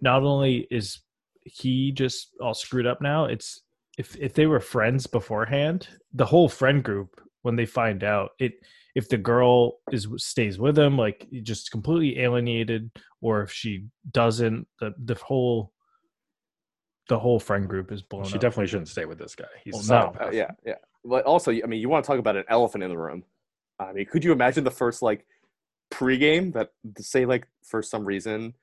not 0.00 0.22
only 0.22 0.66
is 0.70 1.00
he 1.42 1.92
just 1.92 2.30
all 2.40 2.54
screwed 2.54 2.86
up 2.86 3.00
now, 3.00 3.26
it's 3.26 3.60
if 3.98 4.16
if 4.16 4.32
they 4.34 4.46
were 4.46 4.60
friends 4.60 5.06
beforehand, 5.06 5.88
the 6.12 6.24
whole 6.26 6.48
friend 6.48 6.82
group 6.82 7.20
when 7.42 7.56
they 7.56 7.66
find 7.66 8.02
out 8.02 8.30
it 8.38 8.54
if 8.94 9.08
the 9.10 9.18
girl 9.18 9.78
is 9.92 10.08
stays 10.16 10.58
with 10.58 10.76
him 10.78 10.96
like 10.96 11.26
just 11.42 11.70
completely 11.70 12.18
alienated 12.20 12.90
or 13.20 13.42
if 13.42 13.52
she 13.52 13.84
doesn't 14.10 14.66
the 14.80 14.92
the 15.04 15.14
whole 15.14 15.72
the 17.08 17.18
whole 17.18 17.38
friend 17.38 17.68
group 17.68 17.92
is 17.92 18.02
blown 18.02 18.24
She 18.24 18.34
up. 18.34 18.40
definitely 18.40 18.66
shouldn't 18.66 18.88
stay 18.88 19.04
with 19.04 19.18
this 19.18 19.36
guy. 19.36 19.44
He's 19.62 19.88
Well, 19.88 20.10
a 20.18 20.24
no. 20.24 20.30
Yeah, 20.32 20.50
yeah. 20.64 20.74
But 21.04 21.24
also, 21.24 21.52
I 21.52 21.66
mean, 21.66 21.80
you 21.80 21.88
want 21.88 22.04
to 22.04 22.06
talk 22.10 22.18
about 22.18 22.34
an 22.36 22.42
elephant 22.48 22.82
in 22.82 22.90
the 22.90 22.98
room? 22.98 23.22
I 23.78 23.92
mean, 23.92 24.06
could 24.06 24.24
you 24.24 24.32
imagine 24.32 24.64
the 24.64 24.70
first 24.70 25.02
like 25.02 25.26
pregame 25.92 26.52
that 26.54 26.70
say 26.98 27.26
like 27.26 27.46
for 27.62 27.82
some 27.82 28.04
reason 28.04 28.54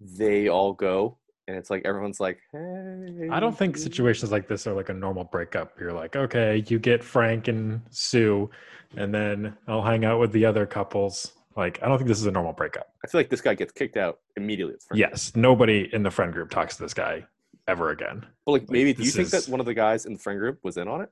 they 0.00 0.48
all 0.48 0.72
go 0.72 1.18
and 1.48 1.56
it's 1.56 1.70
like 1.70 1.84
everyone's 1.84 2.20
like, 2.20 2.38
hey. 2.52 3.28
I 3.30 3.40
don't 3.40 3.56
think 3.56 3.76
situations 3.76 4.30
like 4.30 4.46
this 4.46 4.66
are 4.66 4.72
like 4.72 4.88
a 4.90 4.94
normal 4.94 5.24
breakup. 5.24 5.78
You're 5.80 5.92
like, 5.92 6.14
okay, 6.14 6.62
you 6.68 6.78
get 6.78 7.02
Frank 7.02 7.48
and 7.48 7.80
Sue, 7.90 8.48
and 8.96 9.12
then 9.12 9.56
I'll 9.66 9.82
hang 9.82 10.04
out 10.04 10.20
with 10.20 10.30
the 10.32 10.44
other 10.44 10.66
couples. 10.66 11.32
Like, 11.56 11.82
I 11.82 11.88
don't 11.88 11.98
think 11.98 12.08
this 12.08 12.20
is 12.20 12.26
a 12.26 12.30
normal 12.30 12.52
breakup. 12.52 12.94
I 13.04 13.08
feel 13.08 13.18
like 13.18 13.28
this 13.28 13.40
guy 13.40 13.54
gets 13.54 13.72
kicked 13.72 13.96
out 13.96 14.20
immediately. 14.36 14.74
at. 14.90 14.96
Yes, 14.96 15.34
nobody 15.34 15.90
in 15.92 16.02
the 16.04 16.10
friend 16.10 16.32
group 16.32 16.48
talks 16.50 16.76
to 16.76 16.82
this 16.82 16.94
guy 16.94 17.24
ever 17.68 17.90
again. 17.90 18.24
But 18.46 18.52
like, 18.52 18.70
maybe 18.70 18.92
do 18.94 19.02
you 19.02 19.10
think 19.10 19.26
is- 19.26 19.44
that 19.46 19.50
one 19.50 19.60
of 19.60 19.66
the 19.66 19.74
guys 19.74 20.06
in 20.06 20.12
the 20.14 20.18
friend 20.20 20.38
group 20.38 20.60
was 20.62 20.76
in 20.76 20.86
on 20.86 21.00
it? 21.00 21.10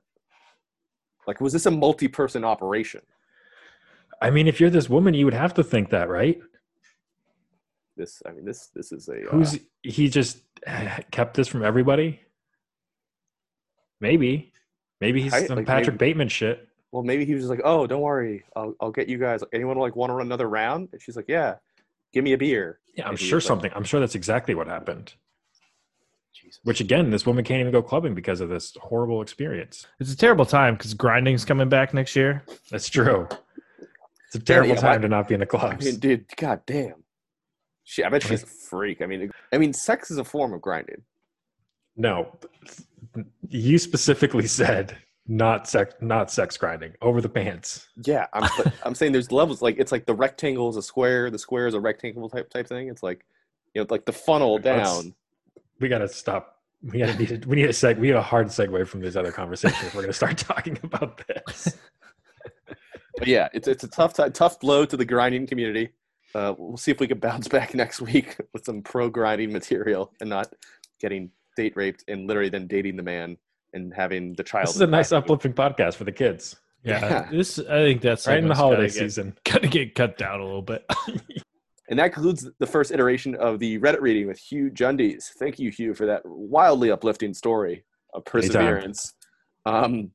Like, 1.27 1.41
was 1.41 1.53
this 1.53 1.65
a 1.65 1.71
multi-person 1.71 2.43
operation? 2.43 3.01
I 4.21 4.29
mean, 4.29 4.47
if 4.47 4.59
you're 4.59 4.69
this 4.69 4.89
woman, 4.89 5.13
you 5.13 5.25
would 5.25 5.33
have 5.33 5.53
to 5.55 5.63
think 5.63 5.89
that, 5.89 6.07
right? 6.09 6.39
This, 7.97 8.21
I 8.25 8.31
mean, 8.31 8.45
this, 8.45 8.67
this 8.73 8.91
is 8.91 9.07
a. 9.09 9.27
uh, 9.27 9.31
Who's 9.31 9.59
he 9.81 10.09
just 10.09 10.39
kept 11.11 11.35
this 11.35 11.47
from 11.47 11.63
everybody? 11.63 12.21
Maybe, 13.99 14.51
maybe 14.99 15.21
he's 15.21 15.33
I- 15.33 15.45
some 15.47 15.57
like, 15.57 15.65
Patrick 15.67 15.95
maybe- 15.99 16.11
Bateman 16.11 16.27
shit. 16.29 16.67
well, 16.91 17.03
maybe 17.03 17.25
he 17.25 17.33
was 17.33 17.43
just 17.43 17.49
like, 17.51 17.61
"Oh, 17.63 17.85
don't 17.87 18.01
worry, 18.01 18.43
I'll, 18.55 18.73
I'll 18.79 18.91
get 18.91 19.07
you 19.09 19.17
guys. 19.17 19.43
Anyone 19.53 19.77
like 19.77 19.95
want 19.95 20.09
to 20.09 20.13
run 20.15 20.25
another 20.27 20.49
round?" 20.49 20.89
And 20.91 21.01
she's 21.01 21.15
like, 21.15 21.25
"Yeah, 21.27 21.55
give 22.13 22.23
me 22.23 22.33
a 22.33 22.37
beer." 22.37 22.79
Yeah, 22.95 23.05
I'm 23.05 23.11
And 23.11 23.19
sure 23.19 23.37
was 23.37 23.45
like, 23.45 23.47
something. 23.47 23.71
I'm 23.75 23.83
sure 23.83 23.99
that's 23.99 24.15
exactly 24.15 24.55
what 24.55 24.67
happened. 24.67 25.13
Jesus. 26.33 26.59
Which 26.63 26.79
again, 26.81 27.11
this 27.11 27.25
woman 27.25 27.43
can't 27.43 27.59
even 27.59 27.71
go 27.71 27.81
clubbing 27.83 28.15
because 28.15 28.41
of 28.41 28.49
this 28.49 28.75
horrible 28.81 29.21
experience. 29.21 29.85
It's 29.99 30.11
a 30.13 30.17
terrible 30.17 30.45
time 30.45 30.75
because 30.75 30.93
grinding's 30.93 31.45
coming 31.45 31.69
back 31.69 31.93
next 31.93 32.15
year. 32.15 32.43
That's 32.71 32.89
true. 32.89 33.27
It's 34.33 34.35
a 34.37 34.45
terrible 34.45 34.69
yeah, 34.75 34.81
time 34.81 34.91
why- 34.91 34.97
to 34.99 35.07
not 35.09 35.27
be 35.27 35.33
in 35.33 35.41
the 35.41 35.45
I 35.45 35.49
clubs. 35.49 35.85
mean, 35.85 35.99
dude, 35.99 36.25
god 36.37 36.61
damn. 36.65 37.03
She, 37.83 38.03
I 38.03 38.09
bet 38.09 38.23
she's 38.23 38.43
a 38.43 38.47
freak. 38.47 39.01
I 39.01 39.05
mean, 39.05 39.29
I 39.51 39.57
mean, 39.57 39.73
sex 39.73 40.09
is 40.11 40.17
a 40.17 40.23
form 40.23 40.53
of 40.53 40.61
grinding. 40.61 41.01
no, 41.97 42.37
you 43.49 43.77
specifically 43.77 44.47
said 44.47 44.95
not 45.27 45.67
sex, 45.67 45.93
not 45.99 46.31
sex 46.31 46.55
grinding 46.57 46.93
over 47.01 47.19
the 47.19 47.27
pants. 47.29 47.87
Yeah, 48.05 48.27
I'm, 48.33 48.49
I'm 48.85 48.95
saying 48.95 49.11
there's 49.11 49.31
levels. 49.31 49.61
Like 49.61 49.75
it's 49.77 49.91
like 49.91 50.05
the 50.05 50.13
rectangle 50.15 50.69
is 50.69 50.77
a 50.77 50.81
square, 50.81 51.29
the 51.29 51.39
square 51.39 51.67
is 51.67 51.73
a 51.73 51.79
rectangle 51.81 52.29
type 52.29 52.49
type 52.49 52.67
thing. 52.67 52.87
It's 52.87 53.03
like, 53.03 53.25
you 53.73 53.81
know, 53.81 53.87
like 53.89 54.05
the 54.05 54.13
funnel 54.13 54.53
Let's- 54.63 54.63
down. 55.03 55.13
We 55.79 55.89
gotta 55.89 56.07
stop. 56.07 56.59
We 56.83 56.99
gotta 56.99 57.17
need. 57.17 57.31
A, 57.43 57.47
we 57.47 57.55
need 57.57 57.65
a 57.65 57.69
seg. 57.69 57.97
We 57.97 58.07
need 58.07 58.15
a 58.15 58.21
hard 58.21 58.47
segue 58.47 58.87
from 58.87 59.01
these 59.01 59.17
other 59.17 59.31
conversations. 59.31 59.83
if 59.83 59.95
We're 59.95 60.01
gonna 60.01 60.13
start 60.13 60.37
talking 60.37 60.77
about 60.83 61.21
this. 61.27 61.75
But 63.21 63.27
yeah, 63.27 63.49
it's 63.53 63.67
it's 63.67 63.83
a 63.83 63.87
tough 63.87 64.15
ti- 64.15 64.31
tough 64.31 64.59
blow 64.59 64.83
to 64.83 64.97
the 64.97 65.05
grinding 65.05 65.45
community. 65.45 65.89
Uh, 66.33 66.55
we'll 66.57 66.75
see 66.75 66.89
if 66.89 66.99
we 66.99 67.05
can 67.05 67.19
bounce 67.19 67.47
back 67.57 67.75
next 67.75 68.01
week 68.01 68.35
with 68.51 68.65
some 68.65 68.81
pro 68.81 69.11
grinding 69.11 69.53
material 69.53 70.11
and 70.21 70.27
not 70.27 70.51
getting 70.99 71.29
date 71.55 71.73
raped 71.75 72.03
and 72.07 72.27
literally 72.27 72.49
then 72.49 72.65
dating 72.65 72.95
the 72.95 73.03
man 73.03 73.37
and 73.73 73.93
having 73.93 74.33
the 74.33 74.43
child. 74.43 74.69
This 74.69 74.75
is 74.75 74.81
a 74.81 74.87
nice 74.87 75.11
uplifting 75.11 75.53
podcast 75.53 75.97
for 75.97 76.03
the 76.03 76.11
kids, 76.11 76.55
Yeah, 76.83 76.99
Yeah. 76.99 77.29
this 77.31 77.59
I 77.59 77.83
think 77.83 78.01
that's 78.01 78.25
right 78.25 78.39
in 78.39 78.47
the 78.47 78.55
holiday 78.55 78.87
gotta 78.87 78.91
season. 78.91 79.37
Gotta 79.43 79.67
get 79.67 79.93
cut 79.93 80.17
down 80.17 80.39
a 80.39 80.43
little 80.43 80.63
bit. 80.63 80.83
And 81.89 81.99
that 81.99 82.13
concludes 82.13 82.49
the 82.57 82.65
first 82.65 82.91
iteration 82.91 83.35
of 83.35 83.59
the 83.59 83.77
Reddit 83.77 84.01
reading 84.01 84.25
with 84.25 84.39
Hugh 84.39 84.71
Jundies. 84.71 85.25
Thank 85.37 85.59
you, 85.59 85.69
Hugh, 85.69 85.93
for 85.93 86.07
that 86.07 86.23
wildly 86.25 86.89
uplifting 86.89 87.35
story 87.35 87.83
of 88.15 88.25
perseverance. 88.25 89.13
Um, 89.67 90.09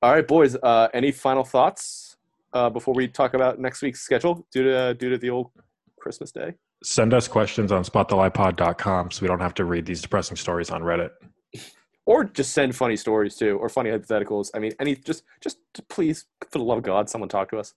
all 0.00 0.12
right, 0.12 0.28
boys. 0.28 0.56
Uh, 0.62 0.88
any 0.94 1.10
final 1.10 1.42
thoughts 1.42 2.11
uh, 2.52 2.70
before 2.70 2.94
we 2.94 3.08
talk 3.08 3.34
about 3.34 3.58
next 3.58 3.82
week's 3.82 4.00
schedule 4.00 4.46
due 4.52 4.64
to 4.64 4.94
due 4.94 5.10
to 5.10 5.18
the 5.18 5.30
old 5.30 5.50
Christmas 5.98 6.32
day? 6.32 6.54
Send 6.82 7.14
us 7.14 7.28
questions 7.28 7.70
on 7.70 7.84
spotthe 7.84 8.10
liepod.com 8.10 9.10
so 9.10 9.22
we 9.22 9.28
don't 9.28 9.40
have 9.40 9.54
to 9.54 9.64
read 9.64 9.86
these 9.86 10.02
depressing 10.02 10.36
stories 10.36 10.70
on 10.70 10.82
Reddit. 10.82 11.10
Or 12.04 12.24
just 12.24 12.52
send 12.52 12.74
funny 12.74 12.96
stories 12.96 13.36
too, 13.36 13.56
or 13.58 13.68
funny 13.68 13.90
hypotheticals. 13.90 14.50
I 14.56 14.58
mean, 14.58 14.72
any 14.80 14.96
just 14.96 15.22
just 15.40 15.58
please, 15.88 16.26
for 16.50 16.58
the 16.58 16.64
love 16.64 16.78
of 16.78 16.82
God, 16.82 17.08
someone 17.08 17.28
talk 17.28 17.48
to 17.52 17.58
us, 17.58 17.74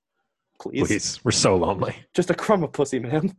please. 0.60 0.88
Please, 0.88 1.20
we're 1.24 1.30
so 1.30 1.56
lonely. 1.56 1.96
just 2.16 2.32
a 2.32 2.34
crumb 2.34 2.64
of 2.64 2.72
pussy, 2.74 2.98
man. 2.98 3.36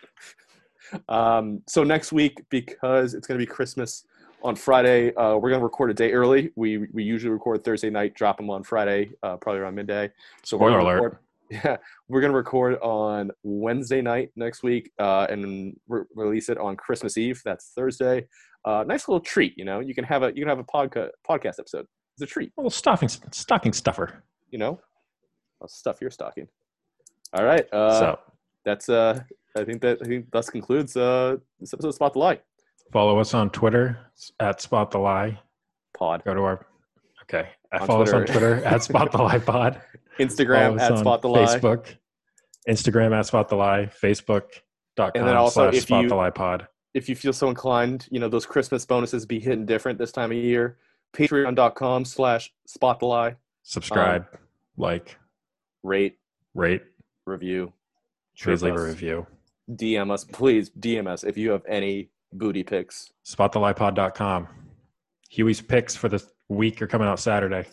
um, 1.10 1.62
so 1.68 1.84
next 1.84 2.10
week, 2.10 2.42
because 2.48 3.12
it's 3.12 3.26
going 3.26 3.38
to 3.38 3.46
be 3.46 3.50
Christmas, 3.50 4.06
on 4.42 4.56
Friday. 4.56 5.14
Uh, 5.14 5.36
we're 5.36 5.50
gonna 5.50 5.62
record 5.64 5.90
a 5.90 5.94
day 5.94 6.12
early. 6.12 6.50
We 6.56 6.86
we 6.92 7.02
usually 7.04 7.32
record 7.32 7.64
Thursday 7.64 7.90
night, 7.90 8.14
drop 8.14 8.36
them 8.36 8.50
on 8.50 8.62
Friday, 8.62 9.12
uh, 9.22 9.36
probably 9.36 9.60
around 9.60 9.74
midday. 9.74 10.10
So 10.42 10.56
we're 10.56 10.68
Spoiler 10.70 10.78
gonna 10.78 10.84
alert. 11.00 11.02
record- 11.04 11.18
yeah, 11.50 11.76
we're 12.08 12.20
gonna 12.20 12.32
record 12.34 12.78
on 12.80 13.30
Wednesday 13.42 14.00
night 14.00 14.30
next 14.36 14.62
week, 14.62 14.90
uh, 14.98 15.26
and 15.28 15.76
re- 15.88 16.04
release 16.14 16.48
it 16.48 16.58
on 16.58 16.76
Christmas 16.76 17.18
Eve. 17.18 17.40
That's 17.44 17.72
Thursday. 17.74 18.26
Uh, 18.64 18.84
nice 18.86 19.08
little 19.08 19.20
treat, 19.20 19.56
you 19.58 19.64
know. 19.64 19.80
You 19.80 19.94
can 19.94 20.04
have 20.04 20.22
a 20.22 20.28
you 20.28 20.44
can 20.44 20.48
have 20.48 20.58
a 20.60 20.64
podcast 20.64 21.10
podcast 21.28 21.58
episode. 21.58 21.86
It's 22.14 22.22
a 22.22 22.26
treat, 22.26 22.52
A 22.56 22.60
little 22.60 22.70
stocking 22.70 23.08
stocking 23.08 23.72
stuffer. 23.72 24.22
you 24.50 24.58
know. 24.58 24.80
I'll 25.60 25.68
stuff 25.68 26.00
your 26.00 26.10
stocking. 26.10 26.48
All 27.34 27.44
right. 27.44 27.66
Uh, 27.72 27.98
so 27.98 28.18
that's 28.64 28.88
uh, 28.88 29.20
I 29.56 29.64
think 29.64 29.80
that 29.82 29.98
I 30.02 30.04
think 30.06 30.30
thus 30.30 30.48
concludes 30.50 30.96
uh 30.96 31.36
this 31.60 31.72
episode 31.72 31.88
of 31.88 31.94
Spot 31.94 32.12
the 32.12 32.18
Lie 32.18 32.40
follow 32.92 33.18
us 33.18 33.34
on 33.34 33.50
Twitter 33.50 33.98
at 34.40 34.60
Spot 34.60 34.90
the 34.90 34.98
Lie. 34.98 35.38
pod. 35.96 36.22
Go 36.24 36.34
to 36.34 36.40
our 36.42 36.66
okay. 37.22 37.48
On 37.72 37.86
follow 37.86 38.02
us 38.02 38.12
on 38.12 38.26
Twitter. 38.26 38.32
Twitter 38.60 38.64
at 38.66 38.82
Spot 38.84 39.10
the 39.10 39.22
Lie 39.22 39.38
Pod. 39.38 39.80
Instagram 40.20 40.78
at 40.80 40.98
Spot 40.98 41.22
the 41.22 41.28
Lie. 41.28 41.44
Facebook, 41.58 41.94
Instagram 42.68 43.16
at 43.18 43.26
Spot 43.26 43.48
the 43.48 43.56
Lie, 43.56 43.90
Facebook.com 44.02 45.10
And 45.14 45.26
then 45.26 45.36
also 45.36 45.62
slash 45.70 45.74
if 45.76 45.82
Spot 45.84 46.02
you- 46.02 46.08
the 46.10 46.14
Lie 46.16 46.30
Pod. 46.30 46.68
if 46.94 47.08
you 47.08 47.16
feel 47.16 47.32
so 47.32 47.48
inclined, 47.48 48.06
you 48.10 48.20
know, 48.20 48.28
those 48.28 48.44
Christmas 48.46 48.84
bonuses 48.84 49.24
be 49.26 49.40
hitting 49.40 49.64
different 49.66 49.98
this 49.98 50.12
time 50.12 50.30
of 50.30 50.36
year. 50.36 50.76
Patreon.com 51.16 52.04
slash 52.04 52.52
spot 52.66 52.98
the 53.00 53.06
lie. 53.06 53.36
Subscribe, 53.64 54.26
Um, 54.32 54.38
like, 54.78 55.16
Rate, 55.82 56.16
rate, 56.54 56.82
review. 57.26 57.72
please 58.40 58.62
leave 58.62 58.76
a 58.76 58.82
review. 58.82 59.26
DM 59.70 60.10
us. 60.10 60.24
Please 60.24 60.70
DM 60.70 61.06
us 61.06 61.22
if 61.24 61.36
you 61.36 61.50
have 61.50 61.62
any 61.68 62.08
booty 62.32 62.62
pics. 62.62 63.12
SpotTheLiePod.com. 63.26 64.48
Huey's 65.30 65.60
picks 65.60 65.96
for 65.96 66.08
the 66.08 66.22
week 66.48 66.82
are 66.82 66.86
coming 66.86 67.08
out 67.08 67.18
Saturday. 67.18 67.66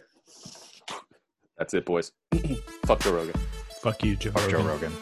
That's 1.58 1.74
it, 1.74 1.86
boys. 1.86 2.12
Fuck 2.86 3.02
Joe 3.02 3.14
Rogan. 3.16 3.36
Fuck 3.82 4.04
you, 4.04 4.16
Joe. 4.16 4.32
Fuck 4.32 4.50
Joe 4.50 4.62
Rogan. 4.62 4.94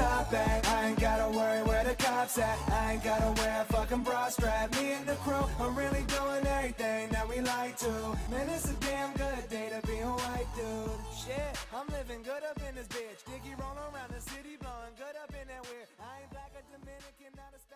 Top. 0.00 0.32
I 0.32 0.88
ain't 0.88 1.00
gotta 1.00 1.28
worry 1.36 1.62
where 1.68 1.84
the 1.84 1.94
cops 1.94 2.38
at. 2.38 2.58
I 2.70 2.92
ain't 2.92 3.04
gotta 3.04 3.30
wear 3.40 3.54
a 3.62 3.72
fucking 3.72 4.02
bra 4.02 4.28
strap. 4.28 4.72
Me 4.76 4.92
and 4.92 5.06
the 5.06 5.16
crew 5.24 5.46
are 5.60 5.72
really 5.82 6.04
doing 6.16 6.44
everything 6.46 7.10
that 7.10 7.28
we 7.28 7.40
like 7.40 7.76
to. 7.84 7.92
Man, 8.30 8.48
it's 8.48 8.70
a 8.70 8.76
damn 8.88 9.12
good 9.14 9.44
day 9.50 9.68
to 9.74 9.80
be 9.86 9.98
a 9.98 10.12
white 10.22 10.50
dude. 10.56 11.00
Shit, 11.22 11.52
I'm 11.76 11.88
living 11.98 12.22
good 12.22 12.42
up 12.50 12.58
in 12.68 12.74
this 12.74 12.88
bitch. 12.88 13.20
Diggy 13.28 13.52
rolling 13.60 13.88
around 13.92 14.10
the 14.16 14.22
city, 14.32 14.56
blowing 14.60 14.94
good 14.96 15.16
up 15.22 15.32
in 15.40 15.46
that 15.52 15.62
weird. 15.68 15.88
I 16.00 16.22
ain't 16.22 16.30
black 16.30 16.52
or 16.56 16.64
Dominican, 16.72 17.32
not 17.36 17.52
a. 17.54 17.69